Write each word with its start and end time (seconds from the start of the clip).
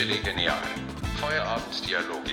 Chili 0.00 0.16
Genial. 0.24 0.56
Feierabenddialoge 1.16 2.32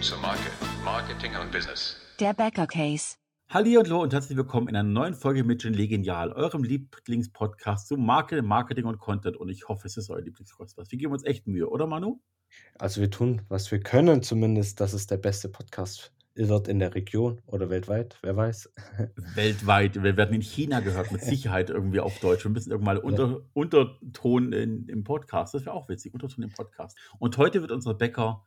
zur 0.00 0.18
Marke, 0.18 0.52
Marketing 0.84 1.32
und 1.34 1.50
Business. 1.50 1.96
Der 2.20 2.32
Bäcker 2.32 2.68
Case. 2.68 3.16
Hallo 3.48 4.02
und 4.02 4.12
herzlich 4.12 4.38
willkommen 4.38 4.68
in 4.68 4.76
einer 4.76 4.88
neuen 4.88 5.14
Folge 5.14 5.42
mit 5.42 5.62
Genie 5.62 5.88
Genial, 5.88 6.32
eurem 6.32 6.62
Lieblingspodcast 6.62 7.88
zu 7.88 7.96
Marke, 7.96 8.40
Marketing 8.42 8.84
und 8.84 8.98
Content. 8.98 9.36
Und 9.36 9.48
ich 9.48 9.66
hoffe, 9.66 9.88
es 9.88 9.96
ist 9.96 10.10
euer 10.10 10.20
Lieblingspodcast. 10.20 10.92
Wir 10.92 10.98
geben 11.00 11.12
uns 11.12 11.24
echt 11.24 11.48
Mühe, 11.48 11.68
oder 11.68 11.88
Manu? 11.88 12.20
Also 12.78 13.00
wir 13.00 13.10
tun, 13.10 13.42
was 13.48 13.68
wir 13.72 13.80
können, 13.80 14.22
zumindest, 14.22 14.80
dass 14.80 14.92
es 14.92 15.08
der 15.08 15.16
beste 15.16 15.48
Podcast 15.48 16.14
wird 16.46 16.68
in 16.68 16.78
der 16.78 16.94
Region 16.94 17.40
oder 17.46 17.68
weltweit, 17.68 18.18
wer 18.22 18.36
weiß. 18.36 18.72
Weltweit. 19.34 20.00
Wir 20.00 20.16
werden 20.16 20.34
in 20.36 20.42
China 20.42 20.78
gehört, 20.88 21.10
mit 21.10 21.22
Sicherheit 21.22 21.70
irgendwie 21.70 21.98
auf 21.98 22.20
Deutsch. 22.20 22.44
Wir 22.44 22.52
müssen 22.52 22.70
irgendwann 22.70 22.96
mal 22.96 23.02
unter, 23.02 23.40
Unterton 23.54 24.52
in, 24.52 24.88
im 24.88 25.02
Podcast. 25.02 25.54
Das 25.54 25.66
wäre 25.66 25.74
auch 25.74 25.88
witzig, 25.88 26.14
Unterton 26.14 26.44
im 26.44 26.52
Podcast. 26.52 26.96
Und 27.18 27.36
heute 27.38 27.60
wird 27.60 27.72
unser 27.72 27.94
Bäcker 27.94 28.46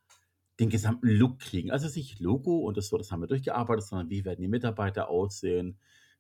den 0.61 0.69
gesamten 0.69 1.09
Look 1.09 1.39
kriegen. 1.39 1.71
Also 1.71 1.87
nicht 1.93 2.21
Logo 2.21 2.59
und 2.59 2.77
das 2.77 2.87
so, 2.87 2.97
das 2.97 3.11
haben 3.11 3.21
wir 3.21 3.27
durchgearbeitet, 3.27 3.83
sondern 3.83 4.09
wie 4.09 4.23
werden 4.23 4.41
die 4.41 4.47
Mitarbeiter 4.47 5.09
aussehen, 5.09 5.77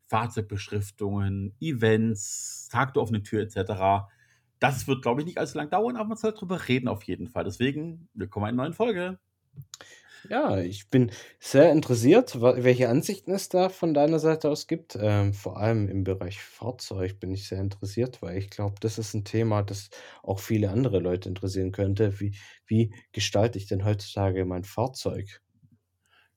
Fahrzeugbeschriftungen, 0.07 1.55
Events, 1.61 2.67
Tag 2.69 2.93
der 2.95 3.03
offenen 3.03 3.23
Tür 3.23 3.41
etc. 3.41 4.09
Das 4.59 4.87
wird, 4.87 5.03
glaube 5.03 5.21
ich, 5.21 5.25
nicht 5.25 5.37
allzu 5.37 5.57
lang 5.57 5.69
dauern, 5.69 5.95
aber 5.95 6.09
man 6.09 6.17
soll 6.17 6.33
darüber 6.33 6.67
reden 6.67 6.89
auf 6.89 7.03
jeden 7.03 7.27
Fall. 7.27 7.45
Deswegen, 7.45 8.09
willkommen 8.13 8.47
in 8.47 8.49
einer 8.49 8.63
neuen 8.63 8.73
Folge. 8.73 9.19
Ja, 10.23 10.59
ich 10.59 10.89
bin 10.89 11.11
sehr 11.39 11.71
interessiert, 11.71 12.39
welche 12.41 12.89
Ansichten 12.89 13.31
es 13.31 13.49
da 13.49 13.69
von 13.69 13.93
deiner 13.95 14.19
Seite 14.19 14.49
aus 14.49 14.67
gibt. 14.67 14.95
Ähm, 14.99 15.33
vor 15.33 15.57
allem 15.57 15.87
im 15.89 16.03
Bereich 16.03 16.39
Fahrzeug 16.39 17.19
bin 17.19 17.31
ich 17.31 17.47
sehr 17.47 17.59
interessiert, 17.59 18.21
weil 18.21 18.37
ich 18.37 18.49
glaube, 18.51 18.75
das 18.79 18.99
ist 18.99 19.13
ein 19.15 19.25
Thema, 19.25 19.63
das 19.63 19.89
auch 20.21 20.39
viele 20.39 20.69
andere 20.69 20.99
Leute 20.99 21.27
interessieren 21.29 21.71
könnte. 21.71 22.19
Wie, 22.19 22.35
wie 22.67 22.93
gestalte 23.11 23.57
ich 23.57 23.65
denn 23.67 23.83
heutzutage 23.83 24.45
mein 24.45 24.63
Fahrzeug? 24.63 25.41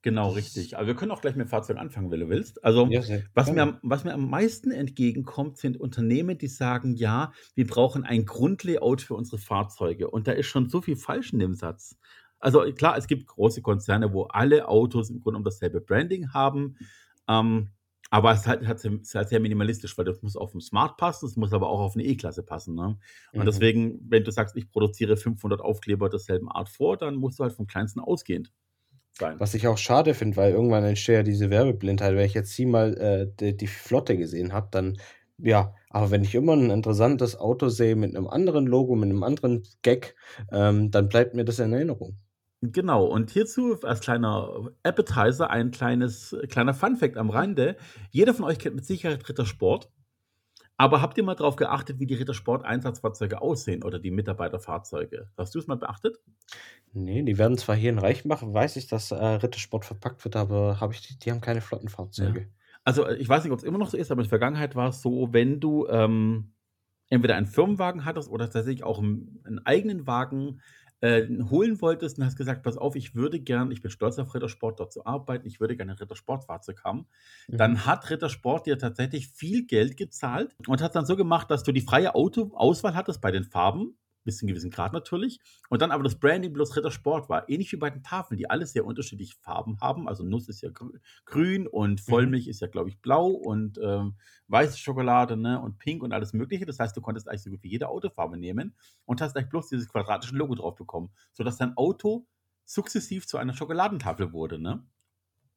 Genau, 0.01 0.29
richtig. 0.31 0.77
Aber 0.77 0.85
wir 0.87 0.95
können 0.95 1.11
auch 1.11 1.21
gleich 1.21 1.35
mit 1.35 1.49
Fahrzeugen 1.49 1.79
anfangen, 1.79 2.11
wenn 2.11 2.19
du 2.19 2.29
willst. 2.29 2.63
Also, 2.63 2.93
Ja, 2.93 3.01
sehr 3.03 3.21
was 3.33 3.51
mir, 3.51 3.63
gerne. 3.63 3.63
am- 3.63 3.79
was 3.81 4.03
mir 4.03 4.13
am 4.13 4.29
meisten 4.29 4.69
entgegenkommt, 4.71 5.57
sind 5.57 5.79
Unternehmen, 5.79 6.37
die 6.37 6.47
sagen, 6.47 6.93
ja, 6.95 7.31
wir 7.55 7.65
brauchen 7.65 8.03
ein 8.03 8.25
Grundlayout 8.25 9.01
für 9.01 9.15
unsere 9.15 9.39
Fahrzeuge. 9.39 10.09
Und 10.11 10.27
da 10.27 10.33
ist 10.33 10.45
schon 10.45 10.69
so 10.69 10.81
viel 10.81 10.95
falsch 10.95 11.33
in 11.33 11.39
dem 11.39 11.55
Satz. 11.55 11.97
Also 12.45 12.61
klar, 12.73 12.95
es 12.95 13.07
gibt 13.07 13.25
große 13.25 13.63
Konzerne, 13.63 14.13
wo 14.13 14.23
alle 14.25 14.67
Autos 14.67 15.09
im 15.09 15.19
Grunde 15.19 15.39
um 15.39 15.43
dasselbe 15.43 15.81
Branding 15.81 16.31
haben. 16.31 16.77
Ähm, 17.27 17.69
aber 18.11 18.31
es 18.31 18.41
ist 18.41 18.47
halt, 18.47 18.61
es 18.61 18.85
ist 18.85 19.15
halt 19.15 19.29
sehr 19.29 19.39
minimalistisch, 19.39 19.97
weil 19.97 20.05
das 20.05 20.21
muss 20.21 20.35
auf 20.35 20.51
dem 20.51 20.61
Smart 20.61 20.97
passen, 20.97 21.25
es 21.25 21.35
muss 21.37 21.53
aber 21.53 21.69
auch 21.69 21.79
auf 21.79 21.95
eine 21.95 22.03
E-Klasse 22.03 22.43
passen. 22.43 22.75
Ne? 22.75 22.99
Und 23.33 23.39
Mhm. 23.39 23.45
deswegen, 23.45 23.99
wenn 24.09 24.23
du 24.23 24.31
sagst, 24.31 24.55
ich 24.55 24.69
produziere 24.69 25.17
500 25.17 25.59
Aufkleber 25.59 26.07
derselben 26.07 26.51
Art 26.51 26.69
vor, 26.69 26.97
dann 26.97 27.15
musst 27.15 27.39
du 27.39 27.43
halt 27.43 27.53
vom 27.53 27.65
kleinsten 27.65 27.99
ausgehend 27.99 28.53
sein. 29.11 29.39
Was 29.39 29.55
ich 29.55 29.67
auch 29.67 29.77
schade 29.79 30.13
finde, 30.13 30.37
weil 30.37 30.51
irgendwann 30.53 30.83
entsteht 30.83 31.15
ja 31.15 31.23
diese 31.23 31.49
Werbeblindheit. 31.49 32.15
Wenn 32.15 32.25
ich 32.25 32.35
jetzt 32.35 32.53
hier 32.53 32.67
mal 32.67 32.95
äh, 32.97 33.27
die, 33.39 33.57
die 33.57 33.67
Flotte 33.67 34.17
gesehen 34.17 34.53
habe, 34.53 34.67
dann 34.69 34.97
ja, 35.37 35.73
aber 35.89 36.11
wenn 36.11 36.23
ich 36.23 36.35
immer 36.35 36.53
ein 36.53 36.69
interessantes 36.69 37.35
Auto 37.37 37.67
sehe 37.69 37.95
mit 37.95 38.15
einem 38.15 38.27
anderen 38.27 38.67
Logo, 38.67 38.95
mit 38.95 39.09
einem 39.09 39.23
anderen 39.23 39.63
Gag, 39.81 40.15
ähm, 40.51 40.91
dann 40.91 41.09
bleibt 41.09 41.33
mir 41.33 41.43
das 41.43 41.59
in 41.59 41.73
Erinnerung. 41.73 42.17
Genau, 42.61 43.05
und 43.05 43.29
hierzu 43.31 43.77
als 43.83 43.99
kleiner 43.99 44.71
Appetizer 44.83 45.49
ein 45.49 45.71
kleines, 45.71 46.35
kleiner 46.49 46.73
Funfact 46.73 47.17
am 47.17 47.29
Rande. 47.29 47.77
Jeder 48.11 48.33
von 48.33 48.45
euch 48.45 48.59
kennt 48.59 48.75
mit 48.75 48.85
Sicherheit 48.85 49.27
Rittersport. 49.27 49.91
Aber 50.77 51.01
habt 51.01 51.17
ihr 51.17 51.23
mal 51.23 51.35
darauf 51.35 51.55
geachtet, 51.55 51.99
wie 51.99 52.05
die 52.05 52.15
Rittersport-Einsatzfahrzeuge 52.15 53.41
aussehen 53.41 53.83
oder 53.83 53.97
die 53.97 54.11
Mitarbeiterfahrzeuge? 54.11 55.29
Hast 55.37 55.55
du 55.55 55.59
es 55.59 55.67
mal 55.67 55.77
beachtet? 55.77 56.17
Nee, 56.91 57.23
die 57.23 57.37
werden 57.37 57.57
zwar 57.57 57.75
hier 57.75 57.91
in 57.91 57.99
Reichenbach, 57.99 58.41
weiß 58.41 58.75
ich, 58.75 58.87
dass 58.87 59.11
äh, 59.11 59.15
Rittersport 59.15 59.85
verpackt 59.85 60.25
wird, 60.25 60.35
aber 60.35 60.81
habe 60.81 60.93
ich 60.93 61.17
die, 61.17 61.31
haben 61.31 61.41
keine 61.41 61.61
Flottenfahrzeuge. 61.61 62.49
Also 62.83 63.05
äh, 63.05 63.15
ich 63.15 63.29
weiß 63.29 63.43
nicht, 63.43 63.53
ob 63.53 63.59
es 63.59 63.65
immer 63.65 63.77
noch 63.77 63.89
so 63.89 63.97
ist, 63.97 64.11
aber 64.11 64.19
in 64.19 64.25
der 64.25 64.29
Vergangenheit 64.29 64.75
war 64.75 64.89
es 64.89 65.01
so, 65.01 65.29
wenn 65.31 65.61
du 65.61 65.87
ähm, 65.87 66.53
entweder 67.09 67.35
einen 67.35 67.47
Firmenwagen 67.47 68.05
hattest 68.05 68.29
oder 68.29 68.49
tatsächlich 68.49 68.83
auch 68.83 68.99
einen, 68.99 69.41
einen 69.45 69.65
eigenen 69.65 70.07
Wagen 70.07 70.61
äh, 71.05 71.27
holen 71.51 71.79
wolltest 71.81 72.17
und 72.17 72.25
hast 72.25 72.35
gesagt, 72.35 72.63
pass 72.63 72.77
auf, 72.77 72.95
ich 72.95 73.13
würde 73.13 73.39
gern, 73.39 73.69
ich 73.69 73.81
bin 73.81 73.91
stolz 73.91 74.17
auf 74.17 74.33
Rittersport 74.33 74.79
dort 74.79 74.91
zu 74.91 75.05
arbeiten, 75.05 75.45
ich 75.45 75.59
würde 75.59 75.75
gerne 75.75 75.91
ein 75.91 75.97
Rittersportfahrzeug 75.97 76.83
haben. 76.83 77.05
Mhm. 77.47 77.57
Dann 77.57 77.85
hat 77.85 78.09
Rittersport 78.09 78.65
dir 78.65 78.79
tatsächlich 78.79 79.27
viel 79.27 79.67
Geld 79.67 79.97
gezahlt 79.97 80.55
und 80.67 80.81
hat 80.81 80.95
dann 80.95 81.05
so 81.05 81.15
gemacht, 81.15 81.51
dass 81.51 81.61
du 81.61 81.71
die 81.71 81.81
freie 81.81 82.15
Autoauswahl 82.15 82.95
hattest 82.95 83.21
bei 83.21 83.29
den 83.29 83.43
Farben, 83.43 83.95
bis 84.25 84.37
zu 84.37 84.45
einem 84.45 84.49
gewissen 84.49 84.71
Grad 84.71 84.91
natürlich, 84.91 85.39
und 85.69 85.81
dann 85.81 85.91
aber 85.91 86.03
das 86.03 86.19
Branding 86.19 86.51
bloß 86.51 86.75
Rittersport 86.75 87.29
war. 87.29 87.47
Ähnlich 87.47 87.71
wie 87.71 87.77
bei 87.77 87.89
den 87.89 88.03
Tafeln, 88.03 88.37
die 88.37 88.49
alle 88.49 88.65
sehr 88.65 88.85
unterschiedliche 88.85 89.35
Farben 89.39 89.79
haben. 89.79 90.09
Also 90.09 90.23
Nuss 90.23 90.49
ist 90.49 90.61
ja 90.61 90.69
grü- 90.69 90.99
grün 91.25 91.67
und 91.67 92.01
Vollmilch 92.01 92.47
ist 92.47 92.59
ja, 92.59 92.67
glaube 92.67 92.89
ich, 92.89 92.99
blau 92.99 93.27
und 93.27 93.79
ähm, 93.81 94.15
weiße 94.47 94.77
Schokolade 94.77 95.37
ne? 95.37 95.61
und 95.61 95.79
pink 95.79 96.03
und 96.03 96.11
alles 96.11 96.33
Mögliche. 96.33 96.65
Das 96.65 96.79
heißt, 96.79 96.97
du 96.97 97.01
konntest 97.01 97.29
eigentlich 97.29 97.43
so 97.43 97.49
gut 97.51 97.63
wie 97.63 97.69
jede 97.69 97.87
Autofarbe 97.87 98.35
nehmen 98.35 98.75
und 99.05 99.21
hast 99.21 99.37
eigentlich 99.37 99.49
bloß 99.49 99.69
dieses 99.69 99.87
quadratische 99.87 100.35
Logo 100.35 100.55
drauf 100.55 100.75
bekommen, 100.75 101.11
sodass 101.31 101.57
dein 101.57 101.77
Auto 101.77 102.27
sukzessiv 102.65 103.27
zu 103.27 103.37
einer 103.37 103.53
Schokoladentafel 103.53 104.33
wurde. 104.33 104.59
Ne? 104.59 104.83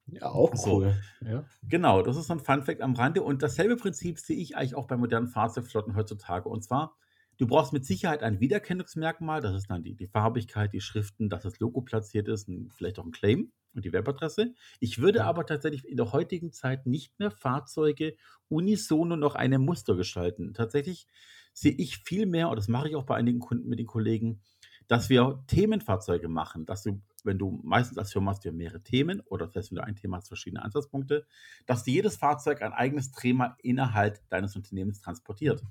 Ja, 0.07 0.31
auch 0.31 0.55
So. 0.55 0.79
cool. 0.79 0.97
Ja. 1.21 1.45
Genau, 1.63 2.03
das 2.03 2.17
ist 2.17 2.27
so 2.29 2.35
ein 2.35 2.41
Funfact 2.41 2.81
am 2.81 2.95
Rande. 2.95 3.23
Und 3.23 3.43
dasselbe 3.43 3.77
Prinzip 3.77 4.19
sehe 4.19 4.37
ich 4.39 4.57
eigentlich 4.57 4.75
auch 4.75 4.87
bei 4.87 4.97
modernen 4.97 5.27
Fahrzeugflotten 5.27 5.97
heutzutage. 5.97 6.49
Und 6.49 6.63
zwar, 6.65 6.97
du 7.39 7.47
brauchst 7.47 7.73
mit 7.73 7.85
Sicherheit 7.87 8.23
ein 8.23 8.41
Wiedererkennungsmerkmal. 8.41 9.41
Das 9.41 9.55
ist 9.55 9.71
dann 9.71 9.83
die, 9.83 9.95
die 9.95 10.09
Farbigkeit, 10.09 10.73
die 10.73 10.81
Schriften, 10.81 11.29
dass 11.29 11.43
das 11.43 11.59
Logo 11.61 11.83
platziert 11.83 12.29
ist, 12.29 12.49
und 12.49 12.73
vielleicht 12.75 12.99
auch 12.99 13.05
ein 13.07 13.13
Claim 13.13 13.53
und 13.75 13.85
die 13.85 13.93
Webadresse. 13.93 14.55
Ich 14.81 14.99
würde 14.99 15.25
aber 15.25 15.47
tatsächlich 15.47 15.87
in 15.87 15.97
der 15.97 16.13
heutigen 16.13 16.53
Zeit 16.53 16.87
nicht 16.87 17.19
mehr 17.19 17.31
Fahrzeuge 17.31 18.17
unisono 18.49 19.17
noch 19.17 19.35
einem 19.35 19.65
Muster 19.65 19.95
gestalten. 19.97 20.55
Tatsächlich 20.55 21.07
sehe 21.53 21.73
ich 21.73 21.99
viel 21.99 22.27
mehr, 22.27 22.49
und 22.51 22.57
das 22.57 22.69
mache 22.69 22.89
ich 22.89 22.97
auch 22.97 23.05
bei 23.05 23.17
einigen 23.17 23.41
Kunden 23.41 23.69
mit 23.69 23.79
den 23.79 23.87
Kollegen, 23.87 24.43
dass 24.87 25.09
wir 25.11 25.45
Themenfahrzeuge 25.49 26.29
machen, 26.29 26.65
dass 26.67 26.83
du, 26.83 27.03
wenn 27.25 27.39
du 27.39 27.61
meistens 27.63 27.99
als 27.99 28.13
Firma 28.13 28.31
hast 28.31 28.45
du 28.45 28.53
mehrere 28.53 28.83
Themen 28.83 29.21
oder 29.21 29.47
das 29.47 29.57
heißt, 29.57 29.71
wenn 29.73 29.77
du 29.77 29.85
ein 29.85 29.97
Thema 29.97 30.17
hast, 30.19 30.29
verschiedene 30.29 30.63
Ansatzpunkte, 30.65 31.27
dass 31.67 31.85
dir 31.85 31.95
jedes 31.95 32.17
Fahrzeug 32.17 32.63
ein 32.63 32.73
eigenes 32.73 33.13
Thema 33.13 33.57
innerhalb 33.63 34.27
deines 34.31 34.57
Unternehmens 34.57 35.01
transportiert 35.01 35.63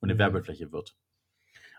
und 0.00 0.10
eine 0.10 0.18
Mhm. 0.18 0.18
Werbefläche 0.18 0.72
wird. 0.72 0.96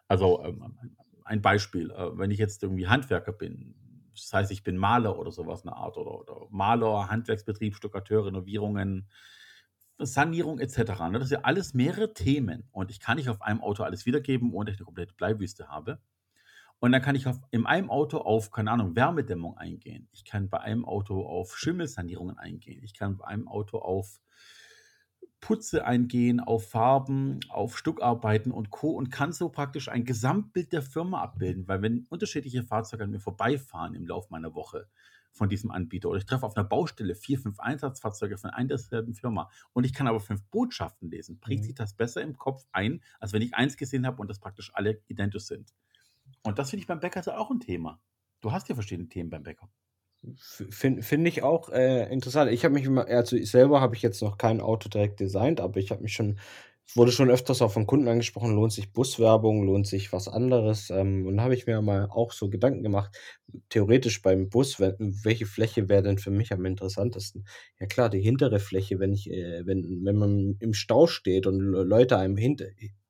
Also 0.08 0.44
ähm, 0.44 0.78
ein 1.24 1.42
Beispiel, 1.42 1.92
äh, 1.92 2.18
wenn 2.18 2.32
ich 2.32 2.40
jetzt 2.40 2.64
irgendwie 2.64 2.88
Handwerker 2.88 3.34
bin, 3.34 3.76
das 4.14 4.32
heißt, 4.32 4.52
ich 4.52 4.64
bin 4.64 4.78
Maler 4.78 5.18
oder 5.18 5.32
sowas 5.32 5.62
in 5.62 5.70
der 5.70 5.78
Art 5.78 5.98
oder, 5.98 6.20
oder 6.20 6.48
Maler, 6.52 7.10
Handwerksbetrieb, 7.10 7.76
Stuckateur, 7.76 8.26
Renovierungen, 8.26 9.08
Sanierung 9.98 10.60
etc. 10.60 10.78
Ne? 11.10 11.20
Das 11.20 11.30
sind 11.30 11.40
ja 11.40 11.46
alles 11.46 11.74
mehrere 11.74 12.14
Themen 12.14 12.68
und 12.72 12.92
ich 12.92 13.00
kann 13.00 13.18
nicht 13.18 13.30
auf 13.30 13.42
einem 13.42 13.62
Auto 13.62 13.84
alles 13.84 14.06
wiedergeben, 14.06 14.54
ohne 14.54 14.66
dass 14.66 14.76
ich 14.76 14.82
eine 14.82 14.86
komplette 14.86 15.14
Bleiwüste 15.14 15.68
habe. 15.68 16.00
Und 16.80 16.92
dann 16.92 17.02
kann 17.02 17.16
ich 17.16 17.28
auf, 17.28 17.40
in 17.52 17.66
einem 17.66 17.90
Auto 17.90 18.18
auf, 18.18 18.52
keine 18.52 18.72
Ahnung, 18.72 18.96
Wärmedämmung 18.96 19.58
eingehen. 19.58 20.10
Ich 20.12 20.26
kann 20.26 20.50
bei 20.50 20.60
einem 20.60 20.84
Auto 20.84 21.26
auf 21.26 21.58
Schimmelsanierungen 21.58 22.38
eingehen. 22.38 22.84
Ich 22.84 22.94
kann 22.94 23.18
bei 23.18 23.26
einem 23.26 23.48
Auto 23.48 23.78
auf 23.78 24.20
Putze 25.44 25.86
eingehen, 25.86 26.40
auf 26.40 26.70
Farben, 26.70 27.42
auf 27.50 27.78
Stuckarbeiten 27.78 28.52
und 28.54 28.70
Co. 28.70 28.92
und 28.92 29.12
kann 29.12 29.34
so 29.34 29.50
praktisch 29.50 29.90
ein 29.90 30.06
Gesamtbild 30.06 30.72
der 30.72 30.82
Firma 30.82 31.22
abbilden. 31.22 31.68
Weil 31.68 31.82
wenn 31.82 32.06
unterschiedliche 32.10 32.64
Fahrzeuge 32.64 33.04
an 33.04 33.12
mir 33.12 33.20
vorbeifahren 33.20 33.94
im 33.94 34.08
Laufe 34.08 34.30
meiner 34.32 34.56
Woche 34.56 34.88
von 35.34 35.50
diesem 35.50 35.70
Anbieter 35.72 36.08
oder 36.10 36.20
ich 36.20 36.26
treffe 36.26 36.46
auf 36.46 36.56
einer 36.56 36.64
Baustelle 36.68 37.14
vier, 37.16 37.40
fünf 37.40 37.60
Einsatzfahrzeuge 37.60 38.38
von 38.38 38.52
einer 38.52 38.70
derselben 38.70 39.14
Firma 39.16 39.50
und 39.74 39.84
ich 39.84 39.94
kann 39.94 40.08
aber 40.08 40.22
fünf 40.22 40.44
Botschaften 40.46 41.10
lesen, 41.10 41.40
bringt 41.42 41.64
Mhm. 41.64 41.66
sich 41.66 41.76
das 41.76 41.94
besser 41.96 42.22
im 42.22 42.38
Kopf 42.38 42.66
ein, 42.72 43.04
als 43.20 43.34
wenn 43.34 43.42
ich 43.42 43.54
eins 43.56 43.76
gesehen 43.76 44.06
habe 44.08 44.22
und 44.22 44.30
das 44.30 44.40
praktisch 44.40 44.72
alle 44.76 45.02
identisch 45.08 45.44
sind. 45.46 45.74
Und 46.44 46.60
das 46.60 46.70
finde 46.70 46.82
ich 46.84 46.88
beim 46.88 47.02
Bäcker 47.02 47.40
auch 47.40 47.52
ein 47.52 47.60
Thema. 47.60 48.02
Du 48.42 48.52
hast 48.54 48.70
ja 48.70 48.76
verschiedene 48.76 49.10
Themen 49.10 49.30
beim 49.30 49.44
Bäcker. 49.44 49.70
Finde 50.70 51.02
find 51.04 51.28
ich 51.28 51.44
auch 51.44 51.70
äh, 51.70 52.10
interessant. 52.12 52.52
Ich 52.52 52.64
habe 52.64 52.74
mich 52.74 52.86
immer, 52.86 53.08
also 53.08 53.36
ich 53.36 53.52
selber 53.52 53.82
habe 53.82 53.96
ich 53.96 54.02
jetzt 54.02 54.22
noch 54.22 54.38
kein 54.38 54.62
Auto 54.62 54.88
direkt 54.88 55.20
designt, 55.20 55.60
aber 55.60 55.80
ich 55.82 55.92
habe 55.92 56.02
mich 56.02 56.14
schon, 56.14 56.40
wurde 56.96 57.12
schon 57.12 57.30
öfters 57.30 57.62
auch 57.62 57.72
von 57.72 57.86
Kunden 57.88 58.08
angesprochen, 58.08 58.56
lohnt 58.56 58.72
sich 58.72 58.94
Buswerbung, 58.94 59.64
lohnt 59.66 59.86
sich 59.86 60.14
was 60.14 60.30
anderes. 60.30 60.90
Ähm, 60.92 61.26
und 61.28 61.36
da 61.38 61.44
habe 61.44 61.56
ich 61.56 61.66
mir 61.68 61.82
mal 61.82 62.08
auch 62.10 62.32
so 62.32 62.50
Gedanken 62.50 62.84
gemacht, 62.84 63.18
theoretisch 63.70 64.22
beim 64.22 64.48
Bus, 64.50 64.80
welche 64.80 65.46
Fläche 65.46 65.90
wäre 65.90 66.04
denn 66.04 66.18
für 66.20 66.32
mich 66.32 66.54
am 66.54 66.64
interessantesten? 66.66 67.46
Ja 67.82 67.88
klar, 67.88 68.10
die 68.10 68.22
hintere 68.22 68.60
Fläche, 68.62 69.00
wenn 69.00 69.12
ich, 69.12 69.30
äh, 69.30 69.66
wenn, 69.66 70.02
wenn 70.06 70.16
man 70.16 70.56
im 70.60 70.74
Stau 70.74 71.06
steht 71.08 71.48
und 71.48 71.60
Le- 71.60 71.84
Leute 71.84 72.18
einem 72.18 72.38
hint, 72.38 72.64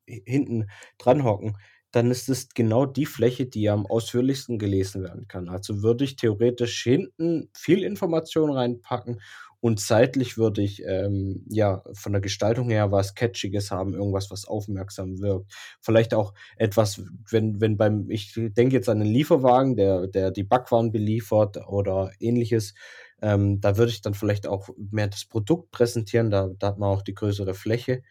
hinten 0.06 0.68
dran 0.98 1.24
hocken, 1.24 1.58
dann 1.94 2.12
ist 2.12 2.28
es 2.30 2.50
genau 2.50 2.86
die 2.86 3.06
Fläche, 3.06 3.46
die 3.46 3.70
am 3.70 3.86
ausführlichsten 3.86 4.60
gelesen 4.60 5.04
werden 5.04 5.30
kann. 5.30 5.48
Also 5.50 5.82
würde 5.84 6.04
ich 6.04 6.18
theoretisch 6.18 6.84
hinten 6.84 7.50
viel 7.54 7.84
Information 7.84 8.52
reinpacken 8.52 9.22
Und 9.62 9.80
seitlich 9.80 10.38
würde 10.38 10.62
ich 10.62 10.84
ähm, 10.86 11.46
ja 11.50 11.84
von 11.94 12.12
der 12.12 12.20
Gestaltung 12.22 12.70
her 12.70 12.92
was 12.92 13.16
Catchiges 13.16 13.72
haben, 13.72 13.94
irgendwas, 13.94 14.30
was 14.30 14.46
aufmerksam 14.46 15.20
wirkt. 15.22 15.54
Vielleicht 15.80 16.14
auch 16.14 16.34
etwas, 16.58 17.02
wenn, 17.30 17.62
wenn 17.62 17.78
beim, 17.78 18.10
ich 18.10 18.34
denke 18.36 18.76
jetzt 18.76 18.90
an 18.90 19.00
einen 19.02 19.10
Lieferwagen, 19.14 19.78
der, 19.78 20.08
der 20.08 20.32
die 20.32 20.44
Backwaren 20.44 20.92
beliefert 20.92 21.58
oder 21.70 22.12
ähnliches. 22.20 22.74
Ähm, 23.22 23.62
da 23.62 23.78
würde 23.78 23.92
ich 23.92 24.02
dann 24.02 24.14
vielleicht 24.16 24.48
auch 24.48 24.68
mehr 24.92 25.08
das 25.08 25.24
Produkt 25.26 25.72
präsentieren, 25.72 26.30
da, 26.30 26.50
da 26.60 26.68
hat 26.68 26.78
man 26.78 26.90
auch 26.90 27.02
die 27.02 27.14
größere 27.14 27.54
Fläche 27.54 28.04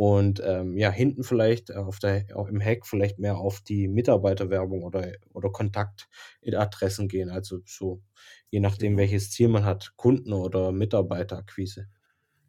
und 0.00 0.40
ähm, 0.42 0.78
ja, 0.78 0.90
hinten 0.90 1.24
vielleicht 1.24 1.74
auf 1.76 1.98
der, 1.98 2.24
auch 2.34 2.48
im 2.48 2.58
Heck 2.60 2.86
vielleicht 2.86 3.18
mehr 3.18 3.36
auf 3.36 3.60
die 3.60 3.86
Mitarbeiterwerbung 3.86 4.82
oder, 4.82 5.12
oder 5.34 5.50
Kontaktadressen 5.50 7.06
gehen. 7.06 7.28
Also 7.28 7.58
so, 7.66 8.00
je 8.48 8.60
nachdem, 8.60 8.96
Genau. 8.96 8.96
welches 8.96 9.30
Ziel 9.30 9.48
man 9.48 9.66
hat, 9.66 9.92
Kunden- 9.96 10.32
oder 10.32 10.72
Mitarbeiterakquise. 10.72 11.86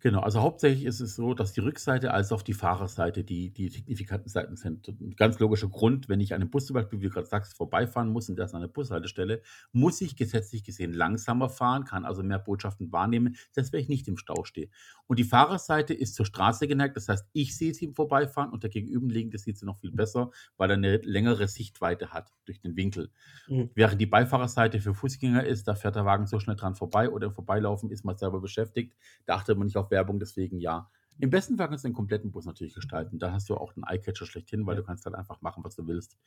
Genau, 0.03 0.21
also 0.21 0.41
hauptsächlich 0.41 0.85
ist 0.85 0.99
es 0.99 1.15
so, 1.15 1.35
dass 1.35 1.53
die 1.53 1.59
Rückseite 1.59 2.11
als 2.11 2.31
auch 2.31 2.41
die 2.41 2.55
Fahrerseite 2.55 3.23
die, 3.23 3.51
die 3.51 3.69
signifikanten 3.69 4.29
Seiten 4.29 4.55
sind. 4.57 4.87
Ein 4.87 5.15
ganz 5.15 5.37
logischer 5.37 5.69
Grund, 5.69 6.09
wenn 6.09 6.19
ich 6.19 6.33
an 6.33 6.41
einem 6.41 6.49
Bus 6.49 6.65
zum 6.65 6.73
Beispiel, 6.73 6.99
wie 7.01 7.03
du 7.03 7.11
gerade 7.11 7.27
sagst, 7.27 7.53
vorbeifahren 7.53 8.09
muss 8.09 8.27
und 8.27 8.35
der 8.35 8.45
ist 8.45 8.55
an 8.55 8.61
der 8.61 8.67
Bushaltestelle, 8.67 9.43
muss 9.73 10.01
ich 10.01 10.15
gesetzlich 10.15 10.63
gesehen 10.63 10.91
langsamer 10.91 11.49
fahren, 11.49 11.85
kann 11.85 12.03
also 12.05 12.23
mehr 12.23 12.39
Botschaften 12.39 12.91
wahrnehmen, 12.91 13.35
selbst 13.51 13.73
wenn 13.73 13.79
ich 13.79 13.89
nicht 13.89 14.07
im 14.07 14.17
Stau 14.17 14.43
stehe. 14.43 14.69
Und 15.05 15.19
die 15.19 15.23
Fahrerseite 15.23 15.93
ist 15.93 16.15
zur 16.15 16.25
Straße 16.25 16.67
geneigt, 16.67 16.97
das 16.97 17.07
heißt, 17.07 17.27
ich 17.33 17.55
sehe 17.55 17.75
sie 17.75 17.85
im 17.85 17.93
Vorbeifahren 17.93 18.49
und 18.51 18.63
der 18.63 18.71
Gegenüberliegende 18.71 19.37
sieht 19.37 19.59
sie 19.59 19.67
noch 19.67 19.77
viel 19.81 19.91
besser, 19.91 20.31
weil 20.57 20.71
er 20.71 20.77
eine 20.77 20.97
längere 20.97 21.47
Sichtweite 21.47 22.09
hat 22.11 22.33
durch 22.45 22.59
den 22.59 22.75
Winkel. 22.75 23.11
Mhm. 23.47 23.69
Während 23.73 24.01
die 24.01 24.05
Beifahrerseite 24.05 24.79
für 24.81 24.93
Fußgänger 24.93 25.45
ist, 25.45 25.67
da 25.67 25.75
fährt 25.75 25.95
der 25.95 26.05
Wagen 26.05 26.25
so 26.27 26.39
schnell 26.39 26.55
dran 26.57 26.75
vorbei 26.75 27.09
oder 27.09 27.27
im 27.27 27.33
Vorbeilaufen 27.33 27.89
ist 27.89 28.03
man 28.03 28.17
selber 28.17 28.41
beschäftigt. 28.41 28.95
Da 29.25 29.35
achtet 29.35 29.57
man 29.57 29.65
nicht 29.67 29.77
auf 29.77 29.90
Werbung, 29.91 30.19
deswegen 30.19 30.59
ja. 30.59 30.89
Im 31.19 31.29
besten 31.29 31.57
Fall 31.57 31.69
kannst 31.69 31.83
du 31.85 31.89
den 31.89 31.93
kompletten 31.95 32.31
Bus 32.31 32.45
natürlich 32.45 32.73
gestalten. 32.75 33.19
Da 33.19 33.31
hast 33.33 33.49
du 33.49 33.55
auch 33.57 33.73
den 33.73 33.83
Eyecatcher 33.85 34.25
schlechthin, 34.25 34.65
weil 34.65 34.75
Ja. 34.75 34.77
du 34.77 34.83
kannst 34.83 35.05
halt 35.05 35.15
einfach 35.15 35.41
machen, 35.41 35.63
was 35.63 35.75
du 35.75 35.87
willst. 35.87 36.17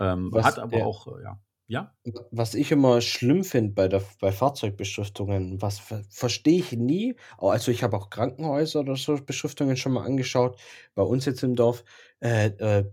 Ähm, 0.00 0.32
Was 0.32 0.44
hat 0.44 0.58
aber 0.58 0.78
der- 0.78 0.86
auch, 0.86 1.06
äh, 1.18 1.22
ja. 1.22 1.40
Ja? 1.68 1.96
Was 2.30 2.54
ich 2.54 2.70
immer 2.70 3.00
schlimm 3.00 3.42
finde 3.42 3.72
bei 3.72 3.88
der 3.88 4.00
bei 4.20 4.30
Fahrzeugbeschriftungen, 4.30 5.60
was 5.60 5.80
ver 5.80 6.04
verstehe 6.08 6.58
ich 6.60 6.70
nie, 6.72 7.16
also, 7.38 7.72
ich 7.72 7.82
habe 7.82 7.96
auch 7.96 8.10
Krankenhäuser 8.10 8.80
oder 8.80 8.94
so 8.94 9.16
Beschriftungen 9.24 9.76
schon 9.76 9.92
mal 9.92 10.04
angeschaut, 10.04 10.60
bei 10.94 11.02
uns 11.02 11.24
jetzt 11.24 11.42
im 11.42 11.56
Dorf, 11.56 11.82
äh, 12.20 12.46
äh, 12.58 12.84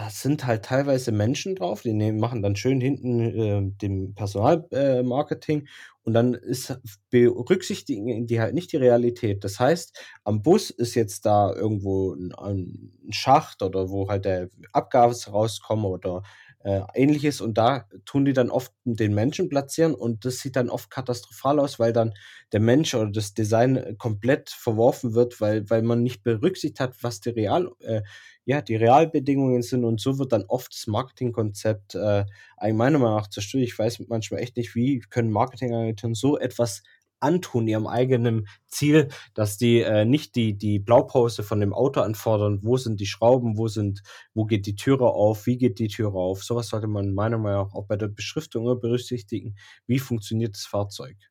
da 0.00 0.08
sind 0.10 0.46
halt 0.46 0.64
teilweise 0.64 1.12
Menschen 1.12 1.56
drauf, 1.56 1.82
die 1.82 1.92
nehmen 1.92 2.18
machen 2.20 2.42
dann 2.42 2.56
schön 2.56 2.80
hinten, 2.80 3.20
äh, 3.20 3.62
den 3.82 4.14
Personalmarketing 4.14 5.62
äh, 5.62 5.66
und 6.04 6.14
dann 6.14 6.32
ist 6.34 6.78
berücksichtigen 7.10 8.26
die 8.26 8.40
halt 8.40 8.54
nicht 8.54 8.72
die 8.72 8.78
Realität. 8.78 9.44
Das 9.44 9.60
heißt, 9.60 9.98
am 10.24 10.40
Bus 10.42 10.70
ist 10.70 10.94
jetzt 10.94 11.26
da 11.26 11.52
irgendwo 11.54 12.14
ein 12.14 12.32
'n 12.32 12.92
Schacht 13.10 13.62
oder 13.62 13.90
wo 13.90 14.08
halt 14.08 14.24
der 14.24 14.48
Abgas 14.72 15.32
rauskommt 15.32 15.84
oder 15.84 16.22
äh, 16.62 16.80
Ähnliches 16.94 17.40
und 17.40 17.56
da 17.58 17.86
tun 18.04 18.24
die 18.24 18.32
dann 18.32 18.50
oft 18.50 18.72
den 18.84 19.14
Menschen 19.14 19.48
platzieren 19.48 19.94
und 19.94 20.24
das 20.24 20.38
sieht 20.38 20.56
dann 20.56 20.70
oft 20.70 20.90
katastrophal 20.90 21.58
aus, 21.58 21.78
weil 21.78 21.92
dann 21.92 22.12
der 22.52 22.60
Mensch 22.60 22.94
oder 22.94 23.10
das 23.10 23.34
Design 23.34 23.76
äh, 23.76 23.94
komplett 23.96 24.50
verworfen 24.50 25.14
wird, 25.14 25.40
weil 25.40 25.68
weil 25.70 25.82
man 25.82 26.02
nicht 26.02 26.22
berücksichtigt 26.22 26.80
hat, 26.80 27.02
was 27.02 27.20
die 27.20 27.30
Real 27.30 27.70
äh, 27.80 28.02
ja, 28.44 28.60
die 28.62 28.76
Realbedingungen 28.76 29.62
sind 29.62 29.84
und 29.84 30.00
so 30.00 30.18
wird 30.18 30.32
dann 30.32 30.44
oft 30.48 30.74
das 30.74 30.86
Marketingkonzept, 30.86 31.94
äh, 31.94 32.24
meiner 32.60 32.98
Meinung 32.98 33.16
nach 33.16 33.28
zerstört. 33.28 33.62
Ich 33.62 33.78
weiß 33.78 34.00
manchmal 34.08 34.40
echt 34.40 34.56
nicht, 34.56 34.74
wie 34.74 35.00
können 35.00 35.30
Marketingagenturen 35.30 36.14
so 36.14 36.38
etwas 36.38 36.82
antun 37.20 37.68
ihrem 37.68 37.86
eigenen 37.86 38.48
Ziel, 38.68 39.08
dass 39.34 39.56
die, 39.58 39.80
äh, 39.80 40.04
nicht 40.04 40.34
die 40.36 40.56
die 40.56 40.78
Blaupause 40.78 41.42
von 41.42 41.60
dem 41.60 41.72
Auto 41.74 42.00
anfordern: 42.00 42.60
„Wo 42.62 42.76
sind 42.76 43.00
die 43.00 43.06
Schrauben? 43.06 43.56
Wo 43.58 43.68
sind 43.68 44.02
wo 44.34 44.44
geht 44.44 44.66
die 44.66 44.76
Türe 44.76 45.06
auf? 45.10 45.46
Wie 45.46 45.58
geht 45.58 45.78
die 45.78 45.88
Türe 45.88 46.14
auf?“ 46.18 46.42
So 46.44 46.56
was 46.56 46.68
sollte 46.68 46.86
man 46.88 47.12
meiner 47.14 47.38
Meinung 47.38 47.66
nach 47.68 47.74
auch 47.74 47.86
bei 47.86 47.96
der 47.96 48.08
Beschriftung 48.08 48.64
berücksichtigen. 48.80 49.56
Wie 49.86 49.98
funktioniert 49.98 50.54
das 50.54 50.64
Fahrzeug? 50.66 51.29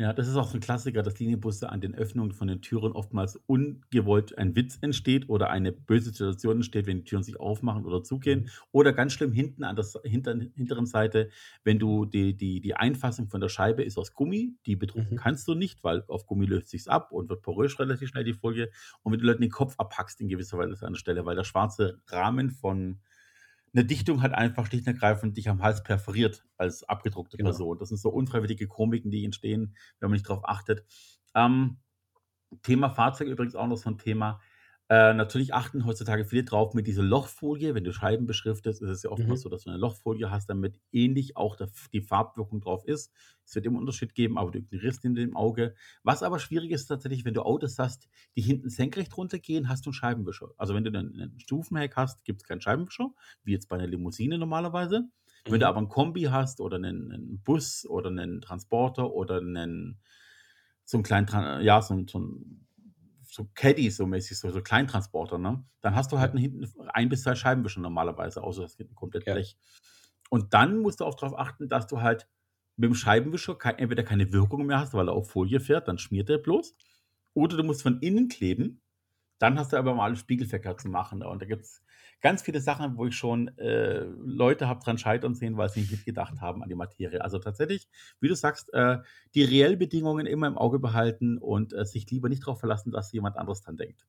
Ja, 0.00 0.12
das 0.12 0.28
ist 0.28 0.36
auch 0.36 0.46
so 0.46 0.56
ein 0.56 0.60
Klassiker, 0.60 1.02
dass 1.02 1.18
Linienbusse 1.18 1.70
an 1.70 1.80
den 1.80 1.92
Öffnungen 1.96 2.30
von 2.30 2.46
den 2.46 2.62
Türen 2.62 2.92
oftmals 2.92 3.34
ungewollt 3.46 4.38
ein 4.38 4.54
Witz 4.54 4.78
entsteht 4.80 5.28
oder 5.28 5.50
eine 5.50 5.72
böse 5.72 6.10
Situation 6.10 6.56
entsteht, 6.58 6.86
wenn 6.86 6.98
die 6.98 7.04
Türen 7.04 7.24
sich 7.24 7.40
aufmachen 7.40 7.84
oder 7.84 8.04
zugehen. 8.04 8.44
Mhm. 8.44 8.50
Oder 8.70 8.92
ganz 8.92 9.12
schlimm 9.14 9.32
hinten 9.32 9.64
an 9.64 9.74
der 9.74 9.84
hinteren 10.04 10.52
hinteren 10.54 10.86
Seite, 10.86 11.30
wenn 11.64 11.80
du 11.80 12.04
die 12.04 12.36
die 12.36 12.60
die 12.60 12.74
Einfassung 12.76 13.26
von 13.28 13.40
der 13.40 13.48
Scheibe 13.48 13.82
ist 13.82 13.98
aus 13.98 14.14
Gummi, 14.14 14.54
die 14.66 14.76
bedrucken 14.76 15.16
Mhm. 15.16 15.16
kannst 15.16 15.48
du 15.48 15.56
nicht, 15.56 15.82
weil 15.82 16.04
auf 16.06 16.26
Gummi 16.26 16.46
löst 16.46 16.68
sich's 16.70 16.86
ab 16.86 17.10
und 17.10 17.28
wird 17.28 17.42
porös 17.42 17.76
relativ 17.80 18.08
schnell, 18.10 18.22
die 18.22 18.34
Folie. 18.34 18.70
Und 19.02 19.12
wenn 19.12 19.18
du 19.18 19.26
Leuten 19.26 19.42
den 19.42 19.50
Kopf 19.50 19.74
abhackst 19.78 20.20
in 20.20 20.28
gewisser 20.28 20.58
Weise 20.58 20.86
an 20.86 20.92
der 20.92 21.00
Stelle, 21.00 21.26
weil 21.26 21.34
der 21.34 21.42
schwarze 21.44 22.00
Rahmen 22.06 22.50
von 22.50 23.00
'ne 23.74 23.84
Dichtung 23.84 24.22
hat 24.22 24.32
einfach 24.34 24.66
schlicht 24.66 24.86
und 24.86 24.94
ergreifend 24.94 25.36
dich 25.36 25.48
am 25.48 25.62
Hals 25.62 25.82
perforiert 25.82 26.46
als 26.56 26.84
abgedruckte 26.88 27.38
Genau. 27.38 27.62
Person. 27.62 27.78
Das 27.78 27.88
sind 27.90 27.98
so 27.98 28.10
unfreiwillige 28.10 28.68
Komiken, 28.68 29.10
die 29.10 29.24
entstehen, 29.24 29.76
wenn 30.00 30.10
man 30.10 30.14
nicht 30.16 30.28
drauf 30.28 30.40
achtet. 30.44 30.84
Ähm, 31.34 31.78
Thema 32.62 32.90
Fahrzeug 32.90 33.28
übrigens 33.28 33.56
auch 33.56 33.68
noch 33.68 33.78
so 33.78 33.90
'n 33.90 33.98
Thema. 33.98 34.40
Äh, 34.90 35.12
natürlich 35.12 35.52
achten 35.52 35.84
heutzutage 35.84 36.24
viele 36.24 36.44
drauf 36.44 36.72
mit 36.72 36.86
dieser 36.86 37.02
Lochfolie. 37.02 37.74
Wenn 37.74 37.84
du 37.84 37.92
Scheiben 37.92 38.26
beschriftest, 38.26 38.80
ist 38.80 38.88
es 38.88 39.02
ja 39.02 39.10
oftmals 39.10 39.42
Mhm. 39.42 39.42
so, 39.42 39.50
dass 39.50 39.64
du 39.64 39.70
'ne 39.70 39.76
Lochfolie 39.76 40.30
hast, 40.30 40.48
damit 40.48 40.80
ähnlich 40.92 41.36
auch 41.36 41.56
der 41.56 41.68
die 41.92 42.00
Farbwirkung 42.00 42.62
drauf 42.62 42.86
ist. 42.86 43.12
Es 43.44 43.54
wird 43.54 43.66
immer 43.66 43.78
Unterschied 43.80 44.14
geben, 44.14 44.38
aber 44.38 44.50
du 44.50 44.58
ignorierst 44.60 45.04
ihn 45.04 45.14
dem 45.14 45.36
Auge. 45.36 45.74
Was 46.04 46.22
aber 46.22 46.38
schwierig 46.38 46.70
ist 46.70 46.86
tatsächlich, 46.86 47.26
wenn 47.26 47.34
du 47.34 47.42
Autos 47.42 47.78
hast, 47.78 48.08
die 48.34 48.40
hinten 48.40 48.70
senkrecht 48.70 49.14
runtergehen, 49.14 49.68
hast 49.68 49.84
du 49.84 49.90
'n 49.90 49.92
Scheibenwischer. 49.92 50.48
Also, 50.56 50.74
wenn 50.74 50.84
du 50.84 50.90
'nen 50.90 51.12
'nen 51.12 51.38
Stufenheck 51.38 51.94
hast, 51.96 52.24
gibt's 52.24 52.44
keinen 52.44 52.62
Scheibenwischer, 52.62 53.10
wie 53.44 53.52
jetzt 53.52 53.68
bei 53.68 53.76
'ner 53.76 53.86
Limousine 53.86 54.38
normalerweise. 54.38 55.04
Wenn 55.50 55.60
du 55.60 55.66
Mhm. 55.66 55.68
aber 55.68 55.80
'n 55.80 55.88
Kombi 55.90 56.22
hast 56.24 56.60
oder 56.62 56.78
'nen 56.78 57.08
'nen 57.08 57.40
Bus 57.44 57.84
oder 57.86 58.10
'nen 58.10 58.40
Transporter 58.40 59.12
oder 59.12 59.42
'nen 59.42 60.00
so 60.86 60.96
'n 60.98 61.02
kleinen 61.02 61.28
ja, 61.62 61.82
so 61.82 61.94
so 62.08 62.18
'n 62.18 62.66
so 63.38 63.48
Caddy 63.54 63.90
so 63.90 64.06
mäßig, 64.06 64.38
so 64.40 64.50
so 64.52 64.62
Kleintransporter, 64.62 65.38
ne? 65.38 65.64
Dann 65.82 65.96
hast 65.96 66.12
du 66.12 66.20
halt 66.20 66.34
Ja. 66.34 66.38
hinten 66.38 66.66
1 66.90 67.10
bis 67.10 67.22
2 67.24 67.36
Scheibenwischer 67.36 67.80
normalerweise, 67.82 68.42
außer 68.44 68.64
es 68.64 68.76
gibt 68.78 68.92
'n 68.92 68.96
komplett 68.96 69.26
Ja. 69.26 69.32
Blech. 69.32 69.58
Und 70.30 70.54
dann 70.54 70.80
musst 70.80 71.00
du 71.00 71.06
auch 71.06 71.16
drauf 71.16 71.38
achten, 71.38 71.68
dass 71.70 71.86
du 71.88 72.02
halt 72.02 72.28
mit'm 72.78 72.94
Scheibenwischer 72.96 73.56
kei 73.56 73.72
entweder 73.72 74.04
keine 74.04 74.32
Wirkung 74.34 74.66
mehr 74.66 74.80
hast, 74.80 74.94
weil 74.94 75.08
er 75.08 75.14
auf 75.14 75.30
Folie 75.30 75.60
fährt, 75.60 75.88
dann 75.88 75.98
schmiert 75.98 76.30
er 76.30 76.38
bloß. 76.38 76.76
Oder 77.34 77.56
du 77.58 77.64
musst 77.64 77.82
von 77.82 78.00
innen 78.02 78.28
kleben. 78.28 78.80
Dann 79.40 79.58
hast 79.58 79.72
du 79.72 79.76
aber 79.76 79.94
mal 79.94 80.04
alles 80.06 80.20
spiegelverkehrt 80.20 80.80
zu 80.80 80.88
machen. 80.88 81.22
Und 81.22 81.42
da 81.42 81.46
gibt's 81.46 81.82
ganz 82.20 82.42
viele 82.42 82.60
Sachen, 82.60 82.96
wo 82.96 83.06
ich 83.06 83.14
schon, 83.16 83.48
äh, 83.58 84.00
Leute 84.04 84.66
habe 84.68 84.80
dran 84.82 84.98
scheitern 84.98 85.34
sehen, 85.34 85.56
weil 85.56 85.68
sie 85.68 85.80
nicht 85.80 85.92
mitgedacht 85.92 86.40
haben 86.40 86.62
an 86.62 86.68
die 86.68 86.74
Materie. 86.74 87.22
Also, 87.22 87.38
tatsächlich, 87.38 87.88
wie 88.20 88.28
du 88.28 88.34
sagst, 88.34 88.72
äh, 88.74 88.98
die 89.34 89.44
Reellbedingungen 89.44 90.26
immer 90.26 90.46
im 90.48 90.58
Auge 90.58 90.78
behalten 90.80 91.38
und, 91.38 91.72
äh, 91.72 91.84
sich 91.84 92.10
lieber 92.10 92.28
nicht 92.28 92.40
drauf 92.46 92.58
verlassen, 92.60 92.90
dass 92.92 93.12
jemand 93.12 93.36
anderes 93.36 93.62
dran 93.62 93.76
denkt. 93.76 94.04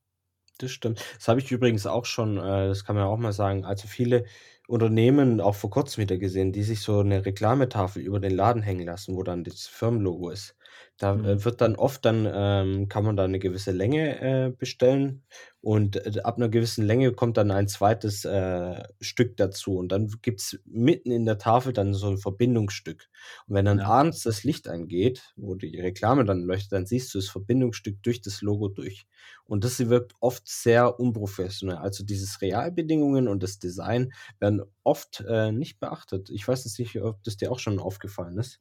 Das 0.59 0.71
stimmt. 0.71 0.99
Das 1.15 1.27
habe 1.29 1.39
ich 1.39 1.51
übrigens 1.51 1.85
auch 1.87 2.03
schon 2.05 2.37
äh, 2.37 2.67
das 2.67 2.83
kann 2.83 2.95
man 2.97 3.05
auch 3.05 3.17
mal 3.17 3.31
sagen 3.31 3.63
also, 3.65 3.87
viele 3.87 4.25
Unternehmen, 4.67 5.39
auch 5.41 5.55
vor 5.55 5.69
Kurzem 5.69 6.01
wieder 6.03 6.17
gesehen, 6.17 6.51
die 6.51 6.63
sich 6.63 6.81
so 6.81 7.01
'ne 7.01 7.25
Reklametafel 7.25 8.01
über 8.01 8.19
den 8.19 8.35
Laden 8.35 8.61
hängen 8.61 8.85
lassen, 8.85 9.15
wo 9.15 9.23
dann 9.23 9.43
das 9.45 9.67
Firmenlogo 9.67 10.29
ist. 10.29 10.55
Da, 10.97 11.13
Mhm. 11.13 11.29
äh, 11.31 11.43
wird 11.45 11.61
dann 11.61 11.75
oft 11.75 12.03
dann 12.05 12.27
ähm, 12.31 12.87
kann 12.89 13.03
man 13.05 13.15
da 13.17 13.27
'ne 13.27 13.39
gewisse 13.39 13.71
Länge, 13.71 14.19
äh, 14.21 14.51
bestellen 14.51 15.23
und, 15.61 15.95
äh, 15.97 16.21
ab 16.23 16.37
'ner 16.37 16.49
gewissen 16.49 16.85
Länge 16.85 17.13
kommt 17.13 17.37
dann 17.37 17.51
ein 17.51 17.67
zweites 17.67 18.25
äh, 18.25 18.83
Stück 19.01 19.37
dazu 19.37 19.77
und 19.77 19.91
dann 19.91 20.07
gibt's 20.21 20.59
mitten 20.65 21.11
in 21.11 21.25
der 21.25 21.37
Tafel 21.37 21.73
dann 21.73 21.93
so 21.93 22.07
'n 22.09 22.17
Verbindungsstück. 22.17 23.07
Und 23.47 23.55
wenn 23.55 23.65
dann 23.65 23.79
Ja. 23.79 23.85
abends 23.85 24.23
das 24.23 24.43
Licht 24.43 24.67
angeht, 24.67 25.33
wo 25.37 25.55
die 25.55 25.79
Reklame 25.79 26.25
dann 26.25 26.41
leuchtet, 26.43 26.71
dann 26.73 26.85
siehst 26.85 27.13
du 27.13 27.17
das 27.19 27.29
Verbindungsstück 27.29 28.01
durch 28.03 28.21
das 28.21 28.41
Logo 28.41 28.67
durch. 28.69 29.05
Und 29.45 29.63
das 29.63 29.79
wirkt 29.89 30.13
oft 30.19 30.47
sehr 30.47 30.99
unprofessionell. 30.99 31.77
Also, 31.77 32.03
dieses 32.05 32.41
Realbedingungen 32.41 33.27
und 33.27 33.41
das 33.43 33.59
Design 33.59 34.11
werden 34.39 34.61
oft, 34.83 35.23
äh, 35.27 35.51
nicht 35.51 35.79
beachtet. 35.79 36.29
Ich 36.29 36.47
weiß 36.47 36.65
jetzt 36.65 36.79
nicht, 36.79 37.01
ob 37.01 37.23
das 37.23 37.37
dir 37.37 37.51
auch 37.51 37.59
schon 37.59 37.79
aufgefallen 37.79 38.37
ist. 38.37 38.59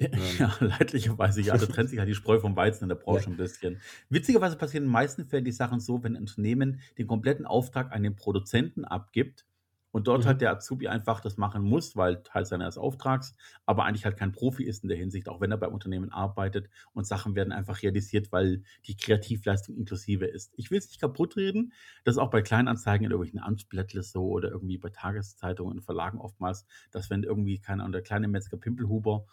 Ja, 0.38 0.54
leidlicherweise 0.60 1.40
ja. 1.42 1.56
Da 1.58 1.66
trennt 1.66 1.90
sich 1.90 1.98
halt 1.98 2.08
die 2.08 2.14
Spreu 2.14 2.38
vom 2.38 2.56
Weizen 2.56 2.84
in 2.84 2.88
der. 2.88 2.96
Branche 2.96 3.30
'n 3.30 3.36
bisschen. 3.36 3.82
Witzigerweise 4.10 4.56
passieren 4.56 4.84
in 4.84 4.88
den 4.88 4.92
meisten 4.92 5.26
Fällen 5.26 5.44
die 5.44 5.52
Sachen 5.52 5.80
so, 5.80 6.02
wenn 6.02 6.14
'n 6.16 6.20
Unternehmen 6.20 6.80
den 6.98 7.06
kompletten 7.06 7.46
Auftrag 7.46 7.92
an 7.92 8.02
den 8.02 8.14
Produzenten 8.16 8.84
abgibt 8.84 9.46
und 9.92 10.06
dort 10.06 10.24
Mhm. 10.24 10.26
halt 10.26 10.42
der 10.42 10.50
Azubi 10.52 10.88
einfach 10.88 11.20
das 11.20 11.38
machen 11.38 11.62
muss, 11.62 11.96
weil 11.96 12.22
Teil 12.22 12.44
seines 12.44 12.76
Auftrags, 12.76 13.34
aber 13.64 13.84
eigentlich 13.84 14.04
halt 14.04 14.18
kein 14.18 14.32
Profi 14.32 14.64
ist 14.64 14.82
in 14.82 14.88
der 14.90 14.98
Hinsicht, 14.98 15.28
auch 15.28 15.40
wenn 15.40 15.50
er 15.50 15.56
beim 15.56 15.72
Unternehmen 15.72 16.10
arbeitet 16.12 16.68
und 16.92 17.06
Sachen 17.06 17.34
werden 17.34 17.52
einfach 17.52 17.82
realisiert, 17.82 18.30
weil 18.32 18.62
die 18.86 18.96
Kreativleistung 18.96 19.74
inklusive 19.76 20.26
ist. 20.26 20.52
Ich 20.56 20.70
will's 20.70 20.88
nicht 20.88 21.00
kaputtreden. 21.00 21.72
Das 22.04 22.16
ist 22.16 22.18
auch 22.18 22.30
bei 22.30 22.42
Kleinanzeigen 22.42 23.06
in 23.06 23.10
irgendwelchen 23.12 23.40
Amtsblättle 23.40 24.02
so 24.02 24.24
oder 24.28 24.50
irgendwie 24.50 24.76
bei 24.78 24.90
Tageszeitungen 24.90 25.78
und 25.78 25.82
Verlagen 25.82 26.18
oftmals, 26.20 26.66
dass 26.90 27.08
wenn 27.08 27.22
irgendwie, 27.22 27.58
keine 27.60 27.82
Ahnung, 27.82 27.92
der 27.92 28.02
kleine 28.02 28.28
Metzger 28.28 28.58
Pimpelhuber 28.58 29.24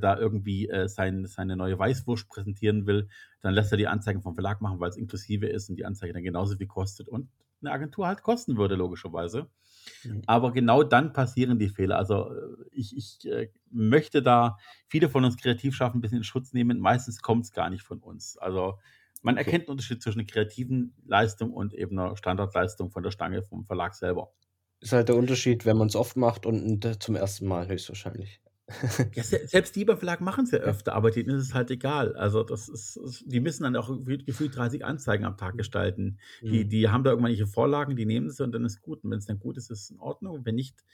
da 0.00 0.18
irgendwie 0.18 0.68
äh, 0.68 0.88
sein, 0.88 1.26
seine 1.26 1.56
neue 1.56 1.78
Weißwurst 1.78 2.28
präsentieren 2.28 2.86
will, 2.86 3.08
dann 3.40 3.54
lässt 3.54 3.72
er 3.72 3.78
die 3.78 3.88
Anzeigen 3.88 4.22
vom 4.22 4.34
Verlag 4.34 4.60
machen, 4.60 4.80
weil 4.80 4.90
es 4.90 4.96
inklusive 4.96 5.46
ist 5.46 5.68
und 5.68 5.76
die 5.76 5.84
Anzeige 5.84 6.12
dann 6.12 6.22
genauso 6.22 6.56
viel 6.56 6.66
kostet 6.66 7.08
und 7.08 7.28
eine 7.60 7.72
Agentur 7.72 8.06
halt 8.06 8.22
kosten 8.22 8.56
würde, 8.56 8.74
logischerweise. 8.74 9.48
Mhm. 10.04 10.22
Aber 10.26 10.52
genau 10.52 10.82
dann 10.82 11.12
passieren 11.12 11.58
die 11.58 11.68
Fehler. 11.68 11.96
Also 11.96 12.32
äh, 12.32 12.64
ich, 12.72 12.96
ich 12.96 13.30
äh, 13.30 13.50
möchte 13.70 14.22
da 14.22 14.56
viele 14.88 15.08
von 15.08 15.24
uns 15.24 15.36
kreativ 15.36 15.74
schaffen, 15.74 15.98
ein 15.98 16.00
bisschen 16.00 16.18
in 16.18 16.24
Schutz 16.24 16.52
nehmen. 16.52 16.78
Meistens 16.80 17.20
kommt 17.22 17.44
es 17.44 17.52
gar 17.52 17.70
nicht 17.70 17.82
von 17.82 17.98
uns. 18.00 18.36
Also 18.38 18.78
man 19.22 19.36
okay. 19.36 19.44
erkennt 19.44 19.66
den 19.66 19.72
Unterschied 19.72 20.02
zwischen 20.02 20.20
einer 20.20 20.26
kreativen 20.26 20.94
Leistung 21.06 21.52
und 21.52 21.74
eben 21.74 21.98
einer 21.98 22.16
Standardleistung 22.16 22.90
von 22.90 23.02
der 23.02 23.10
Stange 23.10 23.42
vom 23.42 23.64
Verlag 23.64 23.94
selber. 23.94 24.32
Ist 24.80 24.92
halt 24.92 25.08
der 25.08 25.16
Unterschied, 25.16 25.64
wenn 25.64 25.76
man 25.76 25.86
es 25.86 25.94
oft 25.94 26.16
macht 26.16 26.44
und 26.44 27.00
zum 27.00 27.14
ersten 27.14 27.46
Mal 27.46 27.68
höchstwahrscheinlich. 27.68 28.40
Ja, 29.14 29.22
selbst 29.22 29.76
die 29.76 29.84
beim 29.84 29.98
Verlag 29.98 30.20
machen 30.20 30.44
es 30.44 30.50
ja 30.50 30.58
öfter, 30.58 30.94
aber 30.94 31.10
denen 31.10 31.30
ist 31.30 31.42
es 31.42 31.54
halt 31.54 31.70
egal. 31.70 32.14
Also 32.16 32.42
das 32.42 32.68
ist, 32.68 33.24
die 33.26 33.40
müssen 33.40 33.64
dann 33.64 33.76
auch 33.76 33.90
gefühlt 34.04 34.56
30 34.56 34.84
Anzeigen 34.84 35.24
am 35.24 35.36
Tag 35.36 35.56
gestalten. 35.56 36.18
Die, 36.40 36.64
mhm. 36.64 36.68
die 36.68 36.88
haben 36.88 37.04
da 37.04 37.10
irgendwelche 37.10 37.46
Vorlagen, 37.46 37.96
die 37.96 38.06
nehmen 38.06 38.30
sie 38.30 38.42
und 38.42 38.52
dann 38.52 38.64
ist 38.64 38.80
gut. 38.80 39.04
Und 39.04 39.10
wenn 39.10 39.18
es 39.18 39.26
dann 39.26 39.38
gut 39.38 39.56
ist, 39.56 39.70
ist 39.70 39.82
es 39.82 39.90
in 39.90 39.98
Ordnung. 39.98 40.36
Und 40.36 40.46
wenn 40.46 40.54
nicht, 40.54 40.84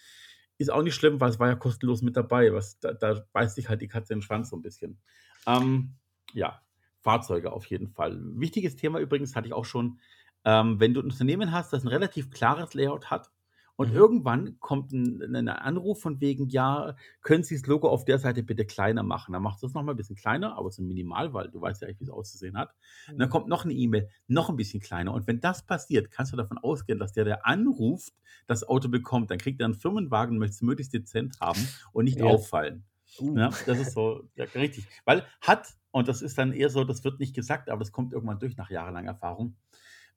ist 0.57 0.73
auch 0.73 0.83
nicht 0.83 0.95
schlimm, 0.95 1.21
weil 1.21 1.31
es 1.31 1.39
war 1.39 1.49
ja 1.49 1.55
kostenlos 1.55 2.03
mit 2.03 2.17
dabei. 2.17 2.53
Was, 2.53 2.79
da, 2.81 2.93
da 2.93 3.25
beißt 3.33 3.55
sich 3.55 3.69
halt 3.69 3.81
die 3.81 3.89
Katze 3.89 4.15
den 4.15 4.23
Schwanz 4.23 4.51
so 4.51 4.57
ein 4.57 4.63
bisschen. 4.63 4.99
Ähm, 5.47 5.95
ja, 6.33 6.61
Fahrzeuge 7.01 7.53
auf 7.53 7.67
jeden 7.67 7.89
Fall. 7.89 8.19
Wichtiges 8.21 8.77
Thema 8.77 8.99
übrigens 8.99 9.37
hatte 9.37 9.47
ich 9.47 9.53
auch 9.53 9.65
schon, 9.65 10.01
ähm, 10.45 10.81
wenn 10.81 10.95
du 10.95 11.01
ein 11.01 11.11
Unternehmen 11.11 11.53
hast, 11.53 11.73
das 11.73 11.85
ein 11.85 11.89
relativ 11.89 12.31
klares 12.31 12.75
Layout 12.75 13.11
hat, 13.11 13.31
und 13.79 13.91
mhm. 13.91 13.97
irgendwann 13.97 14.59
kommt 14.59 14.93
ein, 14.93 15.37
ein, 15.37 15.49
Anruf 15.49 16.01
von 16.01 16.21
wegen, 16.21 16.49
ja, 16.49 16.97
können 17.23 17.45
Sie 17.45 17.55
das 17.55 17.65
Logo 17.69 17.89
auf 17.89 18.05
der 18.05 18.19
Seite 18.19 18.43
bitte 18.43 18.67
kleiner 18.67 19.05
machen? 19.05 19.33
Dann 19.33 19.43
machst 19.43 19.63
du 19.63 19.69
es 19.69 19.73
nochmal 19.73 19.95
ein 19.95 19.97
bisschen 19.97 20.17
kleiner, 20.17 20.59
aber 20.59 20.69
so 20.73 20.83
minimal, 20.83 21.33
weil 21.33 21.49
du 21.49 21.61
weißt 21.61 21.83
ja 21.83 21.87
eigentlich, 21.87 22.01
wie 22.01 22.05
es 22.05 22.11
auszusehen 22.11 22.59
hat. 22.59 22.75
Mhm. 23.07 23.13
Und 23.13 23.19
dann 23.21 23.29
mhm. 23.29 23.33
kommt 23.33 23.47
noch 23.47 23.65
eine 23.65 23.75
E-Mail, 23.75 24.09
noch 24.27 24.51
ein 24.51 24.57
bisschen 24.57 24.81
kleiner. 24.81 25.15
Und 25.15 25.29
wenn 25.29 25.41
das 25.41 25.65
passiert, 25.65 26.11
kannst 26.11 26.33
du 26.33 26.37
davon 26.37 26.59
ausgehen, 26.59 26.99
dass 26.99 27.13
der, 27.13 27.25
der 27.25 27.47
anruft, 27.47 28.15
das 28.49 28.69
Auto 28.69 28.89
bekommt. 28.89 29.31
Dann 29.31 29.39
kriegt 29.39 29.61
er 29.61 29.67
einen 29.67 29.75
Firmenwagen 29.75 30.35
und 30.35 30.41
möchte 30.41 30.55
es 30.55 30.63
möglichst 30.63 30.93
dezent 30.93 31.39
haben 31.41 31.61
und 31.93 32.05
nicht 32.05 32.19
ja. 32.19 32.25
auffallen. 32.25 32.83
Uh. 33.21 33.39
Ja, 33.39 33.51
das 33.65 33.79
ist 33.79 33.93
so 33.93 34.29
ja, 34.35 34.45
richtig. 34.57 34.89
Weil 35.05 35.25
hat, 35.41 35.69
und 35.93 36.09
das 36.09 36.21
ist 36.21 36.37
dann 36.37 36.53
eher 36.53 36.69
so, 36.69 36.83
das 36.83 37.05
wird 37.05 37.21
nicht 37.21 37.35
gesagt, 37.35 37.71
aber 37.71 37.79
das 37.79 37.93
kommt 37.93 38.13
irgendwann 38.13 38.41
durch 38.41 38.57
nach 38.57 38.71
jahrelanger 38.71 39.11
Erfahrung 39.11 39.55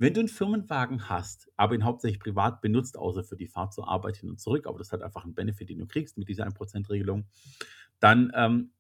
wenn 0.02 0.16
du 0.16 0.20
einen 0.22 0.30
Firmenwagen 0.30 1.10
hast, 1.10 1.52
aber 1.58 1.76
ihn 1.76 1.84
hauptsächlich 1.84 2.20
privat 2.20 2.60
benutzt, 2.60 2.98
außer 2.98 3.24
für 3.24 3.36
die 3.36 3.46
Fahrt 3.46 3.72
zur 3.72 3.88
Arbeit 3.88 4.18
hin 4.18 4.32
und 4.32 4.40
zurück, 4.40 4.66
aber 4.66 4.80
das 4.80 4.92
hat 4.92 5.04
einfach 5.04 5.26
einen 5.26 5.36
Benefit, 5.36 5.70
den 5.70 5.78
du 5.78 5.86
kriegst 5.86 6.18
mit 6.18 6.28
dieser 6.28 6.48
1%-Regelung, 6.48 7.28
dann, 8.00 8.32
ähm, 8.34 8.72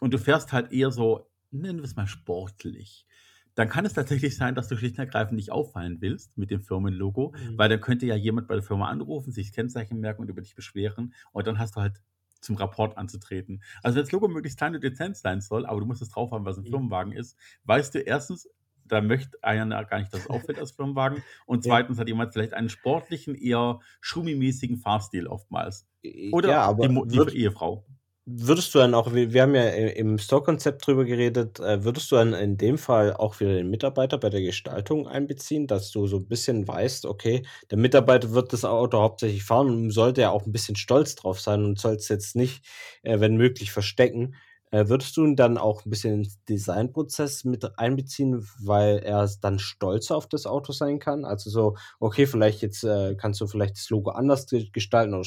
und 0.00 0.12
du 0.12 0.18
fährst 0.18 0.52
halt 0.52 0.72
eher 0.72 0.90
so, 0.90 1.30
nennen 1.50 1.78
wir 1.78 1.84
es 1.84 1.96
mal 1.96 2.06
sportlich, 2.06 3.06
dann 3.54 3.70
kann 3.70 3.86
es 3.86 3.94
tatsächlich 3.94 4.36
sein, 4.36 4.54
dass 4.54 4.68
du 4.68 4.76
schlicht 4.76 4.98
und 4.98 5.04
ergreifend 5.04 5.36
nicht 5.36 5.50
auffallen 5.50 6.02
willst 6.02 6.36
mit 6.36 6.50
dem 6.50 6.60
Firmenlogo, 6.60 7.32
mhm. 7.34 7.56
weil 7.56 7.70
dann 7.70 7.80
könnte 7.80 8.04
ja 8.04 8.14
jemand 8.14 8.46
bei 8.46 8.54
der 8.54 8.62
Firma 8.62 8.88
anrufen, 8.88 9.32
sich 9.32 9.46
das 9.46 9.54
Kennzeichen 9.54 9.98
merken 9.98 10.20
und 10.20 10.28
über 10.28 10.42
dich 10.42 10.54
beschweren 10.54 11.14
und 11.32 11.46
dann 11.46 11.58
hast 11.58 11.76
du 11.76 11.80
halt 11.80 12.02
zum 12.42 12.56
Rapport 12.56 12.98
anzutreten. 12.98 13.62
Also 13.82 13.96
wenn 13.96 14.02
das 14.02 14.12
Logo 14.12 14.28
möglichst 14.28 14.58
klein 14.58 14.74
und 14.74 14.84
dezent 14.84 15.16
sein 15.16 15.40
soll, 15.40 15.64
aber 15.64 15.80
du 15.80 15.86
musst 15.86 16.02
es 16.02 16.10
drauf 16.10 16.32
haben, 16.32 16.44
was 16.44 16.58
ein 16.58 16.64
mhm. 16.64 16.68
Firmenwagen 16.68 17.12
ist, 17.12 17.34
weißt 17.64 17.94
du 17.94 18.00
erstens, 18.00 18.46
da 18.88 19.00
möchte 19.00 19.42
einer 19.42 19.84
gar 19.84 19.98
nicht, 19.98 20.12
dass 20.12 20.20
es 20.20 20.30
auffällt 20.30 20.58
als 20.58 20.72
Firmenwagen. 20.72 21.22
Und 21.46 21.64
zweitens 21.64 21.96
ja. 21.96 22.00
hat 22.02 22.08
jemand 22.08 22.32
vielleicht 22.32 22.54
einen 22.54 22.68
sportlichen, 22.68 23.34
eher 23.34 23.80
schummimäßigen 24.00 24.78
Fahrstil 24.78 25.26
oftmals. 25.26 25.86
Oder 26.32 26.48
ja, 26.48 26.72
die, 26.72 26.88
die 26.88 27.16
wird, 27.16 27.34
Ehefrau. 27.34 27.84
Würdest 28.28 28.74
du 28.74 28.80
dann 28.80 28.94
auch, 28.94 29.12
wir 29.12 29.40
haben 29.40 29.54
ja 29.54 29.68
im 29.68 30.18
Store-Konzept 30.18 30.84
drüber 30.84 31.04
geredet, 31.04 31.60
äh, 31.60 31.84
würdest 31.84 32.10
du 32.10 32.16
dann 32.16 32.32
in 32.32 32.56
dem 32.56 32.76
Fall 32.76 33.14
auch 33.14 33.38
wieder 33.38 33.54
den 33.54 33.70
Mitarbeiter 33.70 34.18
bei 34.18 34.30
der 34.30 34.42
Gestaltung 34.42 35.06
einbeziehen, 35.06 35.68
dass 35.68 35.92
du 35.92 36.08
so 36.08 36.16
ein 36.16 36.26
bisschen 36.26 36.66
weißt, 36.66 37.06
okay, 37.06 37.46
der 37.70 37.78
Mitarbeiter 37.78 38.32
wird 38.32 38.52
das 38.52 38.64
Auto 38.64 38.98
hauptsächlich 38.98 39.44
fahren 39.44 39.68
und 39.68 39.90
sollte 39.92 40.22
ja 40.22 40.30
auch 40.30 40.44
ein 40.44 40.50
bisschen 40.50 40.74
stolz 40.74 41.14
drauf 41.14 41.40
sein 41.40 41.64
und 41.64 41.78
soll 41.78 41.94
es 41.94 42.08
jetzt 42.08 42.34
nicht, 42.34 42.66
äh, 43.02 43.20
wenn 43.20 43.36
möglich, 43.36 43.70
verstecken. 43.70 44.34
Äh, 44.70 44.88
würdest 44.88 45.16
du 45.16 45.24
ihn 45.24 45.36
dann 45.36 45.58
auch 45.58 45.84
ein 45.84 45.90
bisschen 45.90 46.14
ins 46.14 46.42
Designprozess 46.44 47.44
mit 47.44 47.78
einbeziehen, 47.78 48.46
weil 48.60 48.98
er 48.98 49.28
dann 49.40 49.58
stolz 49.58 50.10
auf 50.10 50.28
das 50.28 50.46
Auto 50.46 50.72
sein 50.72 50.98
kann? 50.98 51.24
Also 51.24 51.50
so, 51.50 51.76
okay, 52.00 52.26
vielleicht 52.26 52.62
jetzt 52.62 52.84
äh, 52.84 53.14
kannst 53.16 53.40
du 53.40 53.46
vielleicht 53.46 53.76
das 53.76 53.90
Logo 53.90 54.10
anders 54.10 54.46
gestalten 54.72 55.14
oder 55.14 55.24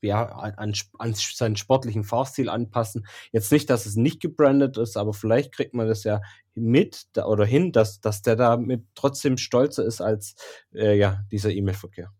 ja, 0.00 0.26
an, 0.26 0.72
an 0.98 1.14
seinen 1.14 1.56
sportlichen 1.56 2.04
Fahrstil 2.04 2.48
anpassen. 2.48 3.06
Jetzt 3.32 3.50
nicht, 3.52 3.68
dass 3.68 3.86
es 3.86 3.96
nicht 3.96 4.20
gebrandet 4.20 4.78
ist, 4.78 4.96
aber 4.96 5.12
vielleicht 5.12 5.52
kriegt 5.52 5.74
man 5.74 5.88
das 5.88 6.04
ja 6.04 6.20
mit 6.54 7.06
oder 7.16 7.44
hin, 7.44 7.72
dass, 7.72 8.00
dass 8.00 8.22
der 8.22 8.36
damit 8.36 8.84
trotzdem 8.94 9.38
stolzer 9.38 9.84
ist 9.84 10.00
als 10.00 10.34
äh, 10.72 10.96
ja, 10.96 11.24
dieser 11.30 11.50
E-Mail-Verkehr. 11.50 12.12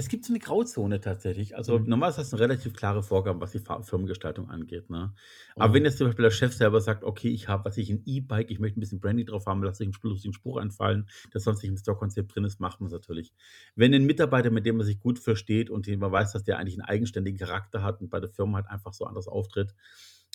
Es 0.00 0.06
gibt 0.08 0.24
so 0.24 0.32
eine 0.32 0.38
Grauzone 0.38 1.00
tatsächlich. 1.00 1.56
Also 1.56 1.78
Mhm. 1.78 1.84
normalerweise 1.84 2.20
hast 2.20 2.32
du 2.32 2.36
eine 2.36 2.44
relativ 2.44 2.72
klare 2.72 3.02
Vorgabe, 3.02 3.40
was 3.40 3.50
die 3.50 3.58
Firmengestaltung 3.58 4.48
angeht, 4.48 4.90
ne? 4.90 5.12
Aber 5.56 5.74
wenn 5.74 5.84
mhm. 5.84 5.86
jetzt 5.86 5.98
zum 5.98 6.06
Beispiel 6.06 6.22
der 6.22 6.30
Chef 6.30 6.52
selber 6.54 6.80
sagt: 6.80 7.02
„Okay, 7.02 7.30
ich 7.30 7.48
habe, 7.48 7.64
was 7.64 7.76
ich, 7.78 7.90
ein 7.90 8.02
E-Bike, 8.06 8.48
ich 8.52 8.60
möchte 8.60 8.78
ein 8.78 8.80
bisschen 8.80 9.00
Branding 9.00 9.26
drauf 9.26 9.46
haben, 9.46 9.60
lasse 9.64 9.82
ich 9.82 9.88
'n 9.88 9.92
Spruch 9.92 10.10
lustigen 10.10 10.32
Spruch 10.34 10.58
einfallen, 10.58 11.08
der 11.34 11.40
sonst 11.40 11.62
nicht 11.62 11.70
im 11.70 11.76
Store-Konzept 11.76 12.32
drin 12.32 12.44
ist“, 12.44 12.60
macht 12.60 12.80
man 12.80 12.86
es 12.86 12.92
natürlich. 12.92 13.34
Wenn 13.74 13.92
ein 13.92 14.04
Mitarbeiter, 14.04 14.50
mit 14.50 14.66
dem 14.66 14.76
man 14.76 14.86
sich 14.86 15.00
gut 15.00 15.18
versteht 15.18 15.68
und 15.68 15.88
den 15.88 15.98
man 15.98 16.12
weiß, 16.12 16.32
dass 16.32 16.44
der 16.44 16.58
eigentlich 16.58 16.74
einen 16.78 16.88
eigenständigen 16.88 17.38
Charakter 17.40 17.82
hat 17.82 18.00
und 18.00 18.08
bei 18.08 18.20
der 18.20 18.30
Firma 18.30 18.58
halt 18.58 18.68
einfach 18.68 18.92
so 18.94 19.04
anders 19.04 19.26
auftritt, 19.26 19.74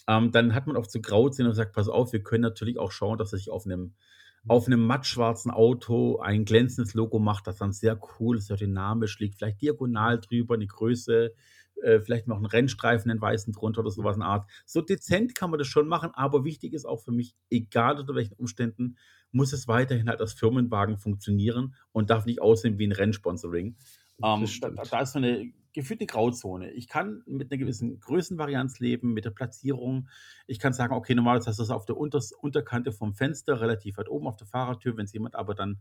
ähm, 0.07 0.31
dann 0.31 0.53
hat 0.53 0.67
man 0.67 0.75
oft 0.75 0.91
so 0.91 0.99
Grauzonen 0.99 1.49
und 1.51 1.55
sagt: 1.55 1.73
„Pass 1.73 1.87
auf, 1.87 2.11
wir 2.13 2.21
können 2.23 2.41
natürlich 2.41 2.77
auch 2.79 2.91
schauen, 2.91 3.17
dass 3.17 3.31
er 3.33 3.37
sich 3.37 3.49
auf 3.49 3.65
einem 3.65 3.93
auf 4.47 4.67
einem 4.67 4.85
mattschwarzen 4.85 5.51
Auto 5.51 6.19
ein 6.19 6.45
glänzendes 6.45 6.93
Logo 6.93 7.19
macht, 7.19 7.47
das 7.47 7.57
dann 7.57 7.71
sehr 7.71 7.99
cool 8.19 8.37
ist, 8.37 8.47
sehr 8.47 8.57
dynamisch 8.57 9.19
liegt, 9.19 9.37
vielleicht 9.37 9.61
diagonal 9.61 10.19
drüber, 10.19 10.55
eine 10.55 10.67
Größe, 10.67 11.33
äh, 11.81 11.99
vielleicht 12.01 12.27
noch 12.27 12.37
einen 12.37 12.45
Rennstreifen, 12.45 13.09
einen 13.09 13.21
weißen 13.21 13.53
drunter 13.53 13.81
oder 13.81 13.91
sowas 13.91 14.15
in 14.15 14.21
Art. 14.21 14.49
So 14.65 14.81
dezent 14.81 15.35
kann 15.35 15.49
man 15.49 15.59
das 15.59 15.67
schon 15.67 15.87
machen, 15.87 16.11
aber 16.13 16.43
wichtig 16.43 16.73
ist 16.73 16.85
auch 16.85 17.01
für 17.01 17.11
mich, 17.11 17.35
egal 17.49 17.99
unter 17.99 18.15
welchen 18.15 18.35
Umständen, 18.35 18.97
muss 19.31 19.53
es 19.53 19.67
weiterhin 19.67 20.09
halt 20.09 20.21
als 20.21 20.33
Firmenwagen 20.33 20.97
funktionieren 20.97 21.75
und 21.91 22.09
darf 22.09 22.25
nicht 22.25 22.41
aussehen 22.41 22.77
wie 22.77 22.87
ein 22.87 22.91
Rennsponsoring. 22.91 23.77
Ähm, 24.23 24.47
da, 24.61 24.69
da, 24.69 25.01
ist 25.01 25.11
so 25.11 25.19
eine 25.19 25.51
gefühlte 25.73 26.05
Grauzone. 26.05 26.71
Ich 26.71 26.87
kann 26.87 27.23
mit 27.25 27.51
einer 27.51 27.57
gewissen 27.57 27.99
Größenvarianz 27.99 28.79
leben, 28.79 29.13
mit 29.13 29.25
der 29.25 29.31
Platzierung. 29.31 30.07
Ich 30.47 30.59
kann 30.59 30.71
sagen, 30.71 30.93
okay, 30.93 31.13
normalerweise 31.13 31.49
hast 31.49 31.59
du 31.59 31.63
das 31.63 31.71
auf 31.71 31.85
der 31.85 31.97
Unter 31.97 32.21
Unterkante 32.39 32.91
vom 32.91 33.13
Fenster, 33.13 33.59
relativ 33.59 33.97
weit 33.97 34.09
oben 34.09 34.27
auf 34.27 34.37
der 34.37 34.47
Fahrertür. 34.47 34.95
Wenn 34.95 35.05
es 35.05 35.13
jemand 35.13 35.35
aber 35.35 35.55
dann 35.55 35.79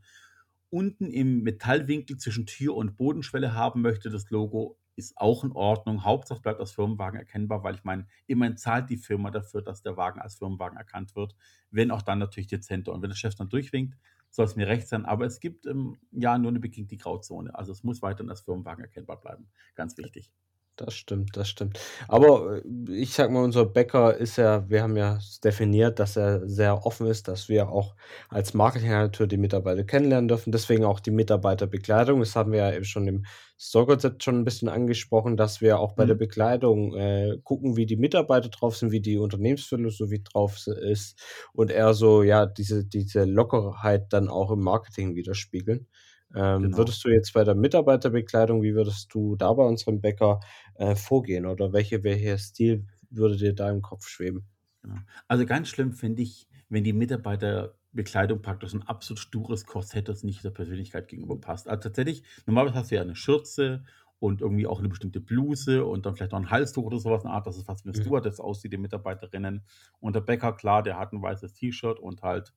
unten 0.71 1.11
im 1.11 1.43
Metallwinkel 1.43 2.17
zwischen 2.17 2.47
Tür 2.47 2.75
und 2.75 2.97
Bodenschwelle 2.97 3.55
haben 3.55 3.83
möchte, 3.83 4.11
das 4.11 4.31
Logo 4.31 4.79
ist 4.97 5.17
auch 5.17 5.45
in 5.45 5.53
Ordnung. 5.53 6.05
Hauptsache 6.05 6.41
bleibt 6.41 6.61
als 6.61 6.73
Firmenwagen 6.73 7.19
erkennbar, 7.19 7.63
weil 7.63 7.75
ich 7.75 7.85
meine, 7.85 8.07
immerhin 8.27 8.57
zahlt 8.57 8.91
die 8.91 8.97
Firma 8.97 9.31
dafür, 9.31 9.63
dass 9.63 9.83
der 9.83 9.97
Wagen 9.97 10.21
als 10.21 10.37
Firmenwagen 10.37 10.77
erkannt 10.77 11.15
wird, 11.15 11.35
wenn 11.71 11.91
auch 11.91 12.03
dann 12.03 12.19
natürlich 12.19 12.49
dezenter. 12.49 12.93
Und 12.93 13.03
wenn 13.03 13.11
der 13.11 13.17
Chef 13.17 13.35
dann 13.35 13.49
durchwinkt, 13.49 13.97
soll 14.33 14.47
es 14.47 14.57
mir 14.57 14.67
recht 14.67 14.89
sein. 14.89 15.05
Aber 15.05 15.27
es 15.27 15.39
gibt 15.39 15.67
ähm, 15.67 15.99
ja 16.11 16.37
nur 16.39 16.51
eine 16.51 16.59
bedingte 16.59 16.97
Grauzone. 16.97 17.55
Also 17.55 17.71
es 17.71 17.85
muss 17.85 18.03
weiterhin 18.03 18.31
als 18.31 18.41
Firmenwagen 18.41 18.83
erkennbar 18.83 19.21
bleiben. 19.21 19.47
Ganz 19.77 19.97
wichtig. 19.97 20.33
Das 20.77 20.95
stimmt, 20.95 21.37
das 21.37 21.49
stimmt. 21.51 21.79
Aber 22.09 22.63
äh, 22.65 22.93
ich 22.93 23.13
sag 23.13 23.31
mal, 23.31 23.45
unser 23.45 23.67
Bäcker 23.67 24.17
ist 24.17 24.37
ja, 24.37 24.69
wir 24.71 24.83
haben 24.83 24.97
ja 24.97 25.19
definiert, 25.45 25.99
dass 25.99 26.17
er 26.17 26.49
sehr 26.49 26.87
offen 26.87 27.07
ist, 27.07 27.29
dass 27.29 27.51
wir 27.51 27.69
auch 27.69 27.95
als 28.31 28.55
Marketingagentur 28.55 29.27
die 29.27 29.37
Mitarbeiter 29.37 29.85
kennenlernen 29.85 30.29
dürfen. 30.29 30.51
Deswegen 30.51 30.85
auch 30.85 31.01
die 31.01 31.11
Mitarbeiterbekleidung. 31.11 32.21
Das 32.21 32.37
haben 32.37 32.53
wir 32.53 32.61
ja 32.61 32.73
eben 32.73 32.87
schon 32.87 33.07
im 33.07 33.25
Store-Konzept 33.59 34.25
schon 34.25 34.41
ein 34.41 34.45
bisschen 34.45 34.69
angesprochen, 34.69 35.37
dass 35.37 35.61
wir 35.61 35.79
auch 35.79 35.93
bei 35.93 36.07
der 36.07 36.15
mhm. 36.15 36.21
Bekleidung 36.21 36.97
äh, 36.97 37.39
gucken, 37.45 37.77
wie 37.77 37.87
die 37.87 37.97
Mitarbeiter 37.97 38.49
drauf 38.49 38.77
sind, 38.77 38.93
wie 38.93 39.01
die 39.01 39.19
Unternehmensphilosophie 39.19 40.23
drauf 40.25 40.67
ist 40.67 41.21
und 41.53 41.71
eher 41.71 41.93
so, 41.93 42.23
ja, 42.23 42.47
diese, 42.47 42.85
diese 42.85 43.25
Lockerheit 43.25 44.13
dann 44.13 44.29
auch 44.29 44.51
im 44.51 44.61
Marketing 44.61 45.15
widerspiegeln. 45.17 45.87
Ähm, 46.35 46.63
genau. 46.63 46.79
Würdest 46.79 47.05
du 47.05 47.09
jetzt 47.09 47.33
bei 47.33 47.45
der 47.45 47.55
Mitarbeiterbekleidung, 47.55 48.63
wie 48.63 48.75
würdest 48.75 49.13
du 49.15 49.37
da 49.37 49.53
bei 49.53 49.65
unserem 49.65 50.01
Bäcker 50.01 50.41
äh, 50.75 50.95
vorgehen 50.95 51.47
oder 51.47 51.73
welche, 51.73 52.03
welcher 52.05 52.39
Stil 52.39 52.87
würde 53.11 53.37
dir 53.37 53.55
da 53.55 53.71
im 53.71 53.83
Kopf 53.83 54.09
schweben? 54.09 54.47
Genau. 54.83 54.97
Also 55.29 55.47
ganz 55.47 55.69
schlimm 55.69 55.93
finde 55.93 56.23
ich, 56.23 56.49
wenn 56.69 56.85
die 56.85 56.95
Mitarbeiterbekleidung 56.95 58.41
praktisch 58.41 58.73
ein 58.73 58.83
absolut 58.83 59.21
stures 59.21 59.67
Korsett, 59.67 60.09
das 60.09 60.25
nicht 60.25 60.43
der 60.43 60.51
Persönlichkeit 60.51 61.09
gegenüber 61.09 61.39
passt. 61.39 61.69
Also 61.69 61.83
tatsächlich, 61.83 62.23
normalerweise 62.47 62.79
hast 62.79 62.91
du 62.91 62.95
ja 62.95 63.03
eine 63.03 63.15
Schürze 63.17 63.85
und 64.19 64.41
irgendwie 64.41 64.67
auch 64.67 64.79
eine 64.79 64.89
bestimmte 64.89 65.21
Bluse 65.21 65.85
und 65.85 66.07
dann 66.07 66.15
vielleicht 66.15 66.33
noch 66.33 66.39
ein 66.39 66.51
Halstuch 66.51 66.85
oder 66.85 66.99
sowas, 66.99 67.25
eine 67.25 67.35
Art, 67.35 67.47
dass 67.47 67.57
es 67.57 67.65
fast 67.65 67.85
wie 67.85 67.91
ein 67.91 67.97
mhm. 67.97 68.03
Stewardess 68.03 68.41
aussieht, 68.41 68.73
die 68.73 68.79
Mitarbeiterinnen. 68.79 69.65
Und 70.01 70.15
der 70.15 70.21
Bäcker, 70.21 70.53
klar, 70.53 70.83
der 70.83 70.97
hat 70.97 71.13
ein 71.13 71.21
weißes 71.21 71.55
T-Shirt 71.55 71.99
und 71.99 72.23
halt 72.23 72.55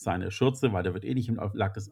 seine 0.00 0.30
Schürze, 0.30 0.72
weil 0.72 0.82
der 0.82 0.94
wird 0.94 1.04
eh 1.04 1.14
nicht 1.14 1.28
im 1.28 1.38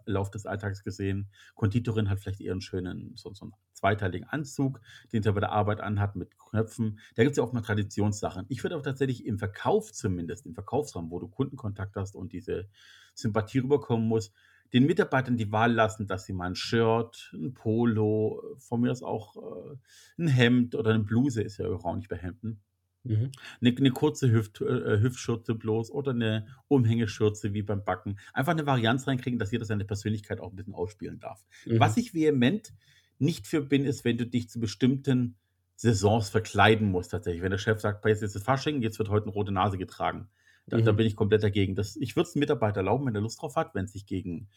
Lauf 0.06 0.30
des, 0.30 0.46
Alltags 0.46 0.82
gesehen. 0.82 1.30
Konditorin 1.54 2.08
hat 2.08 2.20
vielleicht 2.20 2.40
einen 2.40 2.62
schönen, 2.62 3.12
so, 3.16 3.34
so 3.34 3.44
einen 3.44 3.52
zweiteiligen 3.74 4.26
Anzug, 4.28 4.80
den 5.12 5.22
sie 5.22 5.32
bei 5.32 5.40
der 5.40 5.52
Arbeit 5.52 5.80
anhat 5.80 6.16
mit 6.16 6.38
Knöpfen. 6.38 6.98
Da 7.16 7.22
gibt 7.22 7.32
es 7.32 7.36
ja 7.36 7.44
auch 7.44 7.52
mal 7.52 7.60
Traditionssachen. 7.60 8.46
Ich 8.48 8.62
würde 8.64 8.76
aber 8.76 8.84
tatsächlich 8.84 9.26
im 9.26 9.38
Verkauf 9.38 9.92
zumindest, 9.92 10.46
im 10.46 10.54
Verkaufsraum, 10.54 11.10
wo 11.10 11.18
du 11.18 11.28
Kundenkontakt 11.28 11.96
hast 11.96 12.16
und 12.16 12.32
diese 12.32 12.68
Sympathie 13.14 13.58
rüberkommen 13.58 14.08
muss, 14.08 14.32
den 14.72 14.86
Mitarbeitern 14.86 15.36
die 15.36 15.52
Wahl 15.52 15.72
lassen, 15.72 16.06
dass 16.06 16.24
sie 16.24 16.32
mal 16.32 16.46
ein 16.46 16.54
Shirt, 16.54 17.30
ein 17.34 17.54
Polo, 17.54 18.42
von 18.58 18.80
mir 18.80 18.90
aus 18.90 19.02
auch 19.02 19.36
äh, 19.36 19.76
ein 20.18 20.28
Hemd 20.28 20.74
oder 20.74 20.90
eine 20.90 21.04
Bluse, 21.04 21.42
ist 21.42 21.58
ja 21.58 21.66
auch 21.66 21.96
nicht 21.96 22.08
bei 22.08 22.16
Hemden, 22.16 22.60
Mhm. 23.04 23.30
Eine, 23.60 23.76
eine 23.76 23.90
kurze 23.90 24.30
Hüft, 24.30 24.60
äh, 24.60 25.00
Hüftschürze 25.00 25.54
bloß 25.54 25.90
oder 25.90 26.10
eine 26.10 26.46
Umhängeschürze 26.68 27.54
wie 27.54 27.62
beim 27.62 27.84
Backen. 27.84 28.18
Einfach 28.32 28.52
eine 28.52 28.66
Varianz 28.66 29.06
reinkriegen, 29.06 29.38
dass 29.38 29.52
jeder 29.52 29.64
seine 29.64 29.84
Persönlichkeit 29.84 30.40
auch 30.40 30.50
ein 30.50 30.56
bisschen 30.56 30.74
ausspielen 30.74 31.20
darf. 31.20 31.44
Mhm. 31.66 31.80
Was 31.80 31.96
ich 31.96 32.14
vehement 32.14 32.72
nicht 33.18 33.46
für 33.46 33.62
bin, 33.62 33.84
ist, 33.84 34.04
wenn 34.04 34.18
du 34.18 34.26
dich 34.26 34.48
zu 34.48 34.60
bestimmten 34.60 35.36
Saisons 35.76 36.28
verkleiden 36.28 36.90
musst 36.90 37.12
tatsächlich. 37.12 37.42
Wenn 37.42 37.52
der 37.52 37.58
Chef 37.58 37.80
sagt, 37.80 38.04
jetzt 38.04 38.22
ist 38.22 38.34
es 38.34 38.42
Fasching, 38.42 38.82
jetzt 38.82 38.98
wird 38.98 39.10
heute 39.10 39.26
eine 39.26 39.32
rote 39.32 39.52
Nase 39.52 39.78
getragen. 39.78 40.28
Da, 40.66 40.76
mhm. 40.76 40.84
da 40.84 40.92
bin 40.92 41.06
ich 41.06 41.16
komplett 41.16 41.42
dagegen. 41.42 41.74
Das, 41.76 41.96
ich 41.96 42.16
würde 42.16 42.28
es 42.28 42.34
einem 42.34 42.40
Mitarbeiter 42.40 42.78
erlauben, 42.78 43.06
wenn 43.06 43.14
er 43.14 43.20
Lust 43.20 43.40
drauf 43.40 43.56
hat, 43.56 43.74
wenn 43.74 43.84
es 43.84 43.92
sich 43.92 44.06
gegen 44.06 44.48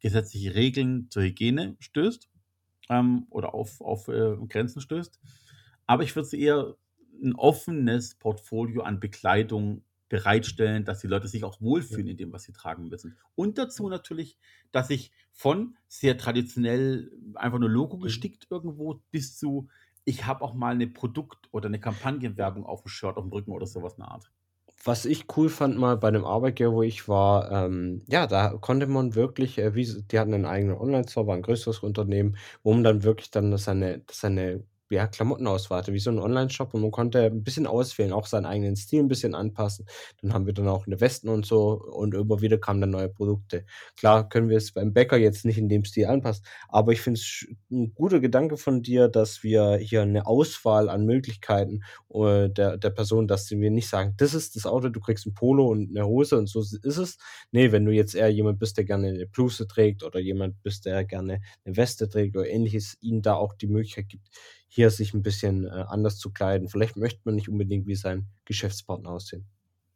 gesetzliche 0.00 0.54
Regeln 0.54 1.10
zur 1.10 1.24
Hygiene 1.24 1.76
stößt 1.80 2.28
ähm, 2.90 3.26
oder 3.30 3.54
auf, 3.54 3.80
auf 3.80 4.08
äh, 4.08 4.36
Grenzen 4.48 4.80
stößt. 4.80 5.20
Aber 5.86 6.04
ich 6.04 6.14
würde 6.14 6.26
es 6.26 6.32
eher 6.32 6.76
ein 7.22 7.34
offenes 7.34 8.14
Portfolio 8.14 8.82
an 8.82 9.00
Bekleidung 9.00 9.82
bereitstellen, 10.08 10.84
dass 10.84 11.00
die 11.00 11.06
Leute 11.06 11.28
sich 11.28 11.44
auch 11.44 11.60
wohlfühlen 11.60 12.08
in 12.08 12.16
dem, 12.16 12.32
was 12.32 12.44
sie 12.44 12.52
tragen 12.52 12.88
müssen. 12.88 13.16
Und 13.34 13.58
dazu 13.58 13.88
natürlich, 13.88 14.38
dass 14.72 14.90
ich 14.90 15.12
von 15.32 15.76
sehr 15.86 16.16
traditionell 16.16 17.12
einfach 17.34 17.58
nur 17.58 17.68
Logo 17.68 17.96
mhm. 17.96 18.02
gestickt 18.02 18.46
irgendwo 18.50 19.02
bis 19.10 19.36
zu, 19.36 19.68
ich 20.04 20.26
habe 20.26 20.42
auch 20.42 20.54
mal 20.54 20.74
eine 20.74 20.86
Produkt- 20.86 21.48
oder 21.52 21.66
eine 21.66 21.80
Kampagnenwerbung 21.80 22.64
auf 22.64 22.82
dem 22.82 22.88
Shirt, 22.88 23.16
auf 23.16 23.24
dem 23.24 23.32
Rücken 23.32 23.52
oder 23.52 23.66
sowas 23.66 23.94
in 23.94 24.02
der 24.02 24.10
Art. 24.10 24.30
Was 24.84 25.04
ich 25.04 25.26
cool 25.36 25.48
fand 25.48 25.76
mal 25.76 25.96
bei 25.96 26.10
dem 26.10 26.24
Arbeitgeber, 26.24 26.72
wo 26.72 26.82
ich 26.82 27.08
war, 27.08 27.50
ähm, 27.50 28.02
ja, 28.06 28.26
da 28.26 28.56
konnte 28.60 28.86
man 28.86 29.16
wirklich, 29.16 29.58
äh, 29.58 29.74
wie, 29.74 29.84
die 29.84 30.18
hatten 30.18 30.32
einen 30.32 30.46
eigenen 30.46 30.76
Online-Store, 30.76 31.26
war 31.26 31.34
ein 31.34 31.42
größeres 31.42 31.80
Unternehmen, 31.80 32.36
wo 32.62 32.72
man 32.72 32.84
dann 32.84 33.02
wirklich 33.02 33.30
dann 33.30 33.56
seine, 33.58 34.02
seine 34.10 34.64
ja, 34.90 35.06
Klamotten-Auswahl 35.06 35.86
wie 35.88 35.98
so 35.98 36.10
ein 36.10 36.18
Online-Shop 36.18 36.74
und 36.74 36.82
man 36.82 36.90
konnte 36.90 37.24
ein 37.24 37.42
bisschen 37.44 37.66
auswählen, 37.66 38.12
auch 38.12 38.26
seinen 38.26 38.46
eigenen 38.46 38.76
Stil 38.76 39.00
ein 39.00 39.08
bisschen 39.08 39.34
anpassen. 39.34 39.86
Dann 40.20 40.32
haben 40.32 40.46
wir 40.46 40.54
dann 40.54 40.68
auch 40.68 40.86
eine 40.86 41.00
Westen 41.00 41.28
und 41.28 41.46
so 41.46 41.72
und 41.72 42.14
immer 42.14 42.40
wieder 42.40 42.58
kamen 42.58 42.80
dann 42.80 42.90
neue 42.90 43.08
Produkte. 43.08 43.64
Klar 43.96 44.28
können 44.28 44.48
wir 44.48 44.56
es 44.56 44.72
beim 44.72 44.92
Bäcker 44.92 45.16
jetzt 45.16 45.44
nicht 45.44 45.58
in 45.58 45.68
dem 45.68 45.84
Stil 45.84 46.06
anpassen, 46.06 46.44
aber 46.68 46.92
ich 46.92 47.00
finde 47.00 47.20
es 47.20 47.46
ein 47.70 47.94
guter 47.94 48.20
Gedanke 48.20 48.56
von 48.56 48.82
dir, 48.82 49.08
dass 49.08 49.42
wir 49.42 49.76
hier 49.76 50.02
eine 50.02 50.26
Auswahl 50.26 50.88
an 50.88 51.04
Möglichkeiten 51.04 51.82
äh, 52.10 52.48
der, 52.48 52.78
der 52.78 52.90
Person, 52.90 53.28
dass 53.28 53.50
wir 53.50 53.70
nicht 53.70 53.88
sagen, 53.88 54.14
das 54.16 54.34
ist 54.34 54.56
das 54.56 54.66
Auto, 54.66 54.88
du 54.88 55.00
kriegst 55.00 55.26
ein 55.26 55.34
Polo 55.34 55.66
und 55.66 55.90
eine 55.90 56.06
Hose 56.06 56.36
und 56.38 56.48
so 56.48 56.60
ist 56.60 56.84
es. 56.84 57.18
Nee, 57.52 57.72
wenn 57.72 57.84
du 57.84 57.92
jetzt 57.92 58.14
eher 58.14 58.28
jemand 58.28 58.58
bist, 58.58 58.76
der 58.76 58.84
gerne 58.84 59.08
eine 59.08 59.26
Bluse 59.26 59.66
trägt 59.66 60.02
oder 60.02 60.18
jemand 60.18 60.62
bist, 60.62 60.86
der 60.86 61.04
gerne 61.04 61.40
eine 61.64 61.76
Weste 61.76 62.08
trägt 62.08 62.36
oder 62.36 62.48
ähnliches, 62.48 62.96
ihnen 63.00 63.22
da 63.22 63.34
auch 63.34 63.54
die 63.54 63.66
Möglichkeit 63.66 64.08
gibt, 64.08 64.28
hier 64.68 64.90
sich 64.90 65.14
ein 65.14 65.22
bisschen 65.22 65.64
äh, 65.64 65.84
anders 65.88 66.18
zu 66.18 66.30
kleiden. 66.32 66.68
Vielleicht 66.68 66.96
möchte 66.96 67.22
man 67.24 67.34
nicht 67.34 67.48
unbedingt 67.48 67.86
wie 67.86 67.96
sein 67.96 68.28
Geschäftspartner 68.44 69.10
aussehen. 69.10 69.46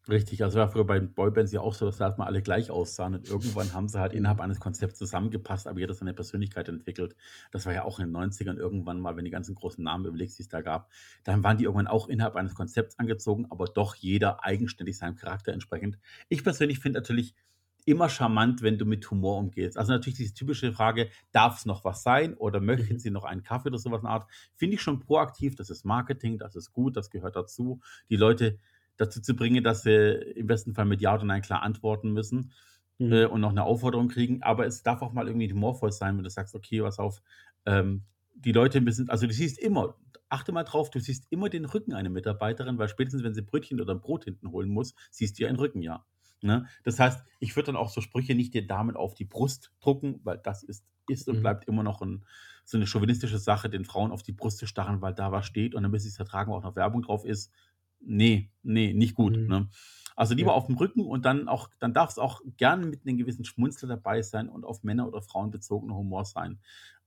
Richtig, 0.09 0.43
also 0.43 0.59
war 0.59 0.69
früher 0.69 0.85
bei 0.85 0.99
den 0.99 1.14
Boybands 1.14 1.52
ja 1.52 1.61
auch 1.61 1.75
so, 1.75 1.87
dass 1.87 1.99
da 1.99 2.12
mal 2.19 2.26
alle 2.26 2.43
gleich 2.43 2.73
aussahen 2.73 3.14
und 3.14 3.29
irgendwann 3.29 3.73
haben 3.73 3.87
sie 3.88 4.00
halt 4.00 4.12
innerhalb 4.12 4.41
eines 4.41 4.59
Konzepts 4.59 4.99
zusammengepasst, 4.99 5.69
aber 5.69 5.79
jeder 5.79 5.95
seine 5.95 6.12
Persönlichkeit 6.12 6.69
entwickelt. 6.69 7.14
Das 7.52 7.67
war 7.67 7.73
ja 7.73 7.85
auch 7.85 8.00
in 8.00 8.07
den 8.09 8.17
90ern 8.17 8.57
irgendwann 8.57 8.99
mal, 8.99 9.17
wenn 9.17 9.25
die 9.25 9.31
ganzen 9.31 9.55
großen 9.55 9.83
Namen 9.85 10.05
überlegst, 10.05 10.38
die 10.38 10.43
es 10.43 10.49
da 10.49 10.61
gab, 10.61 10.91
dann 11.23 11.45
waren 11.45 11.57
die 11.57 11.64
irgendwann 11.64 11.87
auch 11.87 12.09
innerhalb 12.09 12.35
eines 12.35 12.57
Konzepts 12.57 12.99
angezogen, 12.99 13.47
aber 13.50 13.67
doch 13.67 13.95
jeder 13.95 14.45
eigenständig 14.45 14.99
seinem 14.99 15.14
Charakter 15.14 15.52
entsprechend. 15.52 15.99
Ich 16.29 16.43
persönlich 16.43 16.81
finde 16.81 16.99
natürlich, 16.99 17.37
immer 17.85 18.09
charmant, 18.09 18.62
wenn 18.62 18.79
du 18.79 18.85
mit 18.85 19.11
Humor 19.11 19.39
umgehst. 19.39 19.77
Also 19.77 19.93
natürlich 19.93 20.17
diese 20.17 20.35
typische 20.35 20.73
Frage, 20.73 21.11
darf 21.33 21.59
es 21.59 21.67
noch 21.67 21.85
was 21.85 22.03
sein 22.03 22.35
oder 22.35 22.61
möchten 22.61 22.95
mhm. 22.95 22.99
sie 22.99 23.11
noch 23.11 23.25
einen 23.25 23.43
Kaffee 23.43 23.69
oder 23.69 23.79
sowas 23.79 24.03
in 24.03 24.09
Art, 24.09 24.31
finde 24.55 24.77
ich 24.77 24.83
schon 24.83 25.01
proaktiv, 25.01 25.57
das 25.57 25.71
ist 25.71 25.85
Marketing, 25.85 26.39
das 26.39 26.55
ist 26.55 26.73
gut, 26.73 26.97
das 26.97 27.11
gehört 27.11 27.37
dazu, 27.37 27.81
die 28.09 28.17
Leute 28.17 28.59
dazu 28.97 29.21
zu 29.21 29.35
bringen, 29.35 29.64
dass 29.64 29.83
sie 29.83 30.14
im 30.37 30.47
besten 30.47 30.75
Fall 30.75 30.85
mit 30.85 31.01
Ja 31.01 31.14
oder 31.14 31.25
Nein 31.25 31.42
klar 31.42 31.62
antworten 31.62 32.12
müssen 32.12 32.53
mhm. 32.99 33.12
äh, 33.12 33.25
und 33.25 33.40
noch 33.40 33.51
eine 33.51 33.64
Aufforderung 33.64 34.09
kriegen, 34.09 34.42
aber 34.42 34.66
es 34.66 34.83
darf 34.83 35.03
auch 35.03 35.12
mal 35.12 35.27
irgendwie 35.27 35.53
humorvoll 35.53 35.92
sein, 35.92 36.16
wenn 36.16 36.25
du 36.25 36.31
sagst, 36.31 36.55
okay, 36.55 36.83
was 36.83 36.99
auf, 36.99 37.21
ähm, 37.66 38.05
die 38.35 38.53
Leute 38.53 38.79
ein 38.79 38.85
bisschen, 38.85 39.09
also 39.11 39.27
du 39.27 39.33
siehst 39.33 39.59
immer, 39.59 39.97
achte 40.29 40.53
mal 40.53 40.64
drauf, 40.64 40.90
du 40.90 41.01
siehst 41.01 41.27
immer 41.31 41.49
den 41.49 41.64
Rücken 41.64 41.92
einer 41.92 42.11
Mitarbeiterin, 42.11 42.79
weil 42.79 42.88
spätestens, 42.88 43.23
wenn 43.23 43.35
sie 43.35 43.42
Brötchen 43.42 43.81
oder 43.81 43.95
ein 43.95 44.01
Brot 44.01 44.25
hinten 44.25 44.51
holen 44.51 44.68
muss, 44.68 44.95
siehst 45.11 45.38
du 45.38 45.42
ja 45.42 45.49
einen 45.49 45.59
Rücken, 45.59 45.83
ja. 45.83 46.05
Ne? 46.42 46.66
Das 46.83 46.98
heißt, 46.98 47.24
ich 47.38 47.55
würde 47.57 47.66
dann 47.66 47.76
auch 47.76 47.90
so 47.90 48.00
Sprüche 48.00 48.35
nicht 48.35 48.52
den 48.55 48.66
Damen 48.66 48.96
auf 48.96 49.14
die 49.14 49.24
Brust 49.24 49.72
drucken, 49.81 50.20
weil 50.24 50.38
das 50.38 50.62
ist, 50.62 50.85
ist 51.09 51.28
und 51.28 51.38
mhm. 51.38 51.42
bleibt 51.42 51.68
immer 51.68 51.83
noch 51.83 52.02
ein, 52.02 52.24
so 52.64 52.76
eine 52.76 52.87
chauvinistische 52.87 53.38
Sache, 53.38 53.70
den 53.70 53.85
Frauen 53.85 54.11
auf 54.11 54.22
die 54.22 54.33
Brust 54.33 54.59
zu 54.59 54.66
starren, 54.66 55.00
weil 55.00 55.14
da 55.14 55.33
was 55.33 55.46
steht 55.46 55.74
und 55.74 55.83
dann 55.83 55.90
müssen 55.90 56.05
sie 56.05 56.11
es 56.11 56.16
vertragen, 56.16 56.50
wo 56.50 56.57
auch 56.57 56.62
noch 56.62 56.76
Werbung 56.76 57.02
drauf 57.02 57.24
ist. 57.24 57.52
Nee, 58.00 58.50
nee, 58.62 58.92
nicht 58.92 59.14
gut. 59.14 59.37
Mhm. 59.37 59.46
Ne? 59.46 59.68
Also 60.16 60.35
lieber 60.35 60.50
ja. 60.50 60.57
auf 60.57 60.66
dem 60.66 60.76
Rücken 60.76 61.07
und 61.07 61.24
dann 61.24 61.48
auch, 61.48 61.70
dann 61.78 61.94
darf 61.94 62.11
es 62.11 62.18
auch 62.18 62.42
gerne 62.57 62.87
mit 62.87 63.07
einem 63.07 63.16
gewissen 63.16 63.44
Schmunzler 63.44 63.88
dabei 63.88 64.22
sein 64.22 64.48
und 64.48 64.64
auf 64.64 64.83
Männer 64.83 65.07
oder 65.07 65.22
Frauen 65.22 65.50
bezogener 65.50 65.94
Humor 65.94 66.24
sein. 66.24 66.59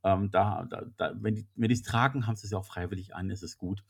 Ähm, 0.03 0.31
da, 0.31 0.65
da, 0.69 0.85
da, 0.97 1.13
wenn 1.15 1.35
die 1.35 1.47
wenn 1.55 1.71
es 1.71 1.81
tragen, 1.81 2.27
haben 2.27 2.35
sie 2.35 2.45
es 2.45 2.51
ja 2.51 2.57
auch 2.57 2.65
freiwillig 2.65 3.15
an, 3.15 3.29
ist 3.29 3.43
es 3.43 3.57
gut. 3.57 3.83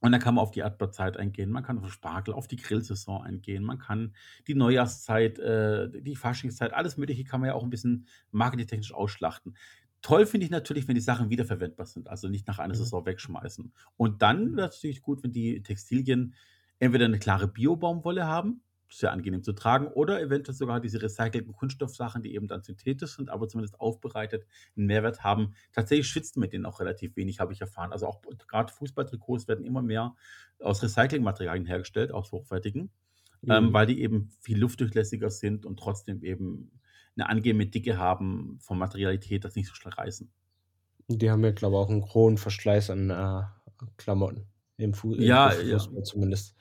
Und 0.00 0.12
dann 0.12 0.20
kann 0.20 0.34
man 0.34 0.42
auf 0.42 0.50
die 0.50 0.60
Erdbeerzeit 0.60 1.16
eingehen, 1.16 1.50
man 1.50 1.62
kann 1.62 1.78
auf 1.78 1.92
Spargel, 1.92 2.32
auf 2.32 2.48
die 2.48 2.56
Grillsaison 2.56 3.22
eingehen, 3.22 3.62
man 3.62 3.78
kann 3.78 4.14
die 4.46 4.54
Neujahrszeit, 4.54 5.38
äh, 5.38 5.90
die 6.00 6.16
Faschingszeit, 6.16 6.72
alles 6.72 6.96
Mögliche 6.96 7.24
kann 7.24 7.40
man 7.40 7.48
ja 7.48 7.54
auch 7.54 7.62
ein 7.62 7.70
bisschen 7.70 8.06
marketingtechnisch 8.30 8.94
ausschlachten. 8.94 9.54
Toll 10.02 10.24
finde 10.24 10.46
ich 10.46 10.50
natürlich, 10.50 10.88
wenn 10.88 10.94
die 10.94 11.02
Sachen 11.02 11.28
wiederverwendbar 11.28 11.84
sind, 11.84 12.08
also 12.08 12.28
nicht 12.28 12.46
nach 12.46 12.58
einer 12.58 12.74
mhm. 12.74 12.78
Saison 12.78 13.04
wegschmeißen. 13.04 13.72
Und 13.96 14.22
dann 14.22 14.56
wäre 14.56 14.68
es 14.68 14.76
natürlich 14.76 15.02
gut, 15.02 15.22
wenn 15.22 15.32
die 15.32 15.62
Textilien 15.62 16.34
entweder 16.78 17.04
eine 17.04 17.18
klare 17.18 17.46
Biobaumwolle 17.46 18.26
haben, 18.26 18.62
sehr 18.92 19.12
angenehm 19.12 19.42
zu 19.42 19.52
tragen 19.52 19.86
oder 19.86 20.20
eventuell 20.20 20.56
sogar 20.56 20.80
diese 20.80 21.00
recycelten 21.00 21.52
Kunststoffsachen, 21.52 22.22
die 22.22 22.34
eben 22.34 22.48
dann 22.48 22.62
synthetisch 22.62 23.16
sind, 23.16 23.30
aber 23.30 23.48
zumindest 23.48 23.80
aufbereitet 23.80 24.46
einen 24.76 24.86
Mehrwert 24.86 25.22
haben. 25.22 25.54
Tatsächlich 25.72 26.08
schwitzt 26.08 26.36
mit 26.36 26.52
denen 26.52 26.66
auch 26.66 26.80
relativ 26.80 27.16
wenig, 27.16 27.40
habe 27.40 27.52
ich 27.52 27.60
erfahren. 27.60 27.92
Also 27.92 28.06
auch 28.06 28.20
gerade 28.48 28.72
Fußballtrikots 28.72 29.48
werden 29.48 29.64
immer 29.64 29.82
mehr 29.82 30.14
aus 30.60 30.82
Recyclingmaterialien 30.82 31.66
hergestellt, 31.66 32.12
aus 32.12 32.32
hochwertigen, 32.32 32.82
ähm, 32.82 32.88
mhm. 33.42 33.50
ähm, 33.52 33.72
weil 33.72 33.86
die 33.86 34.02
eben 34.02 34.30
viel 34.40 34.58
luftdurchlässiger 34.58 35.30
sind 35.30 35.64
und 35.64 35.78
trotzdem 35.78 36.22
eben 36.22 36.72
eine 37.16 37.28
angenehme 37.28 37.66
Dicke 37.66 37.96
haben 37.96 38.58
von 38.60 38.78
Materialität, 38.78 39.44
das 39.44 39.54
nicht 39.54 39.68
so 39.68 39.74
schnell 39.74 39.94
reißen. 39.94 40.30
Die 41.08 41.30
haben 41.30 41.44
ja, 41.44 41.50
glaube 41.50 41.76
ich, 41.76 41.80
auch 41.80 41.90
einen 41.90 42.14
hohen 42.14 42.38
Verschleiß 42.38 42.90
an 42.90 43.10
äh, 43.10 43.42
Klamotten 43.96 44.46
im, 44.76 44.94
Fu 44.94 45.14
ja, 45.14 45.50
im 45.50 45.70
Fußball 45.70 45.98
ja. 45.98 46.02
zumindest. 46.02 46.56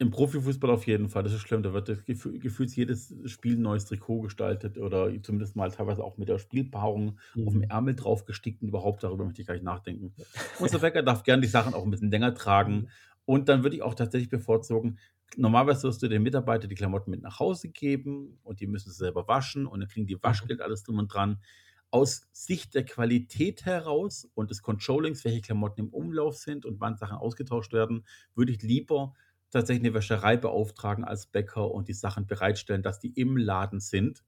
Im 0.00 0.10
Profifußball 0.10 0.70
auf 0.70 0.86
jeden 0.86 1.10
Fall, 1.10 1.24
das 1.24 1.34
ist 1.34 1.42
schlimm. 1.42 1.62
Da 1.62 1.74
wird 1.74 1.90
das 1.90 2.06
Gefühl, 2.06 2.38
gefühlt 2.38 2.74
jedes 2.74 3.14
Spiel 3.26 3.58
ein 3.58 3.60
neues 3.60 3.84
Trikot 3.84 4.22
gestaltet 4.22 4.78
oder 4.78 5.12
zumindest 5.22 5.56
mal 5.56 5.70
teilweise 5.70 6.02
auch 6.02 6.16
mit 6.16 6.30
der 6.30 6.38
Spielpaarung 6.38 7.18
mhm. 7.34 7.46
auf 7.46 7.52
dem. 7.52 7.62
Ärmel 7.64 7.94
drauf 7.94 8.24
gestickt 8.24 8.62
und 8.62 8.68
überhaupt 8.68 9.04
darüber 9.04 9.26
möchte 9.26 9.42
ich 9.42 9.46
gar 9.46 9.52
nicht 9.52 9.62
nachdenken. 9.62 10.14
Unser 10.58 10.78
Bäcker 10.78 11.02
darf 11.02 11.22
gerne 11.22 11.42
die 11.42 11.48
Sachen 11.48 11.74
auch 11.74 11.84
ein 11.84 11.90
bisschen 11.90 12.10
länger 12.10 12.34
tragen. 12.34 12.74
Mhm. 12.74 12.88
Und 13.26 13.50
dann 13.50 13.62
würde 13.62 13.76
ich 13.76 13.82
auch 13.82 13.92
tatsächlich 13.92 14.30
bevorzugen, 14.30 14.98
normalerweise 15.36 15.86
wirst 15.86 16.02
du 16.02 16.08
den 16.08 16.22
Mitarbeitern 16.22 16.70
die 16.70 16.76
Klamotten 16.76 17.10
mit 17.10 17.20
nach 17.20 17.38
Hause 17.38 17.68
geben 17.68 18.38
und 18.42 18.60
die 18.60 18.66
müssen 18.66 18.90
sie 18.90 18.96
selber 18.96 19.28
waschen 19.28 19.66
und 19.66 19.80
dann 19.80 19.88
kriegen 19.90 20.06
die 20.06 20.14
mhm. 20.14 20.22
Waschgeld, 20.22 20.62
alles 20.62 20.82
drum 20.82 20.98
und 20.98 21.08
dran. 21.12 21.42
Aus 21.90 22.26
Sicht 22.32 22.74
der 22.74 22.86
Qualität 22.86 23.66
heraus 23.66 24.30
und 24.32 24.50
des 24.50 24.62
Controllings, 24.62 25.26
welche 25.26 25.42
Klamotten 25.42 25.80
im 25.80 25.88
Umlauf 25.90 26.38
sind 26.38 26.64
und 26.64 26.80
wann 26.80 26.96
Sachen 26.96 27.18
ausgetauscht 27.18 27.74
werden, 27.74 28.06
würde 28.34 28.52
ich 28.52 28.62
lieber 28.62 29.12
tatsächlich 29.50 29.84
eine 29.86 29.94
Wäscherei 29.94 30.36
beauftragen 30.36 31.04
als 31.04 31.26
Bäcker 31.26 31.70
und 31.70 31.88
die 31.88 31.94
Sachen 31.94 32.26
bereitstellen, 32.26 32.82
dass 32.82 33.00
die 33.00 33.12
im 33.12 33.36
Laden 33.36 33.80
sind. 33.80 34.24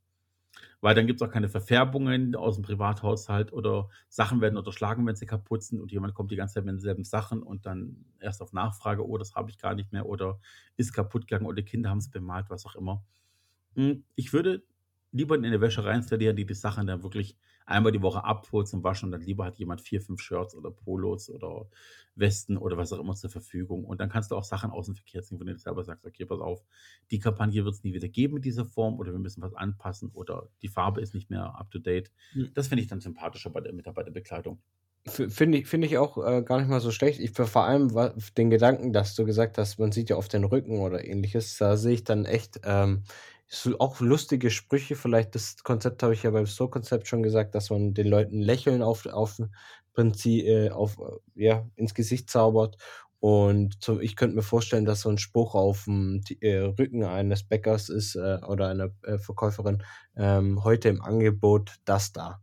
Weil 0.80 0.94
dann 0.94 1.06
gibt 1.06 1.22
es 1.22 1.26
auch 1.26 1.32
keine 1.32 1.48
Verfärbungen 1.48 2.34
aus 2.34 2.56
dem 2.56 2.64
Privathaushalt 2.64 3.52
oder 3.52 3.88
Sachen 4.08 4.40
werden 4.40 4.58
unterschlagen, 4.58 5.06
wenn 5.06 5.16
sie 5.16 5.26
kaputt 5.26 5.62
sind 5.62 5.80
und 5.80 5.92
jemand 5.92 6.14
kommt 6.14 6.30
die 6.30 6.36
ganze 6.36 6.54
Zeit 6.54 6.64
mit 6.64 6.74
denselben 6.74 7.04
Sachen 7.04 7.42
und 7.42 7.64
dann 7.66 8.04
erst 8.20 8.42
auf 8.42 8.52
Nachfrage, 8.52 9.06
oh, 9.06 9.16
das 9.16 9.34
habe 9.34 9.50
ich 9.50 9.58
gar 9.58 9.74
nicht 9.74 9.92
mehr 9.92 10.06
oder 10.06 10.40
ist 10.76 10.92
kaputt 10.92 11.26
gegangen 11.26 11.46
oder 11.46 11.62
Kinder 11.62 11.90
haben 11.90 11.98
es 11.98 12.10
bemalt, 12.10 12.50
was 12.50 12.66
auch 12.66 12.74
immer. 12.74 13.04
Hm, 13.76 14.04
ich 14.16 14.32
würde 14.32 14.62
lieber 15.12 15.36
in 15.36 15.44
eine 15.44 15.60
Wäscherei 15.60 15.94
installieren, 15.94 16.36
die 16.36 16.46
die 16.46 16.54
Sachen 16.54 16.86
dann 16.86 17.02
wirklich 17.02 17.36
einmal 17.72 17.92
die 17.92 18.02
Woche 18.02 18.24
abholt 18.24 18.68
zum 18.68 18.84
Waschen 18.84 19.06
und 19.06 19.12
dann 19.12 19.22
lieber 19.22 19.44
hat 19.44 19.58
jemand 19.58 19.80
vier, 19.80 20.00
fünf 20.00 20.20
Shirts 20.20 20.54
oder 20.54 20.70
Polos 20.70 21.28
oder 21.30 21.66
Westen 22.14 22.56
oder 22.56 22.76
was 22.76 22.92
auch 22.92 23.00
immer 23.00 23.14
zur 23.14 23.30
Verfügung. 23.30 23.84
Und 23.84 24.00
dann 24.00 24.08
kannst 24.08 24.30
du 24.30 24.36
auch 24.36 24.44
Sachen 24.44 24.70
aus 24.70 24.86
dem 24.86 24.94
Verkehr 24.94 25.22
ziehen, 25.22 25.38
von 25.38 25.46
denen 25.46 25.56
du 25.56 25.62
selber 25.62 25.82
sagst, 25.82 26.04
okay, 26.04 26.24
pass 26.24 26.40
auf, 26.40 26.64
die 27.10 27.18
Kampagne 27.18 27.64
wird 27.64 27.74
es 27.74 27.84
nie 27.84 27.94
wieder 27.94 28.08
geben 28.08 28.36
in 28.36 28.42
dieser 28.42 28.66
Form 28.66 28.98
oder 28.98 29.12
wir 29.12 29.18
müssen 29.18 29.42
was 29.42 29.54
anpassen 29.54 30.10
oder 30.12 30.48
die 30.62 30.68
Farbe 30.68 31.00
ist 31.00 31.14
nicht 31.14 31.30
mehr 31.30 31.54
up 31.58 31.70
to 31.70 31.78
date. 31.78 32.10
Hm. 32.32 32.50
Das 32.54 32.68
finde 32.68 32.82
ich 32.82 32.88
dann 32.88 33.00
sympathischer 33.00 33.50
bei 33.50 33.60
der 33.60 33.72
Mitarbeiterbekleidung. 33.72 34.60
Finde 35.04 35.58
ich, 35.58 35.66
finde 35.66 35.88
ich 35.88 35.98
auch 35.98 36.16
äh, 36.18 36.42
gar 36.42 36.60
nicht 36.60 36.70
mal 36.70 36.80
so 36.80 36.92
schlecht. 36.92 37.18
Ich 37.18 37.32
für 37.32 37.48
vor 37.48 37.64
allem 37.64 37.90
den 38.36 38.50
Gedanken, 38.50 38.92
dass 38.92 39.16
du 39.16 39.24
gesagt 39.24 39.58
hast, 39.58 39.80
man 39.80 39.90
sieht 39.90 40.10
ja 40.10 40.16
auf 40.16 40.28
den 40.28 40.44
Rücken 40.44 40.78
oder 40.78 41.04
ähnliches, 41.04 41.58
da 41.58 41.76
sehe 41.76 41.94
ich 41.94 42.04
dann 42.04 42.24
echt 42.24 42.60
ähm, 42.62 43.02
so 43.52 43.78
auch 43.78 44.00
lustige 44.00 44.50
Sprüche. 44.50 44.96
Vielleicht 44.96 45.34
das 45.34 45.62
Konzept 45.62 46.02
habe 46.02 46.14
ich 46.14 46.22
ja 46.22 46.30
beim 46.30 46.46
Store-Konzept 46.46 47.06
schon 47.06 47.22
gesagt, 47.22 47.54
dass 47.54 47.70
man 47.70 47.94
den 47.94 48.08
Leuten 48.08 48.40
Lächeln 48.40 48.82
auf, 48.82 49.06
auf 49.06 49.36
Prinzip, 49.92 50.46
äh, 50.46 50.70
auf, 50.70 50.98
äh, 50.98 51.44
ja, 51.44 51.68
ins 51.76 51.94
Gesicht 51.94 52.30
zaubert. 52.30 52.76
Und 53.20 53.76
so, 53.80 54.00
ich 54.00 54.16
könnte 54.16 54.36
mir 54.36 54.42
vorstellen, 54.42 54.84
dass 54.84 55.02
so 55.02 55.10
ein 55.10 55.18
Spruch 55.18 55.54
auf 55.54 55.84
dem 55.84 56.22
äh, 56.40 56.58
Rücken 56.58 57.04
eines 57.04 57.44
Bäckers 57.44 57.88
ist 57.88 58.16
äh, 58.16 58.38
oder 58.46 58.68
einer 58.68 58.90
äh, 59.02 59.18
Verkäuferin, 59.18 59.82
ähm, 60.16 60.64
heute 60.64 60.88
im 60.88 61.02
Angebot 61.02 61.76
das 61.84 62.12
da. 62.12 62.40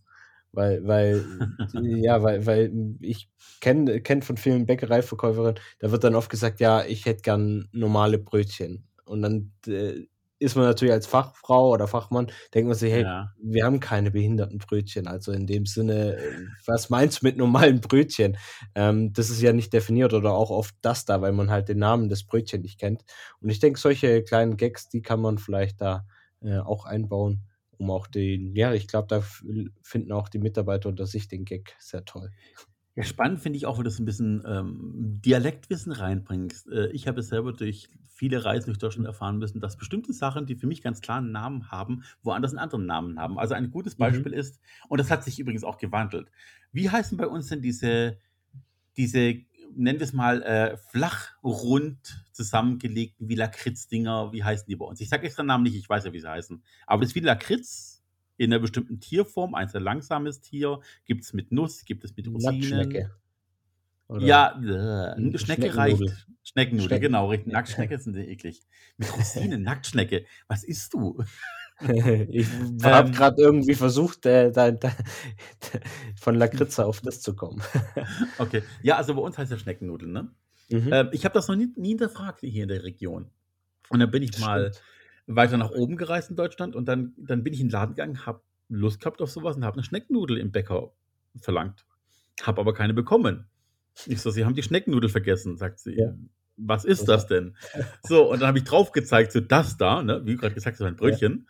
Weil, 0.51 0.85
weil, 0.87 1.25
ja, 1.83 2.23
weil, 2.23 2.45
weil 2.45 2.71
ich 3.01 3.29
kenne 3.61 3.99
kenn 4.01 4.21
von 4.21 4.37
vielen 4.37 4.65
Bäckereiverkäuferinnen, 4.67 5.59
da 5.79 5.91
wird 5.91 6.03
dann 6.03 6.15
oft 6.15 6.29
gesagt, 6.29 6.59
ja, 6.59 6.85
ich 6.85 7.05
hätte 7.05 7.23
gern 7.23 7.67
normale 7.71 8.19
Brötchen. 8.19 8.87
Und 9.05 9.21
dann 9.23 9.51
äh, 9.67 10.05
ist 10.39 10.55
man 10.55 10.65
natürlich 10.65 10.93
als 10.93 11.05
Fachfrau 11.07 11.69
oder 11.73 11.87
Fachmann, 11.87 12.31
denkt 12.53 12.67
man 12.69 12.77
sich, 12.77 12.91
hey, 12.91 13.01
Ja. 13.03 13.33
wir 13.41 13.65
haben 13.65 13.79
keine 13.79 14.11
behinderten 14.11 14.57
Brötchen. 14.59 15.07
Also 15.07 15.31
in 15.31 15.45
dem 15.47 15.65
Sinne, 15.65 16.17
was 16.65 16.89
meinst 16.89 17.21
du 17.21 17.25
mit 17.27 17.37
normalen 17.37 17.81
Brötchen? 17.81 18.37
Ähm, 18.75 19.13
das 19.13 19.29
ist 19.29 19.41
ja 19.41 19.53
nicht 19.53 19.73
definiert 19.73 20.13
oder 20.13 20.31
auch 20.33 20.49
oft 20.49 20.75
das 20.81 21.05
da, 21.05 21.21
weil 21.21 21.33
man 21.33 21.51
halt 21.51 21.69
den 21.69 21.79
Namen 21.79 22.09
des 22.09 22.23
Brötchen 22.25 22.61
nicht 22.61 22.79
kennt. 22.79 23.03
Und 23.41 23.49
ich 23.49 23.59
denke, 23.59 23.79
solche 23.79 24.23
kleinen 24.23 24.57
Gags, 24.57 24.89
die 24.89 25.01
kann 25.01 25.21
man 25.21 25.37
vielleicht 25.37 25.81
da 25.81 26.05
äh, 26.41 26.59
auch 26.59 26.85
einbauen, 26.85 27.43
um 27.77 27.91
auch 27.91 28.07
den, 28.07 28.55
ja, 28.55 28.73
ich 28.73 28.87
glaube, 28.87 29.07
da 29.07 29.21
finden 29.81 30.11
auch 30.11 30.29
die 30.29 30.39
Mitarbeiter 30.39 30.89
unter 30.89 31.05
sich 31.05 31.27
den 31.27 31.45
Gag 31.45 31.75
sehr 31.79 32.05
toll. 32.05 32.31
Ja, 32.99 33.05
spannend 33.05 33.39
finde 33.39 33.55
ich 33.55 33.65
auch, 33.65 33.77
wenn 33.77 33.85
du 33.85 33.91
so 33.91 34.03
ein 34.03 34.05
bisschen 34.05 34.43
ähm, 34.45 35.21
Dialektwissen 35.23 35.93
reinbringst. 35.93 36.67
Äh, 36.67 36.87
ich 36.91 37.07
habe 37.07 37.21
es 37.21 37.29
selber 37.29 37.53
durch 37.53 37.87
viele 38.09 38.43
Reisen 38.43 38.65
durch 38.65 38.77
Deutschland 38.77 39.07
erfahren 39.07 39.37
müssen, 39.37 39.61
dass 39.61 39.77
bestimmte 39.77 40.11
Sachen, 40.11 40.45
die 40.45 40.55
für 40.57 40.67
mich 40.67 40.81
ganz 40.81 40.99
klar 40.99 41.19
einen 41.19 41.31
Namen 41.31 41.71
haben, 41.71 42.03
woanders 42.23 42.51
einen 42.51 42.59
anderen 42.59 42.85
Namen 42.85 43.17
haben. 43.17 43.39
Also 43.39 43.53
ein 43.53 43.71
gutes 43.71 43.97
Mhm. 43.99 43.99
Beispiel 43.99 44.33
ist, 44.33 44.59
und 44.89 44.97
das 44.99 45.09
hat 45.09 45.23
sich 45.23 45.39
übrigens 45.39 45.63
auch 45.63 45.77
gewandelt. 45.77 46.29
Wie 46.73 46.89
heißen 46.89 47.17
bei 47.17 47.25
uns 47.27 47.47
denn 47.47 47.61
diese, 47.61 48.17
diese 48.97 49.43
nennen 49.73 49.99
wir 49.99 50.05
es 50.05 50.11
mal, 50.11 50.41
äh, 50.43 50.75
flachrund 50.75 52.25
zusammengelegten 52.33 53.29
wie 53.29 53.35
Lakritz-Dinger, 53.35 54.33
wie 54.33 54.43
heißen 54.43 54.65
die 54.67 54.75
bei 54.75 54.85
uns? 54.85 54.99
Ich 54.99 55.07
sage 55.07 55.25
extra 55.25 55.43
Namen 55.43 55.63
nicht, 55.63 55.75
ich 55.75 55.87
weiß 55.87 56.03
ja, 56.03 56.11
wie 56.11 56.19
sie 56.19 56.29
heißen. 56.29 56.61
Aber 56.85 57.01
das 57.01 57.11
ist 57.11 57.15
wie 57.15 57.21
Lakritz 57.21 57.98
in 58.39 58.51
einer 58.53 58.59
bestimmten 58.59 58.99
Tierform, 58.99 59.53
ein 59.53 59.67
sehr 59.67 59.81
langsames 59.81 60.39
Tier, 60.41 60.79
gibt 61.05 61.23
es 61.23 61.33
mit 61.33 61.51
Nuss, 61.51 61.83
gibt 61.85 62.03
es 62.05 62.15
mit 62.15 62.27
Rosinen. 62.27 62.59
Nacktschnecke. 62.59 63.11
Oder- 64.07 64.25
Ja, 64.25 65.13
äh, 65.17 65.37
Schnecke 65.37 65.75
reicht. 65.75 66.27
Schneckennudel, 66.43 66.87
Schnecken- 66.87 67.01
genau, 67.01 67.29
richtig. 67.29 67.53
Nacktschnecke 67.53 67.99
sind 67.99 68.15
eklig. 68.15 68.65
Mit 68.97 69.15
Rosinen, 69.15 69.61
Nacktschnecke. 69.61 70.25
Was 70.47 70.63
isst 70.63 70.93
du? 70.93 71.21
ich 71.81 72.47
habe 72.83 73.07
Ähm, 73.09 73.11
gerade 73.13 73.41
irgendwie 73.41 73.75
versucht, 73.75 74.25
äh, 74.25 74.51
da, 74.51 74.71
da, 74.71 74.91
von 76.19 76.35
Lakritza 76.35 76.83
auf 76.85 77.01
das 77.01 77.21
zu 77.21 77.35
kommen. 77.35 77.61
Okay. 78.37 78.63
Ja, 78.81 78.97
also 78.97 79.13
bei 79.15 79.21
uns 79.21 79.37
heißt 79.37 79.51
der 79.51 79.57
Schneckennudel, 79.57 80.07
ne? 80.09 80.31
Mhm. 80.69 80.89
Ähm, 80.91 81.09
ich 81.11 81.25
habe 81.25 81.33
das 81.33 81.47
noch 81.47 81.55
nie, 81.55 81.67
nie 81.75 81.89
hinterfragt 81.89 82.39
hier 82.41 82.63
in 82.63 82.69
der 82.69 82.83
Region. 82.83 83.29
Und 83.89 83.99
dann 83.99 84.11
bin 84.11 84.23
ich 84.23 84.31
Das 84.31 84.41
mal 84.41 84.71
stimmt. 84.73 84.83
Weiter 85.35 85.57
nach 85.57 85.71
oben 85.71 85.95
gereist 85.95 86.29
in 86.29 86.35
Deutschland 86.35 86.75
und 86.75 86.85
dann, 86.85 87.13
dann 87.17 87.43
bin 87.43 87.53
ich 87.53 87.59
in 87.59 87.67
den 87.67 87.71
Laden 87.71 87.95
gegangen, 87.95 88.25
habe 88.25 88.41
Lust 88.67 88.99
gehabt 88.99 89.21
auf 89.21 89.31
sowas 89.31 89.55
und 89.55 89.65
habe 89.65 89.75
eine 89.75 89.83
Schneckennudel 89.83 90.37
im 90.37 90.51
Bäcker 90.51 90.91
verlangt. 91.39 91.85
Habe 92.41 92.61
aber 92.61 92.73
keine 92.73 92.93
bekommen. 92.93 93.45
Ich 94.05 94.21
so, 94.21 94.31
Sie 94.31 94.45
haben 94.45 94.55
die 94.55 94.63
Schneckennudel 94.63 95.09
vergessen, 95.09 95.57
sagt 95.57 95.79
sie. 95.79 95.97
Ja. 95.97 96.13
Was 96.57 96.85
ist 96.85 97.07
das 97.07 97.27
denn? 97.27 97.55
So, 98.03 98.29
und 98.29 98.41
dann 98.41 98.49
habe 98.49 98.57
ich 98.57 98.63
drauf 98.63 98.91
gezeigt, 98.91 99.31
so 99.31 99.39
das 99.39 99.77
da, 99.77 100.03
ne, 100.03 100.21
wie 100.25 100.35
gerade 100.35 100.55
gesagt 100.55 100.79
hast, 100.79 100.85
ein 100.85 100.95
Brötchen. 100.95 101.47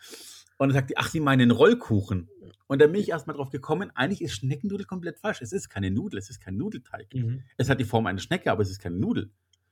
Und 0.58 0.68
dann 0.68 0.74
sagt 0.74 0.90
die, 0.90 0.98
ach, 0.98 1.08
Sie 1.08 1.20
meinen 1.20 1.38
den 1.38 1.50
Rollkuchen. 1.50 2.28
Und 2.66 2.80
dann 2.80 2.92
bin 2.92 3.00
ich 3.00 3.08
erstmal 3.08 3.34
drauf 3.34 3.50
gekommen, 3.50 3.90
eigentlich 3.94 4.22
ist 4.22 4.34
Schneckennudel 4.34 4.86
komplett 4.86 5.18
falsch. 5.18 5.42
Es 5.42 5.52
ist 5.52 5.68
keine 5.70 5.90
Nudel, 5.90 6.18
es 6.18 6.30
ist 6.30 6.40
kein 6.40 6.56
Nudelteig. 6.56 7.14
Mhm. 7.14 7.42
Es 7.56 7.68
hat 7.68 7.80
die 7.80 7.84
Form 7.84 8.06
einer 8.06 8.20
Schnecke, 8.20 8.52
aber 8.52 8.62
es 8.62 8.70
ist 8.70 8.78
keine 8.78 8.96
Nudel. 8.96 9.30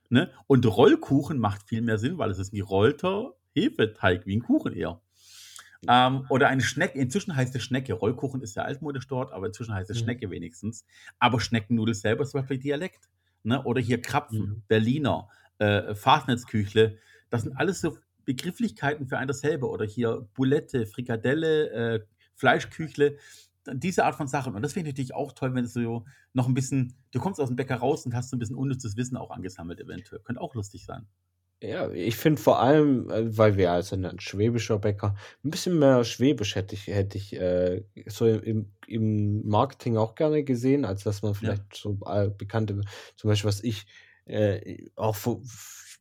Ne? 0.09 0.31
Und 0.47 0.66
Rollkuchen 0.66 1.38
macht 1.38 1.68
viel 1.68 1.83
mehr 1.83 1.99
Sinn, 1.99 2.18
weil 2.18 2.31
es 2.31 2.38
ist 2.38 2.53
ein 2.53 2.57
gerollter 2.57 3.35
Hefeteig, 3.54 4.26
wie 4.26 4.37
ein 4.37 4.42
Kuchen 4.42 4.72
eher. 4.72 5.00
Ähm, 5.87 6.26
oder 6.28 6.48
eine 6.48 6.62
Schnecke, 6.62 6.98
inzwischen 6.98 7.37
heißt 7.37 7.54
es 7.54 7.62
Schnecke. 7.62 7.92
Rollkuchen 7.92 8.40
ist 8.42 8.56
ja 8.56 8.62
altmodisch 8.64 9.06
dort, 9.06 9.32
aber 9.32 9.46
inzwischen 9.46 9.74
heißt 9.74 9.90
es 9.90 9.98
Mhm. 9.98 10.04
Schnecke 10.04 10.30
wenigstens. 10.30 10.84
Aber 11.20 11.40
Schneckennudel 11.40 11.94
selber 11.94 12.24
ist 12.24 12.30
zum 12.32 12.40
Beispiel 12.40 12.58
Dialekt. 12.58 13.08
Ne? 13.44 13.62
Oder 13.62 13.80
hier 13.80 14.02
Krapfen, 14.02 14.40
Mhm. 14.40 14.62
Berliner, 14.66 15.28
äh, 15.58 15.94
Fastnetzküchle. 15.94 16.98
Das 17.30 17.42
sind 17.42 17.56
alles 17.56 17.80
so 17.80 17.96
Begrifflichkeiten 18.24 19.06
für 19.06 19.18
ein 19.18 19.28
dasselbe. 19.28 19.68
Oder 19.68 19.84
hier 19.84 20.28
Boulette, 20.34 20.84
Frikadelle, 20.87 21.70
äh, 21.70 22.00
Fleischküchle. 22.34 23.16
Diese 23.72 24.04
Art 24.04 24.16
von 24.16 24.26
Sachen. 24.28 24.54
Und 24.54 24.62
das 24.62 24.72
finde 24.72 24.88
ich 24.90 24.94
natürlich 24.94 25.14
auch 25.14 25.32
toll, 25.32 25.54
wenn 25.54 25.64
es 25.64 25.74
so 25.74 26.04
noch 26.32 26.48
ein 26.48 26.54
bisschen, 26.54 26.94
du 27.12 27.20
kommst 27.20 27.38
aus 27.40 27.48
dem 27.48 27.56
Bäcker 27.56 27.76
raus 27.76 28.04
und 28.04 28.14
hast 28.14 28.30
so 28.30 28.37
ein 28.37 28.38
bisschen 28.40 28.56
unnützes 28.56 28.96
Wissen 28.96 29.16
auch 29.16 29.30
angesammelt, 29.30 29.78
eventuell. 29.80 30.20
Könnte 30.22 30.40
auch 30.40 30.54
lustig 30.54 30.84
sein. 30.84 31.06
Ja, 31.61 31.90
ich 31.90 32.16
finde 32.16 32.40
vor 32.40 32.61
allem, 32.61 33.11
äh, 33.11 33.37
weil 33.37 33.57
wir 33.57 33.64
ja 33.64 33.83
sind 33.83 34.05
ein 34.05 34.21
schwäbischer 34.21 34.79
Bäcker, 34.79 35.16
ein 35.44 35.51
bisschen 35.51 35.77
mehr 35.79 36.05
Schwäbisch 36.05 36.55
hätte 36.55 36.77
ich, 36.77 36.87
hätte 36.87 37.18
ich 37.18 37.35
äh, 37.35 37.85
so 38.07 38.27
im, 38.27 38.73
im 38.87 39.47
Marketing 39.47 39.97
auch 39.97 40.14
gerne 40.14 40.44
gesehen, 40.44 40.85
als 40.85 41.03
dass 41.03 41.23
man 41.23 41.35
vielleicht 41.35 41.75
so 41.75 41.99
äh, 42.07 42.29
bekannte, 42.31 42.81
zum 43.16 43.29
Beispiel 43.29 43.49
was 43.49 43.64
ich 43.64 43.87
äh, 44.27 44.87
auch 44.94 45.16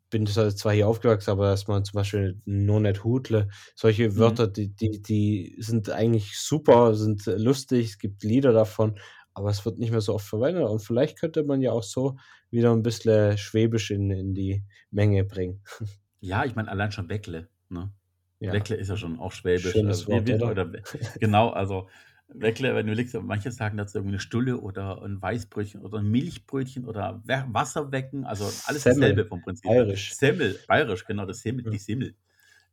bin 0.10 0.26
zwar 0.28 0.74
hier 0.74 0.88
aufgewachsen, 0.88 1.32
aber 1.32 1.50
dass 1.50 1.68
man 1.68 1.84
zum 1.84 1.98
Beispiel 1.98 2.40
No 2.46 2.80
Net 2.80 3.04
Hudle, 3.04 3.50
solche 3.76 4.16
Wörter, 4.16 4.48
die, 4.48 4.70
die, 4.70 5.02
die 5.02 5.56
sind 5.60 5.90
eigentlich 5.90 6.38
super, 6.40 6.94
sind 6.96 7.26
lustig, 7.26 7.88
es 7.88 8.00
gibt 8.00 8.24
Lieder 8.24 8.54
davon, 8.54 9.00
aber 9.38 9.50
es 9.50 9.64
wird 9.66 9.78
nicht 9.80 9.92
mehr 9.92 10.02
so 10.02 10.14
oft 10.16 10.26
verwendet 10.28 10.64
und 10.68 10.80
vielleicht 10.82 11.20
könnte 11.20 11.44
man 11.44 11.62
ja 11.62 11.72
auch 11.72 11.84
so 11.84 12.18
wieder 12.50 12.72
ein 12.74 12.84
bisschen 12.84 13.38
Schwäbisch 13.38 13.92
in, 13.92 14.10
in 14.12 14.34
die 14.34 14.64
Menge 14.92 15.24
bringen. 15.24 15.62
Ja, 16.20 16.44
ich 16.46 16.56
meine, 16.56 16.70
allein 16.72 16.92
schon 16.92 17.10
Weckle. 17.10 17.48
Ne? 17.70 17.92
Ja. 18.40 18.52
Weckle 18.52 18.76
ist 18.76 18.88
ja 18.90 18.98
schon 18.98 19.20
auch 19.20 19.32
schwäbisch. 19.32 19.72
Schönes 19.72 20.08
wir- 20.08 20.16
Wort, 20.16 20.30
oder? 20.32 20.50
oder 20.66 20.82
genau, 21.20 21.50
also 21.52 21.88
Weckle, 22.28 22.74
wenn 22.74 22.88
du 22.88 22.94
liegst, 22.94 23.14
manche 23.22 23.52
sagen 23.52 23.78
dazu 23.78 24.00
irgendwie 24.00 24.16
eine 24.16 24.20
Stulle 24.20 24.58
oder 24.60 25.02
ein 25.04 25.22
Weißbrötchen 25.22 25.82
oder 25.86 26.00
ein 26.00 26.10
Milchbrötchen 26.10 26.86
oder 26.86 27.22
We- 27.26 27.46
Wasserwecken, 27.50 28.26
also 28.26 28.46
alles 28.66 28.82
Semmel, 28.82 29.00
dasselbe 29.02 29.26
vom 29.26 29.42
Prinzip. 29.44 29.66
bayerisch. 29.70 30.16
Semmel, 30.16 30.60
bayerisch, 30.68 31.06
genau, 31.06 31.28
das 31.28 31.42
Semmel, 31.42 31.66
Ja. 31.66 31.72
die 31.72 31.78
Semmel. 31.78 32.16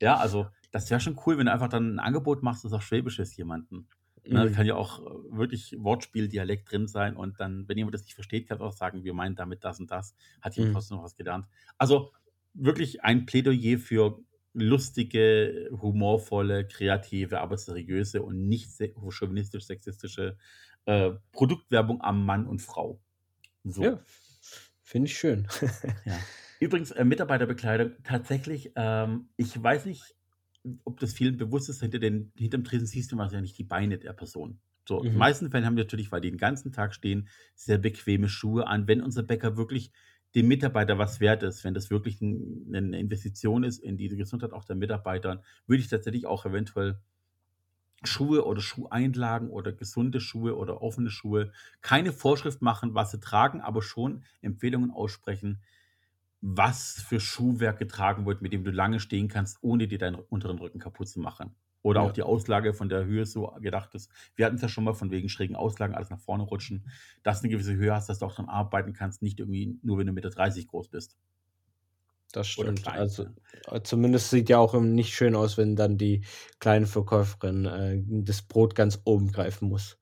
Ja, 0.01 0.17
also 0.17 0.47
das 0.73 0.91
wäre 0.91 0.99
schon 1.01 1.21
cool, 1.27 1.37
wenn 1.37 1.45
du 1.47 1.53
einfach 1.53 1.69
dann 1.69 1.97
ein 1.97 1.99
Angebot 2.01 2.43
machst, 2.43 2.65
das 2.65 2.73
auch 2.73 2.83
schwäbisch 2.83 3.19
ist 3.19 3.37
jemanden. 3.37 3.87
Ne, 4.27 4.49
Mhm. 4.49 4.55
kann 4.55 4.67
ja 4.67 4.75
auch 4.75 5.01
äh, 5.01 5.37
wirklich 5.37 5.77
Wortspiel, 5.79 6.29
Dialekt 6.29 6.71
drin 6.73 6.87
sein 6.89 7.17
und 7.17 7.41
dann, 7.41 7.69
wenn 7.69 7.77
jemand 7.77 7.95
das 7.95 8.05
nicht 8.05 8.15
versteht, 8.15 8.49
kann 8.49 8.59
er 8.59 8.67
auch 8.67 8.73
sagen, 8.73 9.05
wir 9.05 9.13
meinen 9.15 9.37
damit 9.37 9.65
das 9.65 9.81
und 9.81 9.91
das, 9.91 10.15
hat 10.41 10.55
jemand 10.57 10.71
Mhm. 10.71 10.75
trotzdem 10.75 10.97
noch 10.97 11.05
was 11.05 11.17
gelernt. 11.17 11.47
Also 11.79 12.13
wirklich 12.55 13.05
ein 13.05 13.27
Plädoyer 13.27 13.79
für 13.79 14.21
lustige, 14.55 15.69
humorvolle, 15.73 16.67
kreative, 16.67 17.41
aber 17.41 17.59
seriöse 17.59 18.23
und 18.23 18.49
nicht 18.49 18.71
se- 18.71 18.95
chauvinistisch-sexistische 19.11 20.39
äh, 20.87 21.11
Produktwerbung 21.33 22.01
am 22.01 22.25
Mann 22.25 22.47
und 22.47 22.63
Frau. 22.63 23.01
So. 23.65 23.83
Ja, 23.83 24.01
finde 24.83 25.09
ich 25.09 25.17
schön. 25.19 25.49
Ja. 26.05 26.19
Übrigens, 26.61 26.93
äh, 26.93 27.05
Mitarbeiterbekleidung, 27.05 27.93
tatsächlich, 28.05 28.73
ähm, 28.77 29.29
ich 29.37 29.61
weiß 29.61 29.87
nicht, 29.87 30.14
ob 30.85 31.01
das 31.01 31.13
vielen 31.13 31.37
bewusst 31.37 31.69
ist, 31.69 31.81
hinter 31.81 31.99
den, 31.99 32.33
hinterm 32.37 32.65
Tresen 32.65 32.87
siehst 32.87 33.13
du 33.13 33.17
ja 33.19 33.41
nicht 33.41 33.59
die 33.59 33.65
Beine 33.65 33.99
der 33.99 34.13
Person. 34.13 34.61
So, 34.89 35.03
in 35.05 35.13
den 35.15 35.19
Mhm. 35.19 35.19
meisten 35.19 35.51
Fällen 35.51 35.65
haben 35.65 35.77
wir 35.77 35.85
natürlich, 35.85 36.13
weil 36.13 36.21
die 36.21 36.31
den 36.31 36.39
ganzen 36.39 36.73
Tag 36.73 36.95
stehen, 36.95 37.29
sehr 37.55 37.79
bequeme 37.79 38.29
Schuhe 38.29 38.67
an. 38.67 38.87
Wenn 38.87 39.01
unser 39.01 39.23
Bäcker 39.23 39.57
wirklich 39.57 39.93
dem 40.35 40.49
Mitarbeiter 40.49 40.99
was 40.99 41.21
wert 41.21 41.43
ist, 41.43 41.65
wenn 41.65 41.75
das 41.75 41.91
wirklich 41.91 42.21
ein, 42.21 42.67
eine 42.75 42.99
Investition 42.99 43.63
ist 43.65 43.79
in 43.79 43.97
die 43.97 44.09
Gesundheit 44.09 44.53
auch 44.53 44.65
der 44.65 44.77
Mitarbeiter, 44.77 45.43
würde 45.67 45.81
ich 45.81 45.89
tatsächlich 45.89 46.27
auch 46.27 46.45
eventuell 46.45 47.01
Schuhe 48.05 48.45
oder 48.47 48.61
Schuheinlagen 48.61 49.49
oder 49.51 49.73
gesunde 49.73 50.21
Schuhe 50.21 50.57
oder 50.57 50.81
offene 50.83 51.11
Schuhe 51.11 51.53
keine 51.81 52.13
Vorschrift 52.13 52.61
machen, 52.63 52.95
was 52.95 53.11
sie 53.11 53.21
tragen, 53.21 53.61
aber 53.61 53.83
schon 53.83 54.25
Empfehlungen 54.43 54.91
aussprechen, 54.91 55.63
was 56.47 57.03
für 57.09 57.21
Schuhwerk 57.21 57.79
getragen 57.79 58.27
wird, 58.27 58.43
mit 58.43 58.53
dem 58.53 58.65
du 58.65 58.71
lange 58.71 59.01
stehen 59.01 59.29
kannst, 59.29 59.59
ohne 59.63 59.89
dir 59.89 59.99
deinen 59.99 60.17
unteren 60.17 60.59
Rücken 60.59 60.79
kaputt 60.79 61.09
zu 61.09 61.21
machen. 61.21 61.57
Oder 61.83 62.03
auch 62.03 62.11
Ja. 62.11 62.13
die 62.13 62.23
Auslage 62.23 62.75
von 62.75 62.89
der 62.89 63.05
Höhe 63.07 63.27
so 63.27 63.47
gedacht 63.61 63.95
ist. 63.95 64.11
Wir 64.37 64.47
hatten 64.47 64.57
es 64.57 64.63
ja 64.63 64.69
schon 64.69 64.85
mal 64.85 64.95
von 64.95 65.11
wegen 65.11 65.29
schrägen 65.29 65.57
Auslagen, 65.57 65.95
alles 65.95 66.11
nach 66.11 66.21
vorne 66.21 66.45
rutschen, 66.45 66.87
dass 67.23 67.41
du 67.41 67.47
eine 67.47 67.53
gewisse 67.53 67.75
Höhe 67.75 67.95
hast, 67.95 68.09
dass 68.09 68.19
du 68.19 68.27
auch 68.27 68.35
dran 68.35 68.49
arbeiten 68.49 68.93
kannst, 68.93 69.23
nicht 69.23 69.39
irgendwie 69.41 69.79
nur, 69.83 69.99
wenn 69.99 70.07
du 70.07 70.13
1,30 70.13 70.65
Meter 70.65 70.71
groß 70.71 70.89
bist. 70.89 71.17
Das 72.33 72.49
stimmt. 72.49 72.89
Also, 72.97 73.27
äh, 73.71 73.81
zumindest 73.83 74.31
sieht 74.31 74.49
ja 74.49 74.59
auch 74.59 74.75
nicht 74.81 75.15
schön 75.15 75.37
aus, 75.37 75.57
wenn 75.57 75.77
dann 75.77 75.99
die 75.99 76.25
kleine 76.59 76.87
Verkäuferin 76.87 77.65
äh, 77.67 78.03
das 78.25 78.43
Brot 78.43 78.75
ganz 78.75 79.01
oben 79.05 79.31
greifen 79.31 79.69
muss. 79.69 79.99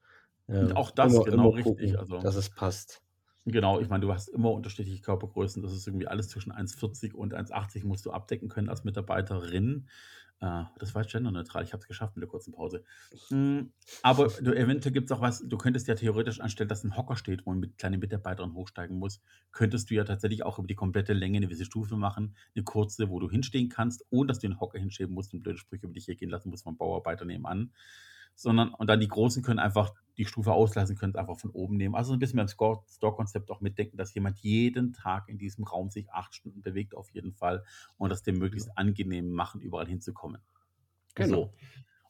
Und 0.58 0.74
Ähm, 0.74 0.76
auch 0.76 0.90
das, 0.90 1.20
immer, 1.20 1.22
genau 1.22 1.50
immer 1.50 1.50
richtig. 1.50 1.98
gucken, 1.98 1.98
Also, 1.98 2.24
dass 2.24 2.36
es 2.36 2.50
passt. 2.50 3.01
Genau, 3.44 3.80
ich 3.80 3.88
meine, 3.88 4.02
du 4.04 4.12
hast 4.12 4.28
immer 4.28 4.50
unterschiedliche 4.52 5.02
Körpergrößen. 5.02 5.62
Das 5.62 5.72
ist 5.72 5.86
irgendwie 5.86 6.06
alles 6.06 6.28
zwischen 6.28 6.52
1,40 6.52 7.14
und 7.14 7.34
1,80 7.34 7.86
musst 7.86 8.06
du 8.06 8.10
abdecken 8.10 8.48
können 8.48 8.68
als 8.68 8.84
Mitarbeiterin. 8.84 9.88
Äh, 10.42 10.64
das 10.78 10.94
war 10.94 11.02
jetzt 11.02 11.12
genderneutral. 11.12 11.62
Ich 11.62 11.72
habe 11.72 11.80
es 11.80 11.86
geschafft 11.86 12.16
mit 12.16 12.22
der 12.22 12.28
kurzen 12.28 12.52
Pause. 12.52 12.84
Mm, 13.30 13.70
Aber 14.02 14.26
du, 14.26 14.52
eventuell 14.52 14.92
gibt 14.92 15.10
es 15.10 15.16
auch 15.16 15.20
was, 15.20 15.46
du 15.46 15.56
könntest 15.56 15.86
ja 15.86 15.94
theoretisch 15.94 16.40
anstellen, 16.40 16.68
dass 16.68 16.82
ein 16.82 16.96
Hocker 16.96 17.16
steht, 17.16 17.46
wo 17.46 17.52
eine 17.52 17.68
kleine 17.68 17.98
Mitarbeiterin 17.98 18.54
hochsteigen 18.54 18.98
muss, 18.98 19.22
könntest 19.52 19.88
du 19.90 19.94
ja 19.94 20.04
tatsächlich 20.04 20.42
auch 20.42 20.58
über 20.58 20.66
die 20.66 20.74
komplette 20.74 21.12
Länge 21.12 21.36
eine 21.38 21.46
gewisse 21.46 21.64
Stufe 21.64 21.96
machen, 21.96 22.34
eine 22.56 22.64
kurze, 22.64 23.08
wo 23.08 23.20
du 23.20 23.30
hinstehen 23.30 23.68
kannst, 23.68 24.04
ohne 24.10 24.26
dass 24.26 24.40
du 24.40 24.48
den 24.48 24.58
Hocker 24.58 24.80
hinschieben 24.80 25.14
musst 25.14 25.32
und 25.32 25.42
blöde 25.42 25.58
Sprüche 25.58 25.86
über 25.86 25.94
dich 25.94 26.06
hier 26.06 26.16
gehen 26.16 26.30
lassen 26.30 26.50
musst 26.50 26.64
vom 26.64 26.76
Bauarbeiter 26.76 27.24
nebenan. 27.24 27.70
Sondern, 28.34 28.74
und 28.74 28.88
dann 28.88 29.00
die 29.00 29.08
Großen 29.08 29.42
können 29.42 29.58
einfach 29.58 29.94
die 30.16 30.24
Stufe 30.24 30.52
auslassen, 30.52 30.96
können 30.96 31.12
es 31.12 31.18
einfach 31.18 31.38
von 31.38 31.50
oben 31.50 31.76
nehmen. 31.76 31.94
Also 31.94 32.08
so 32.08 32.14
ein 32.14 32.18
bisschen 32.18 32.36
beim 32.36 32.48
Store-Konzept 32.48 33.50
auch 33.50 33.60
mitdenken, 33.60 33.96
dass 33.96 34.14
jemand 34.14 34.38
jeden 34.40 34.92
Tag 34.92 35.28
in 35.28 35.38
diesem 35.38 35.64
Raum 35.64 35.90
sich 35.90 36.10
acht 36.10 36.34
Stunden 36.34 36.60
bewegt, 36.60 36.94
auf 36.94 37.10
jeden 37.10 37.32
Fall, 37.32 37.64
und 37.96 38.10
das 38.10 38.22
dem 38.22 38.38
möglichst 38.38 38.76
angenehm 38.76 39.32
machen, 39.32 39.60
überall 39.60 39.86
hinzukommen. 39.86 40.42
Genau. 41.14 41.36
So. 41.36 41.52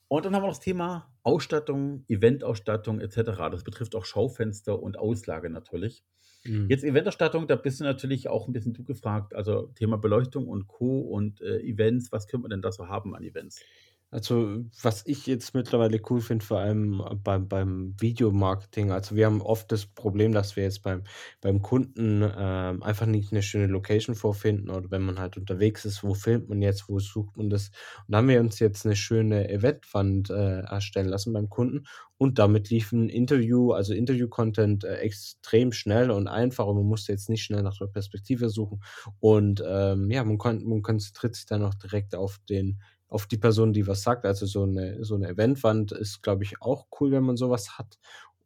Und 0.09 0.27
dann 0.27 0.35
haben 0.35 0.43
wir 0.43 0.49
noch 0.49 0.57
das 0.57 0.61
Thema 0.61 1.11
Ausstattung, 1.23 2.05
Eventausstattung 2.09 3.01
etc. 3.01 3.17
Das 3.51 3.65
betrifft 3.65 3.95
auch 3.95 4.05
Schaufenster 4.05 4.83
und 4.83 4.99
Auslage 4.99 5.49
natürlich. 5.49 6.05
Mhm. 6.45 6.69
Jetzt 6.69 6.85
Eventausstattung, 6.85 7.47
da 7.47 7.57
bist 7.57 7.81
du 7.81 7.85
natürlich 7.85 8.29
auch 8.29 8.47
ein 8.47 8.53
bisschen 8.53 8.75
du 8.75 8.85
gefragt. 8.85 9.35
Also 9.35 9.69
Thema 9.69 9.97
Beleuchtung 9.97 10.49
und 10.49 10.67
Co. 10.67 11.01
und 11.01 11.41
äh, 11.41 11.61
Events, 11.61 12.13
was 12.13 12.27
könnte 12.27 12.43
man 12.43 12.51
denn 12.51 12.63
da 12.63 12.73
so 12.73 12.89
haben 12.89 13.15
an 13.15 13.23
Events? 13.23 13.63
Also, 14.13 14.63
was 14.83 15.07
ich 15.07 15.27
jetzt 15.27 15.55
mittlerweile 15.55 15.99
cool 16.11 16.21
finde, 16.21 16.45
vor 16.45 16.59
allem 16.59 17.03
beim, 17.25 17.49
beim 17.49 17.95
Videomarketing, 17.99 18.91
also 18.91 19.17
wir 19.17 19.25
haben 19.25 19.41
oft 19.41 19.73
das 19.73 19.87
Problem, 19.87 20.33
dass 20.33 20.55
wir 20.55 20.65
jetzt 20.65 20.83
beim, 20.83 21.05
beim 21.41 21.63
Kunden 21.63 22.23
ähm, 22.23 22.83
einfach 22.83 23.07
nicht 23.07 23.33
eine 23.33 23.41
schöne 23.41 23.69
Location 23.69 24.15
vorfinden 24.15 24.69
oder 24.69 24.91
wenn 24.91 25.01
man 25.01 25.19
halt 25.19 25.39
unterwegs 25.39 25.87
ist, 25.87 26.05
wo 26.05 26.13
filmt 26.13 26.51
man 26.51 26.61
jetzt, 26.61 26.91
wo 26.91 26.99
sucht 26.99 27.39
man 27.39 27.49
das. 27.49 27.69
Und 28.07 28.13
da 28.13 28.19
haben 28.19 28.29
wir 28.29 28.41
uns 28.41 28.59
jetzt 28.59 28.85
eine 28.85 28.97
schöne 28.97 29.49
Eventwand 29.49 30.29
äh, 30.29 30.61
erstellen 30.61 31.09
lassen 31.09 31.33
beim 31.33 31.49
Kunden 31.49 31.85
und 32.19 32.39
damit 32.39 32.69
lief 32.69 32.93
ein 32.93 33.09
Interview, 33.09 33.73
also 33.73 33.95
Interview-Content 33.95 34.85
äh, 34.85 34.97
extrem 34.97 35.73
schnell 35.73 36.11
und 36.11 36.29
einfach 36.29 36.67
und 36.67 36.77
man 36.77 36.87
musste 36.87 37.13
jetzt 37.13 37.31
nicht 37.31 37.45
schnell 37.45 37.63
nach 37.63 37.79
der 37.79 37.87
Perspektive 37.87 38.51
suchen 38.51 38.83
und 39.21 39.65
ähm, 39.67 40.11
ja, 40.11 40.23
man, 40.23 40.37
kon 40.37 40.63
man 40.69 40.83
konzentriert 40.83 41.35
sich 41.35 41.47
dann 41.47 41.65
auch 41.65 41.75
direkt 41.75 42.15
auf 42.15 42.39
den 42.51 42.79
auf 43.13 43.27
die 43.27 43.39
Person, 43.39 43.73
die 43.73 43.87
was 43.87 44.03
sagt. 44.03 44.25
Also 44.25 44.47
so 44.47 44.63
eine, 44.65 45.05
so 45.05 45.15
eine 45.15 45.29
Eventwand 45.29 45.93
ist, 45.93 46.23
glaube 46.23 46.45
ich, 46.45 46.61
auch 46.63 46.87
cool, 47.01 47.13
wenn 47.13 47.25
man 47.25 47.37
sowas 47.37 47.79
hat. 47.79 47.99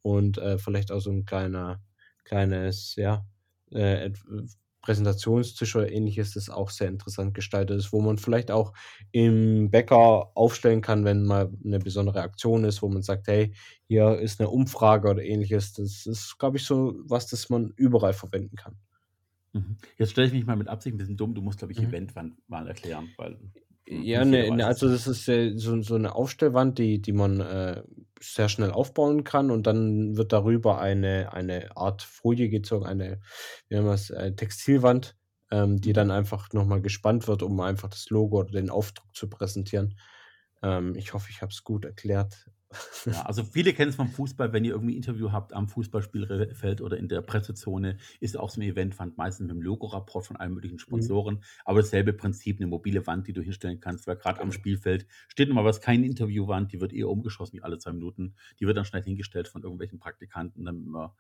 Und 0.03 0.39
äh, 0.39 0.59
vielleicht 0.59 0.93
auch 0.93 1.01
so 1.01 1.11
ein 1.11 1.25
kleiner, 1.25 1.81
kleines, 2.25 2.95
ja, 2.97 3.27
äh, 3.71 4.11
Präsentationstisch 4.83 5.75
oder 5.75 5.91
ähnliches, 5.91 6.35
das 6.35 6.49
auch 6.49 6.71
sehr 6.71 6.87
interessant 6.87 7.35
gestaltet 7.35 7.77
ist, 7.77 7.93
wo 7.93 8.01
man 8.01 8.19
vielleicht 8.19 8.53
auch 8.53 8.73
im 9.11 9.69
Bäcker 9.69 10.31
aufstellen 10.37 10.81
kann, 10.81 11.05
wenn 11.05 11.25
mal 11.25 11.51
eine 11.65 11.81
besondere 11.81 12.21
Aktion 12.23 12.63
ist, 12.63 12.83
wo 12.83 12.89
man 12.89 13.03
sagt, 13.03 13.27
hey, 13.27 13.53
hier 13.89 14.17
ist 14.21 14.39
eine 14.39 14.49
Umfrage 14.49 15.09
oder 15.11 15.25
ähnliches. 15.25 15.73
Das 15.73 16.07
ist, 16.07 16.39
glaube 16.39 16.59
ich, 16.59 16.65
so 16.65 16.95
was, 17.05 17.27
das 17.27 17.49
man 17.51 17.73
überall 17.75 18.13
verwenden 18.13 18.55
kann. 18.55 18.77
Mhm. 19.53 19.77
Jetzt 19.99 20.11
stelle 20.13 20.29
ich 20.29 20.33
mich 20.33 20.47
mal 20.47 20.57
mit 20.57 20.69
Absicht 20.69 20.95
ein 20.95 20.99
bisschen 20.99 21.17
dumm. 21.17 21.35
Du 21.35 21.43
musst, 21.43 21.59
glaube 21.59 21.73
ich, 21.73 21.81
Mhm. 21.81 21.89
Eventwand 21.89 22.49
mal 22.49 22.69
erklären, 22.69 23.09
weil 23.17 23.39
Ja, 23.89 24.25
ne, 24.25 24.51
ne, 24.51 24.67
also 24.67 24.89
das 24.89 25.07
ist 25.07 25.29
äh, 25.29 25.53
so, 25.57 25.81
so 25.81 25.95
eine 25.95 26.15
Aufstellwand, 26.17 26.79
die, 26.79 27.01
die 27.01 27.13
man 27.13 27.39
äh, 27.41 27.85
sehr 28.21 28.49
schnell 28.49 28.73
aufbauen 28.73 29.23
kann 29.23 29.51
und 29.53 29.67
dann 29.69 30.17
wird 30.17 30.33
darüber 30.33 30.81
eine, 30.81 31.33
eine 31.33 31.77
Art 31.77 32.03
Folie 32.03 32.49
gezogen, 32.49 32.85
eine, 32.85 33.21
wie 33.69 33.75
nennen 33.77 33.87
wir 33.87 33.93
es, 33.95 34.11
äh, 34.11 34.33
Textilwand, 34.35 35.17
ähm, 35.53 35.81
die 35.81 35.93
Mhm. 35.93 35.93
dann 35.93 36.11
einfach 36.11 36.53
nochmal 36.53 36.81
gespannt 36.83 37.29
wird, 37.29 37.45
um 37.45 37.61
einfach 37.61 37.89
das 37.89 38.11
Logo 38.11 38.41
oder 38.41 38.51
den 38.51 38.71
Aufdruck 38.71 39.15
zu 39.15 39.29
präsentieren. 39.31 39.97
Ähm, 40.63 40.97
ich 40.97 41.15
hoffe, 41.15 41.29
ich 41.31 41.41
habe 41.43 41.53
es 41.53 41.63
gut 41.63 41.85
erklärt. 41.85 42.51
Ja, 43.09 43.23
also 43.23 43.45
viele 43.45 43.73
kennen 43.73 43.91
es 43.91 43.97
vom 43.97 44.09
Fußball, 44.09 44.53
wenn 44.53 44.65
ihr 44.65 44.73
irgendwie 44.73 44.95
ein 44.95 44.97
Interview 44.97 45.31
habt 45.31 45.53
am 45.53 45.69
Fußballspielfeld 45.69 46.81
oder 46.81 46.97
in 46.97 47.09
der 47.09 47.23
Pressezone, 47.23 47.99
ist 48.21 48.37
auch 48.37 48.51
so 48.51 48.61
ein 48.61 48.65
Eventwand 48.65 49.17
meistens 49.17 49.47
mit 49.47 49.51
dem 49.57 49.63
Logorapport 49.63 50.27
von 50.27 50.37
allen 50.37 50.55
möglichen 50.55 50.79
Mhm. 50.79 50.79
Sponsoren. 50.79 51.43
Aber 51.65 51.81
dasselbe 51.81 52.13
Prinzip, 52.13 52.59
eine 52.59 52.67
mobile 52.67 53.07
Wand, 53.07 53.29
die 53.29 53.33
du 53.33 53.43
hinstellen 53.43 53.81
kannst, 53.81 54.07
weil 54.07 54.17
gerade 54.17 54.41
am 54.41 54.51
Genau. 54.51 54.53
Spielfeld 54.53 55.07
steht 55.29 55.49
nochmal 55.49 55.65
was, 55.65 55.81
keine 55.81 56.07
Interviewwand, 56.07 56.73
die 56.73 56.81
wird 56.81 56.93
eher 56.93 57.09
umgeschossen 57.09 57.57
wie 57.59 57.63
alle 57.63 57.79
zwei 57.79 57.93
Minuten. 57.93 58.35
Die 58.61 58.67
wird 58.67 58.77
dann 58.77 58.85
schnell 58.85 59.03
hingestellt 59.05 59.49
von 59.49 59.63
irgendwelchen 59.63 59.99
Praktikanten, 60.01 60.65
damit 60.65 60.85
man 60.87 61.11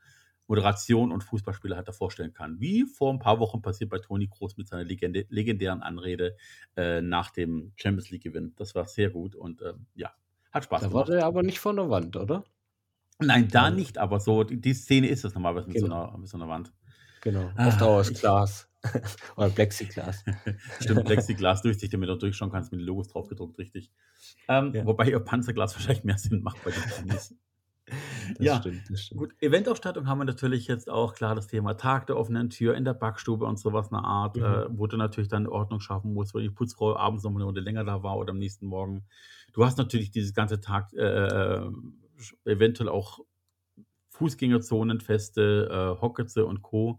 Moderation 0.49 1.11
und 1.11 1.25
Fußballspieler 1.25 1.77
halt 1.77 1.89
da 1.89 1.93
vorstellen 1.93 2.33
kann. 2.33 2.61
Wie 2.61 2.85
vor 2.85 3.13
ein 3.13 3.19
paar 3.19 3.41
Wochen 3.41 3.63
passiert 3.63 3.91
bei 3.91 3.99
Toni 3.99 4.29
Kroos 4.29 4.57
mit 4.57 4.69
seiner 4.69 4.85
legendären 4.85 5.83
Anrede 5.83 6.37
äh, 6.77 7.01
nach 7.01 7.31
dem 7.31 7.73
Champions 7.77 8.11
League-Gewinn. 8.11 8.55
Das 8.57 8.75
war 8.77 8.87
sehr 8.87 9.11
gut 9.11 9.35
und 9.35 9.63
ähm, 9.63 9.87
ja, 9.95 10.13
hat 10.57 10.65
Spaß 10.65 10.81
Da 10.83 10.93
war 10.93 11.05
gemacht. 11.05 11.09
der 11.21 11.27
aber 11.27 11.43
nicht 11.43 11.59
von 11.59 11.77
der 11.77 11.89
Wand, 11.91 12.17
oder? 12.17 12.45
Nein, 13.19 13.49
da 13.49 13.69
Ja. 13.69 13.71
nicht, 13.75 13.99
aber 13.99 14.21
so, 14.21 14.45
die, 14.45 14.61
die 14.61 14.75
Szene 14.75 15.09
ist 15.09 15.25
das 15.25 15.35
normalerweise 15.35 15.69
mit, 15.69 15.79
so 15.79 15.87
Genau. 15.87 16.09
einer, 16.09 16.19
mit 16.19 16.29
so 16.29 16.37
einer 16.37 16.49
Wand. 16.49 16.73
Genau. 17.23 17.51
Ah, 17.57 17.69
auch 17.77 17.81
aus 17.83 18.11
ich- 18.11 18.21
Glas 18.21 18.69
oder 19.37 19.49
Plexiglas. 19.51 20.23
Stimmt, 20.81 21.05
Plexiglas 21.07 21.63
durchsichtig, 21.63 21.91
damit 21.91 22.09
du 22.09 22.17
durchschauen 22.17 22.51
kannst, 22.53 22.73
mit 22.73 22.81
den 22.81 22.87
Logos 22.87 23.09
drauf 23.09 23.29
gedruckt, 23.29 23.59
richtig. 23.59 23.91
Ähm, 24.49 24.73
Ja. 24.75 24.85
Wobei 24.87 25.09
ihr 25.11 25.19
Panzerglas 25.21 25.75
wahrscheinlich 25.77 26.05
mehr 26.05 26.19
Sinn 26.19 26.43
macht 26.43 26.63
bei 26.65 26.71
den 26.73 26.83
Promis. 26.83 27.35
Das 28.35 28.47
Ja, 28.47 28.57
stimmt, 28.61 28.91
das 28.91 29.01
stimmt. 29.03 29.21
Gut, 29.21 29.35
Eventausstattung 29.41 30.07
haben 30.07 30.19
wir 30.19 30.25
natürlich 30.25 30.67
jetzt 30.67 30.89
auch 30.91 31.15
klar 31.15 31.35
das 31.35 31.47
Thema 31.47 31.75
Tag 31.75 32.07
der 32.07 32.17
offenen 32.17 32.51
Tür 32.51 32.75
in 32.75 32.85
der 32.85 32.95
Backstube 32.95 33.45
und 33.47 33.59
sowas 33.59 33.93
eine 33.93 34.05
Art, 34.05 34.37
Mhm. 34.37 34.43
äh, 34.43 34.79
wo 34.79 34.87
du 34.87 34.97
natürlich 34.97 35.29
dann 35.29 35.47
Ordnung 35.47 35.81
schaffen 35.81 36.13
musst, 36.15 36.35
weil 36.35 36.43
die 36.43 36.51
Putzfrau 36.51 36.97
abends 36.97 37.25
noch 37.25 37.35
eine 37.35 37.45
Runde 37.45 37.61
länger 37.61 37.85
da 37.85 38.03
war 38.03 38.17
oder 38.17 38.31
am 38.33 38.39
nächsten 38.39 38.67
Morgen. 38.67 39.05
Du 39.53 39.65
hast 39.65 39.79
natürlich 39.79 40.11
dieses 40.11 40.35
ganze 40.35 40.61
Tag 40.61 40.93
äh, 40.93 41.03
äh, 41.03 41.71
eventuell 42.45 42.89
auch 42.89 43.21
Fußgängerzonen, 44.11 45.01
Feste, 45.01 45.69
äh, 45.71 46.01
Hocketze 46.01 46.47
und 46.47 46.63
Co., 46.63 46.99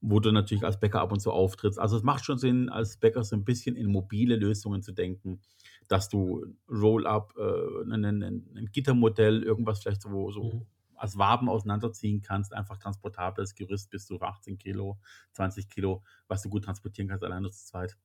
wo 0.00 0.20
du 0.20 0.30
natürlich 0.30 0.64
als 0.64 0.78
Bäcker 0.78 1.00
ab 1.00 1.12
und 1.12 1.20
zu 1.20 1.32
auftrittst. 1.32 1.78
Also 1.78 1.96
es 1.96 2.02
macht 2.04 2.24
schon 2.24 2.38
Sinn, 2.38 2.68
als 2.68 2.98
Bäcker 2.98 3.24
so 3.24 3.34
ein 3.34 3.44
bisschen 3.44 3.74
in 3.74 3.90
mobile 3.90 4.36
Lösungen 4.36 4.82
zu 4.82 4.92
denken, 4.92 5.40
dass 5.88 6.08
du 6.08 6.46
Roll-up, 6.68 7.34
äh, 7.38 7.82
ein, 7.92 8.04
ein, 8.04 8.22
ein 8.22 8.68
Gittermodell, 8.72 9.42
irgendwas 9.42 9.80
vielleicht 9.82 10.02
so, 10.02 10.30
so 10.30 10.52
Mhm. 10.52 10.66
als 10.94 11.16
Waben 11.18 11.48
auseinanderziehen 11.48 12.22
kannst, 12.22 12.52
einfach 12.52 12.76
transportables 12.78 13.54
Gerüst 13.54 13.90
bis 13.90 14.06
zu 14.06 14.20
18 14.20 14.58
Kilo, 14.58 14.98
20 15.32 15.68
Kilo, 15.68 16.02
was 16.26 16.42
du 16.42 16.48
gut 16.50 16.64
transportieren 16.64 17.08
kannst, 17.08 17.24
alleine 17.24 17.50
zu 17.50 17.64
zweit. 17.66 17.96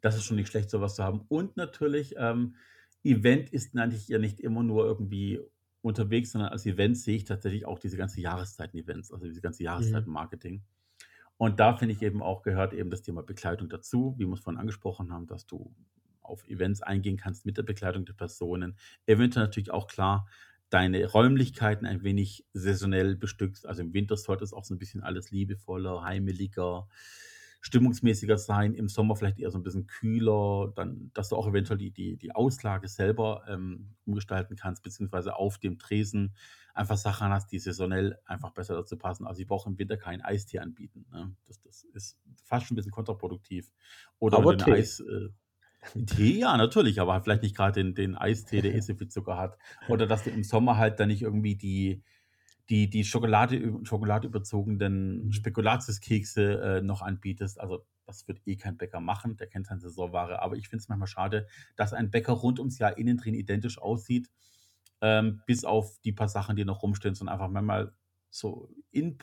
Das 0.00 0.16
ist 0.16 0.24
schon 0.24 0.36
nicht 0.36 0.48
schlecht, 0.48 0.70
sowas 0.70 0.94
zu 0.96 1.04
haben. 1.04 1.22
Und 1.28 1.56
natürlich, 1.56 2.14
ähm, 2.16 2.56
Event 3.02 3.50
ist 3.50 3.74
natürlich 3.74 4.08
ja 4.08 4.18
nicht 4.18 4.40
immer 4.40 4.62
nur 4.62 4.84
irgendwie 4.84 5.40
unterwegs, 5.82 6.32
sondern 6.32 6.50
als 6.52 6.66
Event 6.66 6.98
sehe 6.98 7.16
ich 7.16 7.24
tatsächlich 7.24 7.64
auch 7.66 7.78
diese 7.78 7.96
ganze 7.96 8.20
Jahreszeiten-Events, 8.20 9.12
also 9.12 9.26
diese 9.26 9.40
ganze 9.40 9.62
Mhm. 9.76 10.04
Jahreszeiten-Marketing. 10.04 10.62
Und 11.38 11.60
da 11.60 11.76
finde 11.76 11.94
ich 11.94 12.02
eben 12.02 12.22
auch, 12.22 12.42
gehört 12.42 12.74
eben 12.74 12.90
das 12.90 13.02
Thema 13.02 13.22
Begleitung 13.22 13.68
dazu, 13.68 14.14
wie 14.18 14.26
wir 14.26 14.34
es 14.34 14.40
vorhin 14.40 14.60
angesprochen 14.60 15.12
haben, 15.12 15.26
dass 15.26 15.46
du 15.46 15.74
auf 16.22 16.46
Events 16.48 16.82
eingehen 16.82 17.16
kannst 17.16 17.46
mit 17.46 17.56
der 17.56 17.62
Begleitung 17.62 18.04
der 18.04 18.12
Personen. 18.14 18.76
Eventuell 19.06 19.46
natürlich 19.46 19.70
auch 19.70 19.86
klar, 19.86 20.26
deine 20.70 21.04
Räumlichkeiten 21.04 21.86
ein 21.86 22.02
wenig 22.02 22.46
saisonell 22.52 23.16
bestückst. 23.16 23.66
Also 23.66 23.82
im 23.82 23.92
Winter 23.92 24.16
sollte 24.16 24.44
es 24.44 24.52
auch 24.52 24.64
so 24.64 24.74
ein 24.74 24.78
bisschen 24.78 25.02
alles 25.02 25.30
liebevoller, 25.32 26.02
heimeliger, 26.02 26.88
stimmungsmäßiger 27.60 28.38
sein. 28.38 28.74
Im 28.74 28.88
Sommer 28.88 29.16
vielleicht 29.16 29.38
eher 29.40 29.50
so 29.50 29.58
ein 29.58 29.64
bisschen 29.64 29.88
kühler. 29.88 30.72
Dann, 30.76 31.10
dass 31.12 31.28
du 31.28 31.36
auch 31.36 31.48
eventuell 31.48 31.78
die, 31.78 31.90
die, 31.90 32.16
die 32.16 32.34
Auslage 32.34 32.88
selber 32.88 33.44
ähm, 33.48 33.96
umgestalten 34.06 34.56
kannst, 34.56 34.82
beziehungsweise 34.82 35.34
auf 35.34 35.58
dem 35.58 35.78
Tresen 35.78 36.34
einfach 36.72 36.96
Sachen 36.96 37.30
hast, 37.30 37.50
die 37.50 37.58
saisonell 37.58 38.18
einfach 38.24 38.52
besser 38.52 38.76
dazu 38.76 38.96
passen. 38.96 39.26
Also 39.26 39.42
ich 39.42 39.48
brauche 39.48 39.68
im 39.68 39.76
Winter 39.76 39.96
keinen 39.96 40.22
Eistee 40.22 40.60
anbieten. 40.60 41.04
Ne? 41.10 41.34
Das, 41.46 41.60
das 41.60 41.84
ist 41.92 42.16
fast 42.44 42.66
schon 42.66 42.74
ein 42.74 42.76
bisschen 42.76 42.92
kontraproduktiv. 42.92 43.72
Oder 44.20 44.38
Aber 44.38 44.52
wenn 44.52 44.58
du. 44.58 44.72
Eis... 44.72 45.00
Äh, 45.00 45.30
Tee, 46.06 46.38
ja, 46.38 46.56
natürlich, 46.56 47.00
aber 47.00 47.14
halt 47.14 47.24
vielleicht 47.24 47.42
nicht 47.42 47.56
gerade 47.56 47.82
den, 47.82 47.94
den 47.94 48.16
Eistee, 48.16 48.60
der 48.60 48.74
eh 48.74 48.80
so 48.80 48.94
viel 48.94 49.08
Zucker 49.08 49.36
hat. 49.38 49.58
Oder 49.86 50.06
dass 50.06 50.24
du 50.24 50.30
im 50.30 50.42
Sommer 50.42 50.76
halt 50.76 51.00
dann 51.00 51.08
nicht 51.08 51.22
irgendwie 51.22 51.56
die, 51.56 52.02
die, 52.68 52.90
die 52.90 53.04
Schokolade, 53.04 53.80
Schokolade 53.84 54.26
überzogenen 54.28 55.30
Mhm. 55.30 55.32
Spekulatiuskekse 55.32 56.60
äh, 56.78 56.82
noch 56.82 57.02
anbietest. 57.02 57.60
Also 57.60 57.86
das 58.06 58.28
wird 58.28 58.40
eh 58.46 58.56
kein 58.56 58.76
Bäcker 58.76 59.00
machen, 59.00 59.36
der 59.36 59.48
kennt 59.48 59.66
seine 59.66 59.80
Saisonware. 59.80 60.42
Aber 60.42 60.56
ich 60.56 60.68
finde 60.68 60.82
es 60.82 60.88
manchmal 60.88 61.08
schade, 61.08 61.46
dass 61.76 61.92
ein 61.94 62.10
Bäcker 62.10 62.32
rund 62.34 62.58
ums 62.58 62.78
Jahr 62.78 62.98
innen 62.98 63.16
drin 63.16 63.34
identisch 63.34 63.78
aussieht, 63.78 64.30
ähm, 65.00 65.42
bis 65.46 65.64
auf 65.64 65.98
die 66.00 66.12
paar 66.12 66.28
Sachen, 66.28 66.56
die 66.56 66.64
noch 66.64 66.82
rumstehen, 66.82 67.14
sondern 67.14 67.34
einfach 67.34 67.48
manchmal 67.50 67.94
so 68.30 68.70
in, 68.90 69.18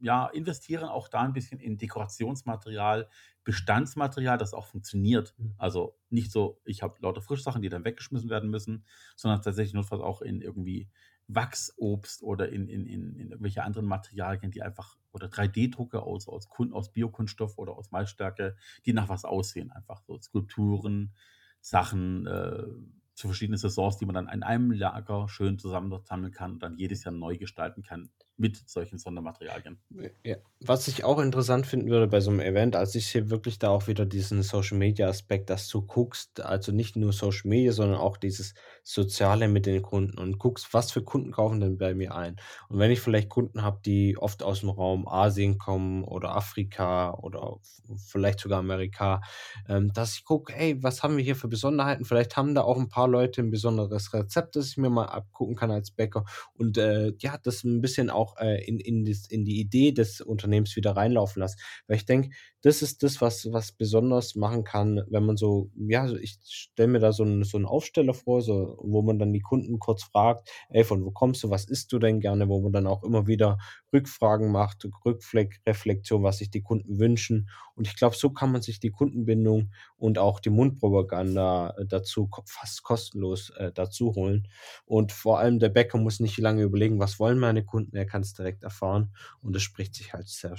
ja, 0.00 0.26
investieren 0.26 0.88
auch 0.88 1.08
da 1.08 1.20
ein 1.20 1.32
bisschen 1.32 1.60
in 1.60 1.78
Dekorationsmaterial, 1.78 3.08
Bestandsmaterial, 3.44 4.38
das 4.38 4.54
auch 4.54 4.66
funktioniert. 4.66 5.34
Mhm. 5.38 5.54
Also 5.58 5.98
nicht 6.08 6.32
so, 6.32 6.60
ich 6.64 6.82
habe 6.82 6.96
lauter 7.00 7.22
Frischsachen, 7.22 7.62
die 7.62 7.68
dann 7.68 7.84
weggeschmissen 7.84 8.30
werden 8.30 8.50
müssen, 8.50 8.84
sondern 9.16 9.42
tatsächlich 9.42 9.74
notfalls 9.74 10.02
auch 10.02 10.22
in 10.22 10.40
irgendwie 10.40 10.88
Wachsobst 11.28 12.22
oder 12.22 12.48
in, 12.48 12.68
in, 12.68 12.86
in, 12.86 13.14
in 13.16 13.30
irgendwelche 13.30 13.62
anderen 13.62 13.86
Materialien, 13.86 14.50
die 14.50 14.62
einfach, 14.62 14.96
oder 15.12 15.28
3D-Drucke 15.28 16.02
aus, 16.02 16.28
aus, 16.28 16.48
Kun- 16.48 16.72
aus 16.72 16.92
Biokunststoff 16.92 17.58
oder 17.58 17.76
aus 17.76 17.90
Malzstärke, 17.90 18.56
die 18.84 18.92
nach 18.92 19.08
was 19.08 19.24
aussehen. 19.24 19.70
Einfach 19.70 20.02
so 20.02 20.18
Skulpturen, 20.20 21.14
Sachen 21.60 22.26
äh, 22.26 22.64
zu 23.14 23.28
verschiedenen 23.28 23.58
Saisons, 23.58 23.98
die 23.98 24.06
man 24.06 24.14
dann 24.14 24.28
in 24.28 24.42
einem 24.42 24.70
Lager 24.72 25.28
schön 25.28 25.58
zusammensammeln 25.58 26.32
kann 26.32 26.52
und 26.52 26.62
dann 26.62 26.76
jedes 26.78 27.04
Jahr 27.04 27.14
neu 27.14 27.36
gestalten 27.36 27.82
kann 27.82 28.10
mit 28.40 28.56
solchen 28.68 28.98
Sondermaterialien. 28.98 29.78
Ja. 30.24 30.36
Was 30.60 30.88
ich 30.88 31.04
auch 31.04 31.18
interessant 31.18 31.66
finden 31.66 31.90
würde 31.90 32.08
bei 32.08 32.20
so 32.20 32.30
einem 32.30 32.40
Event, 32.40 32.74
also 32.74 32.98
ich 32.98 33.06
sehe 33.06 33.28
wirklich 33.28 33.58
da 33.58 33.68
auch 33.68 33.86
wieder 33.86 34.06
diesen 34.06 34.42
Social 34.42 34.78
Media 34.78 35.08
Aspekt, 35.08 35.50
dass 35.50 35.68
du 35.68 35.82
guckst, 35.82 36.40
also 36.40 36.72
nicht 36.72 36.96
nur 36.96 37.12
Social 37.12 37.50
Media, 37.50 37.72
sondern 37.72 37.98
auch 37.98 38.16
dieses 38.16 38.54
Soziale 38.82 39.46
mit 39.46 39.66
den 39.66 39.82
Kunden 39.82 40.18
und 40.18 40.38
guckst, 40.38 40.72
was 40.72 40.90
für 40.90 41.02
Kunden 41.02 41.32
kaufen 41.32 41.60
denn 41.60 41.76
bei 41.76 41.92
mir 41.92 42.14
ein. 42.14 42.36
Und 42.70 42.78
wenn 42.78 42.90
ich 42.90 43.00
vielleicht 43.00 43.28
Kunden 43.28 43.62
habe, 43.62 43.80
die 43.84 44.16
oft 44.16 44.42
aus 44.42 44.60
dem 44.60 44.70
Raum 44.70 45.06
Asien 45.06 45.58
kommen 45.58 46.02
oder 46.04 46.34
Afrika 46.34 47.12
oder 47.12 47.58
vielleicht 47.98 48.40
sogar 48.40 48.60
Amerika, 48.60 49.20
ähm, 49.68 49.92
dass 49.92 50.14
ich 50.14 50.24
gucke, 50.24 50.54
hey, 50.54 50.82
was 50.82 51.02
haben 51.02 51.18
wir 51.18 51.24
hier 51.24 51.36
für 51.36 51.48
Besonderheiten? 51.48 52.06
Vielleicht 52.06 52.38
haben 52.38 52.54
da 52.54 52.62
auch 52.62 52.78
ein 52.78 52.88
paar 52.88 53.08
Leute 53.08 53.42
ein 53.42 53.50
besonderes 53.50 54.14
Rezept, 54.14 54.56
das 54.56 54.68
ich 54.68 54.76
mir 54.78 54.88
mal 54.88 55.06
abgucken 55.06 55.56
kann 55.56 55.70
als 55.70 55.90
Bäcker 55.90 56.24
und 56.54 56.78
äh, 56.78 57.12
ja, 57.18 57.36
das 57.42 57.64
ein 57.64 57.82
bisschen 57.82 58.08
auch 58.08 58.29
äh, 58.38 58.64
in, 58.64 58.78
in, 58.78 59.04
das, 59.04 59.26
in 59.28 59.44
die 59.44 59.60
Idee 59.60 59.92
des 59.92 60.20
Unternehmens 60.20 60.76
wieder 60.76 60.92
reinlaufen 60.92 61.40
lassen. 61.40 61.58
Weil 61.86 61.96
ich 61.96 62.06
denke, 62.06 62.30
das 62.62 62.82
ist 62.82 63.02
das, 63.02 63.20
was, 63.20 63.50
was 63.52 63.72
besonders 63.72 64.34
machen 64.34 64.64
kann, 64.64 65.02
wenn 65.08 65.24
man 65.24 65.36
so, 65.36 65.70
ja, 65.76 66.10
ich 66.12 66.38
stelle 66.44 66.88
mir 66.88 66.98
da 66.98 67.12
so 67.12 67.22
einen, 67.22 67.44
so 67.44 67.58
Aufsteller 67.58 68.12
vor, 68.12 68.42
so, 68.42 68.76
wo 68.82 69.02
man 69.02 69.18
dann 69.18 69.32
die 69.32 69.40
Kunden 69.40 69.78
kurz 69.78 70.02
fragt, 70.02 70.50
ey, 70.68 70.84
von 70.84 71.04
wo 71.04 71.10
kommst 71.10 71.42
du, 71.42 71.50
was 71.50 71.64
isst 71.64 71.92
du 71.92 71.98
denn 71.98 72.20
gerne, 72.20 72.48
wo 72.48 72.60
man 72.60 72.72
dann 72.72 72.86
auch 72.86 73.02
immer 73.02 73.26
wieder 73.26 73.58
Rückfragen 73.92 74.52
macht, 74.52 74.86
Rückreflexion, 75.04 76.22
was 76.22 76.38
sich 76.38 76.50
die 76.50 76.62
Kunden 76.62 76.98
wünschen. 76.98 77.48
Und 77.80 77.86
ich 77.86 77.96
glaube, 77.96 78.14
so 78.14 78.28
kann 78.28 78.52
man 78.52 78.60
sich 78.60 78.78
die 78.78 78.90
Kundenbindung 78.90 79.72
und 79.96 80.18
auch 80.18 80.38
die 80.38 80.50
Mundpropaganda 80.50 81.70
äh, 81.78 81.86
dazu 81.86 82.28
fast 82.44 82.82
kostenlos 82.82 83.48
äh, 83.56 83.72
dazu 83.72 84.14
holen. 84.14 84.48
Und 84.84 85.12
vor 85.12 85.38
allem 85.38 85.58
der 85.58 85.70
Bäcker 85.70 85.96
muss 85.96 86.20
nicht 86.20 86.36
lange 86.36 86.62
überlegen, 86.62 86.98
was 86.98 87.18
wollen 87.18 87.38
meine 87.38 87.64
Kunden, 87.64 87.96
er 87.96 88.04
kann 88.04 88.20
es 88.20 88.34
direkt 88.34 88.64
erfahren 88.64 89.14
und 89.40 89.56
es 89.56 89.62
spricht 89.62 89.94
sich 89.94 90.12
halt 90.12 90.28
sehr 90.28 90.54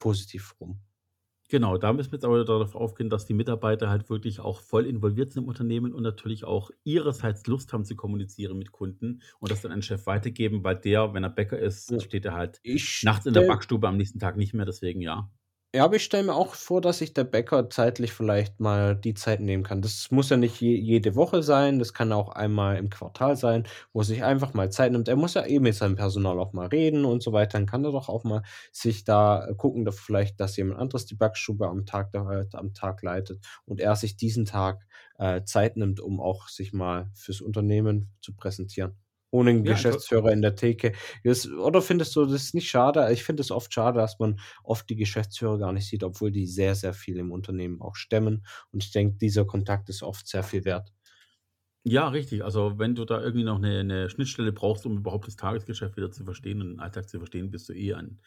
positiv 0.00 0.56
rum. 0.58 0.80
Genau, 1.48 1.78
da 1.78 1.92
müssen 1.92 2.10
wir 2.10 2.16
jetzt 2.16 2.24
aber 2.24 2.44
darauf 2.44 2.74
aufgehen, 2.74 3.08
dass 3.08 3.24
die 3.24 3.34
Mitarbeiter 3.34 3.88
halt 3.88 4.10
wirklich 4.10 4.40
auch 4.40 4.60
voll 4.60 4.84
involviert 4.84 5.30
sind 5.30 5.44
im 5.44 5.48
Unternehmen 5.48 5.92
und 5.92 6.02
natürlich 6.02 6.42
auch 6.42 6.72
ihrerseits 6.82 7.46
Lust 7.46 7.72
haben 7.72 7.84
zu 7.84 7.94
kommunizieren 7.94 8.58
mit 8.58 8.72
Kunden 8.72 9.22
und 9.38 9.52
das 9.52 9.62
dann 9.62 9.70
an 9.70 9.78
den 9.78 9.82
Chef 9.82 10.06
weitergeben, 10.06 10.64
weil 10.64 10.74
der, 10.74 11.14
wenn 11.14 11.22
er 11.22 11.30
Bäcker 11.30 11.60
ist, 11.60 12.02
steht 12.02 12.24
er 12.24 12.34
halt 12.34 12.58
Ich 12.64 13.04
nachts 13.04 13.26
in 13.26 13.34
der 13.34 13.42
Backstube 13.42 13.86
am 13.86 13.96
nächsten 13.96 14.18
Tag 14.18 14.36
nicht 14.36 14.54
mehr, 14.54 14.66
deswegen 14.66 15.00
ja. 15.00 15.30
Ja, 15.74 15.84
aber 15.84 15.96
ich 15.96 16.04
stelle 16.04 16.22
mir 16.24 16.34
auch 16.34 16.54
vor, 16.54 16.80
dass 16.80 16.98
sich 16.98 17.12
der 17.14 17.24
Bäcker 17.24 17.68
zeitlich 17.68 18.12
vielleicht 18.12 18.60
mal 18.60 18.94
die 18.94 19.14
Zeit 19.14 19.40
nehmen 19.40 19.64
kann. 19.64 19.82
Das 19.82 20.10
muss 20.12 20.30
ja 20.30 20.36
nicht 20.36 20.60
je, 20.60 20.76
jede 20.76 21.16
Woche 21.16 21.42
sein, 21.42 21.80
das 21.80 21.92
kann 21.92 22.12
auch 22.12 22.28
einmal 22.30 22.76
im 22.78 22.88
Quartal 22.90 23.36
sein, 23.36 23.66
wo 23.92 24.00
er 24.00 24.04
sich 24.04 24.22
einfach 24.24 24.54
mal 24.54 24.70
Zeit 24.70 24.92
nimmt. 24.92 25.08
Er 25.08 25.16
muss 25.16 25.34
ja 25.34 25.44
eh 25.44 25.58
mit 25.58 25.74
seinem 25.74 25.96
Personal 25.96 26.38
auch 26.38 26.52
mal 26.52 26.68
reden 26.68 27.04
und 27.04 27.22
so 27.24 27.32
weiter. 27.32 27.58
Dann 27.58 27.66
kann 27.66 27.84
er 27.84 27.92
doch 27.92 28.08
auch 28.08 28.22
mal 28.24 28.42
sich 28.72 29.04
da 29.04 29.46
äh, 29.48 29.54
gucken, 29.56 29.84
dass 29.84 29.98
vielleicht, 29.98 30.38
dass 30.40 30.56
jemand 30.56 30.78
anderes 30.80 31.06
die 31.06 31.16
Backstube 31.16 31.66
am 31.68 31.86
Tag, 31.86 32.12
da- 32.12 32.44
am 32.52 32.72
Tag 32.74 33.02
leitet 33.02 33.44
und 33.66 33.80
er 33.80 33.96
sich 33.96 34.16
diesen 34.16 34.44
Tag 34.46 34.86
äh, 35.18 35.42
Zeit 35.44 35.76
nimmt, 35.76 36.00
um 36.00 36.20
auch 36.20 36.48
sich 36.48 36.72
mal 36.72 37.10
fürs 37.14 37.40
Unternehmen 37.40 38.12
zu 38.20 38.34
präsentieren. 38.34 38.96
Ohne 39.34 39.50
einen 39.50 39.64
Ja, 39.64 39.74
Geschäftsführer 39.74 40.32
in 40.32 40.42
der 40.42 40.54
Theke. 40.56 40.92
Das, 41.24 41.48
oder 41.48 41.82
findest 41.82 42.14
du 42.16 42.24
das 42.26 42.54
nicht 42.54 42.68
schade? 42.68 43.12
Ich 43.12 43.24
finde 43.24 43.40
es 43.42 43.50
oft 43.50 43.72
schade, 43.74 43.98
dass 43.98 44.18
man 44.18 44.38
oft 44.62 44.88
die 44.88 44.96
Geschäftsführer 44.96 45.58
gar 45.58 45.72
nicht 45.72 45.88
sieht, 45.88 46.04
obwohl 46.04 46.30
die 46.30 46.46
sehr, 46.46 46.74
sehr 46.74 46.94
viel 46.94 47.18
im 47.18 47.32
Unternehmen 47.32 47.80
auch 47.80 47.96
stemmen. 47.96 48.46
Und 48.70 48.84
ich 48.84 48.92
denke, 48.92 49.16
dieser 49.18 49.44
Kontakt 49.44 49.88
ist 49.88 50.02
oft 50.02 50.26
sehr 50.28 50.42
viel 50.44 50.64
wert. 50.64 50.92
ja, 51.86 52.08
richtig. 52.08 52.44
Also 52.44 52.78
wenn 52.78 52.94
du 52.94 53.04
da 53.04 53.20
irgendwie 53.20 53.44
noch 53.44 53.56
eine, 53.58 53.80
eine 53.80 54.08
Schnittstelle 54.10 54.52
brauchst, 54.52 54.86
um 54.86 54.96
überhaupt 54.98 55.26
das 55.26 55.36
Tagesgeschäft 55.36 55.96
wieder 55.96 56.10
zu 56.10 56.24
verstehen 56.24 56.60
und 56.62 56.68
den 56.68 56.80
Alltag 56.80 57.08
zu 57.08 57.18
verstehen, 57.18 57.50
bist 57.50 57.68
du 57.68 57.74
eh 57.74 57.92
an, 57.94 58.20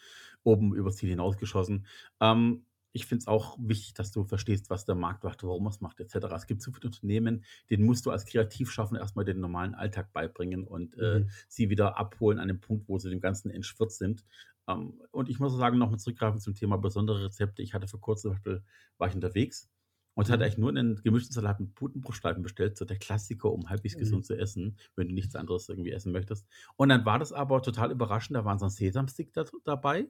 oben 0.43 0.76
übers 0.76 0.98
Ziel 0.98 1.10
hinausgeschossen. 1.10 1.88
Ähm, 2.22 2.65
ich 2.98 3.06
finde 3.06 3.22
es 3.22 3.28
auch 3.28 3.58
wichtig, 3.62 3.94
dass 3.94 4.12
du 4.12 4.24
verstehst, 4.26 4.70
was 4.70 4.86
der 4.86 4.96
Markt 4.96 5.24
macht, 5.24 5.44
warum 5.44 5.66
er 5.68 5.70
es 5.70 5.82
macht, 5.82 6.00
etc. 6.00 6.36
Es 6.36 6.48
gibt 6.48 6.62
so 6.62 6.72
viele 6.72 6.88
Unternehmen, 6.88 7.46
denen 7.70 7.86
musst 7.86 8.06
du 8.06 8.12
als 8.12 8.26
Kreativschaffender 8.26 9.00
erstmal 9.02 9.26
den 9.26 9.40
normalen 9.40 9.76
Alltag 9.76 10.12
beibringen 10.14 10.66
und 10.68 10.98
äh, 10.98 11.22
Mhm. 11.22 11.38
sie 11.48 11.70
wieder 11.70 11.98
abholen 11.98 12.40
an 12.40 12.50
dem 12.50 12.60
Punkt, 12.62 12.88
wo 12.90 12.98
sie 13.00 13.10
dem 13.10 13.22
Ganzen 13.22 13.50
entschwirrt 13.52 13.92
sind. 13.94 14.26
Ähm, 14.68 15.02
und 15.12 15.30
ich 15.30 15.40
muss 15.40 15.56
sagen, 15.56 15.78
nochmal 15.78 16.00
zurückgreifen 16.00 16.40
zum 16.40 16.56
Thema 16.56 16.78
besondere 16.78 17.24
Rezepte. 17.26 17.62
Ich 17.62 17.74
hatte 17.74 17.88
vor 17.88 18.02
kurzem 18.02 18.24
zum 18.24 18.32
Beispiel, 18.34 18.64
war 18.98 19.08
ich 19.08 19.16
unterwegs 19.16 19.70
und 20.16 20.30
hatte 20.30 20.44
Mhm. 20.44 20.46
eigentlich 20.46 20.58
nur 20.58 20.70
einen 20.70 20.96
gemischten 21.04 21.34
Salat 21.34 21.60
mit 21.60 21.76
Putenbruststreifen 21.76 22.42
bestellt, 22.44 22.78
so 22.78 22.86
der 22.86 22.98
Klassiker, 22.98 23.52
um 23.52 23.70
halbwegs 23.70 23.96
Mhm. 23.96 23.98
gesund 23.98 24.26
zu 24.26 24.38
essen, 24.38 24.78
wenn 24.96 25.08
du 25.10 25.14
nichts 25.14 25.36
anderes 25.36 25.70
irgendwie 25.70 25.92
essen 25.92 26.12
möchtest. 26.12 26.48
Und 26.76 26.90
dann 26.90 27.06
war 27.06 27.20
das 27.20 27.32
aber 27.34 27.62
total 27.62 27.92
überraschend, 27.92 28.36
da 28.36 28.46
waren 28.46 28.60
so 28.60 28.66
ein 28.66 28.72
Sesamstick 28.72 29.34
da, 29.34 29.46
dabei 29.64 30.10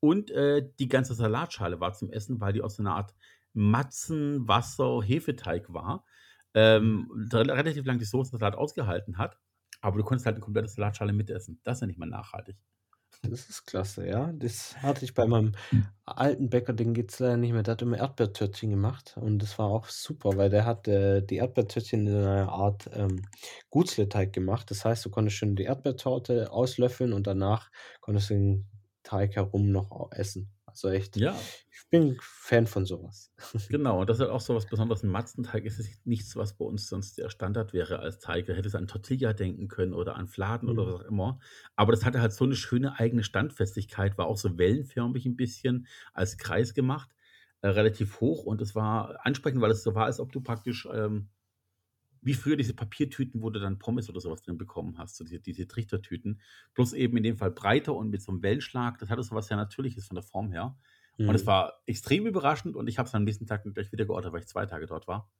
und 0.00 0.30
äh, 0.30 0.68
die 0.78 0.88
ganze 0.88 1.14
Salatschale 1.14 1.80
war 1.80 1.92
zum 1.92 2.10
Essen, 2.10 2.40
weil 2.40 2.52
die 2.52 2.62
aus 2.62 2.76
so 2.76 2.82
einer 2.82 2.94
Art 2.96 3.14
Matzen-Wasser-Hefeteig 3.54 5.72
war, 5.72 6.04
Mhm. 6.82 6.88
ähm, 7.06 7.26
da 7.30 7.38
relativ 7.40 7.84
lang 7.86 7.98
die 7.98 8.04
Soße 8.04 8.30
Salat 8.38 8.54
ausgehalten 8.56 9.18
hat, 9.18 9.38
aber 9.80 9.98
du 9.98 10.04
konntest 10.04 10.26
halt 10.26 10.36
eine 10.36 10.44
komplette 10.44 10.68
Salatschale 10.68 11.12
mitessen. 11.12 11.60
Das 11.64 11.78
ist 11.78 11.80
ja 11.82 11.86
nicht 11.86 11.98
mal 11.98 12.06
nachhaltig. 12.06 12.56
Das 13.22 13.48
ist 13.48 13.66
klasse, 13.66 14.06
ja. 14.06 14.32
Das 14.32 14.80
hatte 14.82 15.04
ich 15.04 15.14
bei 15.14 15.26
meinem 15.26 15.52
alten 16.04 16.50
Bäcker, 16.50 16.72
den 16.72 16.94
geht's 16.94 17.18
leider 17.18 17.36
nicht 17.36 17.52
mehr. 17.52 17.62
Der 17.62 17.72
hat 17.72 17.82
immer 17.82 17.98
Erdbeertörtchen 17.98 18.70
gemacht 18.70 19.16
und 19.20 19.40
das 19.40 19.58
war 19.58 19.66
auch 19.66 19.86
super, 19.88 20.36
weil 20.36 20.50
der 20.50 20.64
hat 20.64 20.86
äh, 20.88 21.22
die 21.22 21.36
Erdbeertörtchen 21.36 22.06
in 22.06 22.16
einer 22.16 22.50
Art 22.52 22.88
ähm, 22.92 23.22
Gutsleteig 23.70 24.32
gemacht. 24.32 24.70
Das 24.70 24.84
heißt, 24.84 25.04
du 25.04 25.10
konntest 25.10 25.36
schon 25.36 25.56
die 25.56 25.64
Erdbeertorte 25.64 26.52
auslöffeln 26.52 27.12
und 27.12 27.26
danach 27.26 27.70
konntest 28.00 28.30
du 28.30 28.34
den 28.34 28.70
Teig 29.08 29.36
herum 29.36 29.70
noch 29.72 30.10
essen. 30.12 30.50
Also 30.66 30.88
echt, 30.90 31.16
Ja, 31.16 31.52
ich 31.70 31.88
bin 31.90 32.16
Fan 32.20 32.66
von 32.66 32.86
sowas. 32.86 33.32
Genau, 33.70 34.00
und 34.00 34.08
das 34.08 34.16
ist 34.16 34.20
halt 34.22 34.30
auch 34.30 34.40
so 34.40 34.54
was 34.54 34.66
Besonderes. 34.70 35.02
Ein 35.02 35.10
Matzenteig 35.10 35.66
ist 35.66 36.06
nichts, 36.06 36.34
was 36.36 36.56
bei 36.56 36.64
uns 36.64 36.88
sonst 36.88 37.18
der 37.18 37.28
Standard 37.28 37.74
wäre 37.74 37.98
als 37.98 38.18
Teig. 38.18 38.46
Da 38.46 38.54
hättest 38.54 38.74
du 38.74 38.78
an 38.78 38.86
Tortilla 38.86 39.34
denken 39.34 39.68
können 39.68 39.92
oder 39.92 40.16
an 40.16 40.26
Fladen 40.26 40.70
oder 40.70 40.86
Mhm. 40.86 40.86
was 40.86 40.94
auch 41.02 41.04
immer. 41.04 41.38
Aber 41.76 41.92
das 41.92 42.02
hatte 42.06 42.22
halt 42.22 42.32
so 42.32 42.44
eine 42.44 42.56
schöne 42.56 42.98
eigene 42.98 43.22
Standfestigkeit, 43.24 44.16
war 44.16 44.26
auch 44.26 44.38
so 44.38 44.56
wellenförmig 44.56 45.26
ein 45.26 45.36
bisschen 45.36 45.86
als 46.14 46.38
Kreis 46.38 46.72
gemacht, 46.72 47.10
äh, 47.60 47.68
relativ 47.68 48.20
hoch 48.22 48.44
und 48.44 48.62
es 48.62 48.74
war 48.74 49.18
ansprechend, 49.26 49.60
weil 49.60 49.70
es 49.70 49.82
so 49.82 49.94
war, 49.94 50.06
als 50.06 50.18
ob 50.18 50.32
du 50.32 50.40
praktisch 50.40 50.88
ähm, 50.90 51.28
wie 52.22 52.34
früher 52.34 52.56
diese 52.56 52.74
Papiertüten, 52.74 53.42
wo 53.42 53.50
du 53.50 53.60
dann 53.60 53.78
Pommes 53.78 54.08
oder 54.10 54.20
sowas 54.20 54.42
drin 54.42 54.58
bekommen 54.58 54.98
hast, 54.98 55.16
so 55.16 55.24
diese, 55.24 55.40
diese 55.40 55.66
Trichtertüten, 55.68 56.40
bloß 56.74 56.92
eben 56.94 57.16
in 57.16 57.22
dem 57.22 57.36
Fall 57.38 57.50
breiter 57.50 57.94
und 57.94 58.10
mit 58.10 58.22
so 58.22 58.32
einem 58.32 58.42
Wellenschlag. 58.42 58.98
Das 58.98 59.10
hatte 59.10 59.22
so 59.22 59.34
was 59.34 59.48
sehr 59.48 59.56
Natürliches 59.56 60.06
von 60.06 60.14
der 60.16 60.24
Form 60.24 60.50
her. 60.52 60.76
Und 61.24 61.34
es 61.34 61.46
Mhm. 61.46 61.46
war 61.46 61.82
extrem 61.86 62.26
überraschend 62.26 62.74
und 62.76 62.88
ich 62.88 62.98
habe 62.98 63.06
es 63.08 63.14
am 63.14 63.24
nächsten 63.24 63.46
Tag 63.46 63.62
gleich 63.74 63.92
wieder 63.92 64.06
geordert, 64.06 64.32
weil 64.32 64.40
ich 64.40 64.46
zwei 64.48 64.66
Tage 64.66 64.86
dort 64.86 65.06
war. 65.06 65.30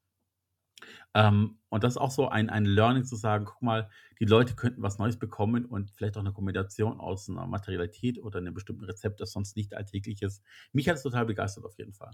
Ähm, 1.14 1.58
und 1.68 1.84
das 1.84 1.94
ist 1.94 1.98
auch 1.98 2.10
so 2.10 2.28
ein, 2.28 2.50
ein 2.50 2.64
Learning 2.64 3.04
zu 3.04 3.16
sagen, 3.16 3.44
guck 3.44 3.62
mal, 3.62 3.90
die 4.20 4.24
Leute 4.24 4.54
könnten 4.54 4.82
was 4.82 4.98
Neues 4.98 5.18
bekommen 5.18 5.64
und 5.64 5.90
vielleicht 5.90 6.16
auch 6.16 6.20
eine 6.20 6.32
Kombination 6.32 7.00
aus 7.00 7.28
einer 7.28 7.46
Materialität 7.46 8.18
oder 8.18 8.38
einem 8.38 8.54
bestimmten 8.54 8.84
Rezept, 8.84 9.20
das 9.20 9.32
sonst 9.32 9.56
nicht 9.56 9.74
alltäglich 9.74 10.22
ist. 10.22 10.42
Mich 10.72 10.88
hat 10.88 10.96
es 10.96 11.02
total 11.02 11.26
begeistert 11.26 11.64
auf 11.64 11.78
jeden 11.78 11.92
Fall. 11.94 12.10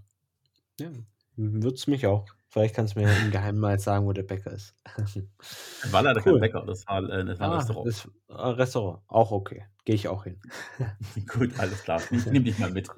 Ja, 0.79 0.91
würd's 1.37 1.87
mich 1.87 2.07
auch. 2.07 2.27
Vielleicht 2.49 2.75
kannst 2.77 2.95
du 2.95 3.01
mir 3.01 3.11
im 3.25 3.31
Geheimen 3.33 3.59
mal 3.59 3.79
sagen, 3.81 4.07
wo 4.07 4.13
der 4.13 4.23
Bäcker 4.23 4.53
ist. 4.53 4.75
Es 4.97 5.93
war 5.93 6.03
leider 6.03 6.21
kein 6.21 6.35
Cool. 6.35 6.41
Bäcker, 6.41 6.65
das 6.65 6.87
war, 6.87 7.03
äh, 7.11 7.25
das 7.25 7.41
war 7.41 7.49
ein 7.49 7.53
Ah, 7.53 7.57
Restaurant. 7.59 7.89
das 7.89 8.09
äh, 8.29 8.33
Restaurant. 8.33 9.03
Auch 9.09 9.33
okay. 9.33 9.65
Gehe 9.85 9.97
ich 9.97 10.07
auch 10.09 10.25
hin. 10.25 10.41
Gut, 11.27 11.59
alles 11.59 11.83
klar. 11.83 12.01
Ich 12.11 12.27
nehme 12.27 12.45
dich 12.45 12.59
mal 12.59 12.71
mit. 12.71 12.89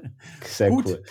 Sehr 0.44 0.68
Gut. 0.70 0.86
cool. 0.86 1.02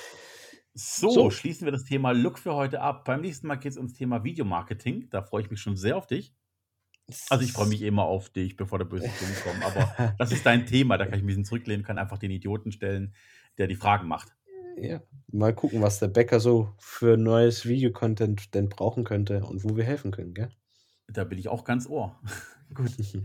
So, 0.73 1.09
So. 1.09 1.29
schließen 1.31 1.65
wir 1.65 1.71
das 1.71 1.85
Thema 1.85 2.11
Look 2.11 2.37
für 2.37 2.53
heute 2.53 2.81
ab. 2.81 3.05
Beim 3.05 3.21
nächsten 3.21 3.47
Mal 3.47 3.55
geht 3.55 3.71
es 3.71 3.77
ums 3.77 3.93
Thema 3.93 4.23
Videomarketing. 4.23 5.09
Da 5.09 5.21
freue 5.23 5.41
ich 5.41 5.49
mich 5.49 5.61
schon 5.61 5.75
sehr 5.77 5.97
auf 5.97 6.05
dich. 6.05 6.35
Also 7.29 7.43
ich 7.45 7.51
freue 7.53 7.67
mich 7.67 7.81
immer 7.81 8.03
auf 8.03 8.29
dich, 8.29 8.55
bevor 8.55 8.79
der 8.79 8.85
böse 8.85 9.09
Zungen 9.19 9.35
kommen. 9.43 9.63
Aber 9.63 10.15
das 10.17 10.31
ist 10.31 10.45
dein 10.45 10.65
Thema, 10.65 10.97
da 10.97 11.05
kann 11.05 11.19
ich 11.19 11.23
mich 11.23 11.35
ein 11.35 11.43
bisschen 11.43 11.45
zurücklehnen, 11.45 11.85
kann 11.85 11.97
einfach 11.97 12.17
den 12.17 12.31
Idioten 12.31 12.71
stellen, 12.71 13.13
der 13.57 13.67
die 13.67 13.75
Fragen 13.75 14.07
macht. 14.07 14.35
Ja, 14.77 15.01
mal 15.31 15.53
gucken, 15.53 15.81
was 15.81 15.99
der 15.99 16.07
Bäcker 16.07 16.39
so 16.39 16.73
für 16.79 17.17
neues 17.17 17.65
Videocontent 17.65 18.53
denn 18.53 18.69
brauchen 18.69 19.03
könnte 19.03 19.43
und 19.45 19.63
wo 19.63 19.77
wir 19.77 19.83
helfen 19.83 20.11
können, 20.11 20.33
gell? 20.33 20.49
Da 21.07 21.23
bin 21.23 21.37
ich 21.37 21.47
auch 21.47 21.63
ganz 21.63 21.87
ohr. 21.87 22.19
Gut. 22.73 22.91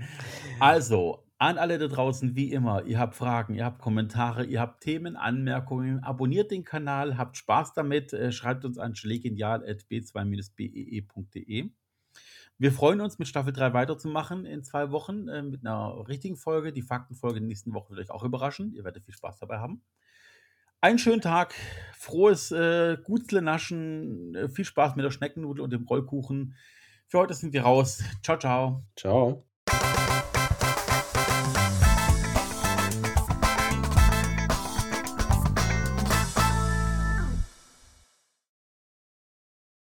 Also, 0.60 1.24
an 1.38 1.56
alle 1.56 1.78
da 1.78 1.88
draußen, 1.88 2.36
wie 2.36 2.52
immer, 2.52 2.84
ihr 2.84 2.98
habt 2.98 3.14
Fragen, 3.14 3.54
ihr 3.54 3.64
habt 3.64 3.80
Kommentare, 3.80 4.44
ihr 4.44 4.60
habt 4.60 4.82
Themen, 4.82 5.16
Anmerkungen, 5.16 6.04
abonniert 6.04 6.50
den 6.50 6.64
Kanal, 6.64 7.16
habt 7.16 7.38
Spaß 7.38 7.72
damit, 7.72 8.12
äh, 8.12 8.30
schreibt 8.30 8.66
uns 8.66 8.76
an 8.76 8.94
schlegenial.b2-bee.de. 8.94 11.70
Wir 12.58 12.72
freuen 12.72 13.00
uns, 13.00 13.18
mit 13.18 13.26
Staffel 13.26 13.54
3 13.54 13.72
weiterzumachen 13.72 14.44
in 14.44 14.62
zwei 14.62 14.90
Wochen 14.90 15.28
äh, 15.28 15.42
mit 15.42 15.64
einer 15.64 16.06
richtigen 16.06 16.36
Folge. 16.36 16.74
Die 16.74 16.82
Faktenfolge 16.82 17.38
in 17.38 17.44
der 17.44 17.48
nächsten 17.48 17.72
Woche 17.72 17.88
wird 17.88 18.00
euch 18.00 18.10
auch 18.10 18.22
überraschen. 18.22 18.74
Ihr 18.74 18.84
werdet 18.84 19.06
viel 19.06 19.14
Spaß 19.14 19.38
dabei 19.38 19.60
haben. 19.60 19.80
Einen 20.82 20.98
schönen 20.98 21.20
Tag, 21.20 21.54
frohes 21.98 22.50
äh, 22.52 22.96
Gutzle-Naschen, 23.04 24.34
äh, 24.34 24.48
viel 24.48 24.64
Spaß 24.64 24.96
mit 24.96 25.04
der 25.04 25.10
Schneckennudel 25.10 25.62
und 25.62 25.74
dem 25.74 25.84
Rollkuchen. 25.84 26.54
Für 27.06 27.18
heute 27.18 27.34
sind 27.34 27.52
wir 27.52 27.64
raus. 27.64 28.02
Ciao, 28.22 28.38
ciao. 28.38 28.82
Ciao. 28.96 29.44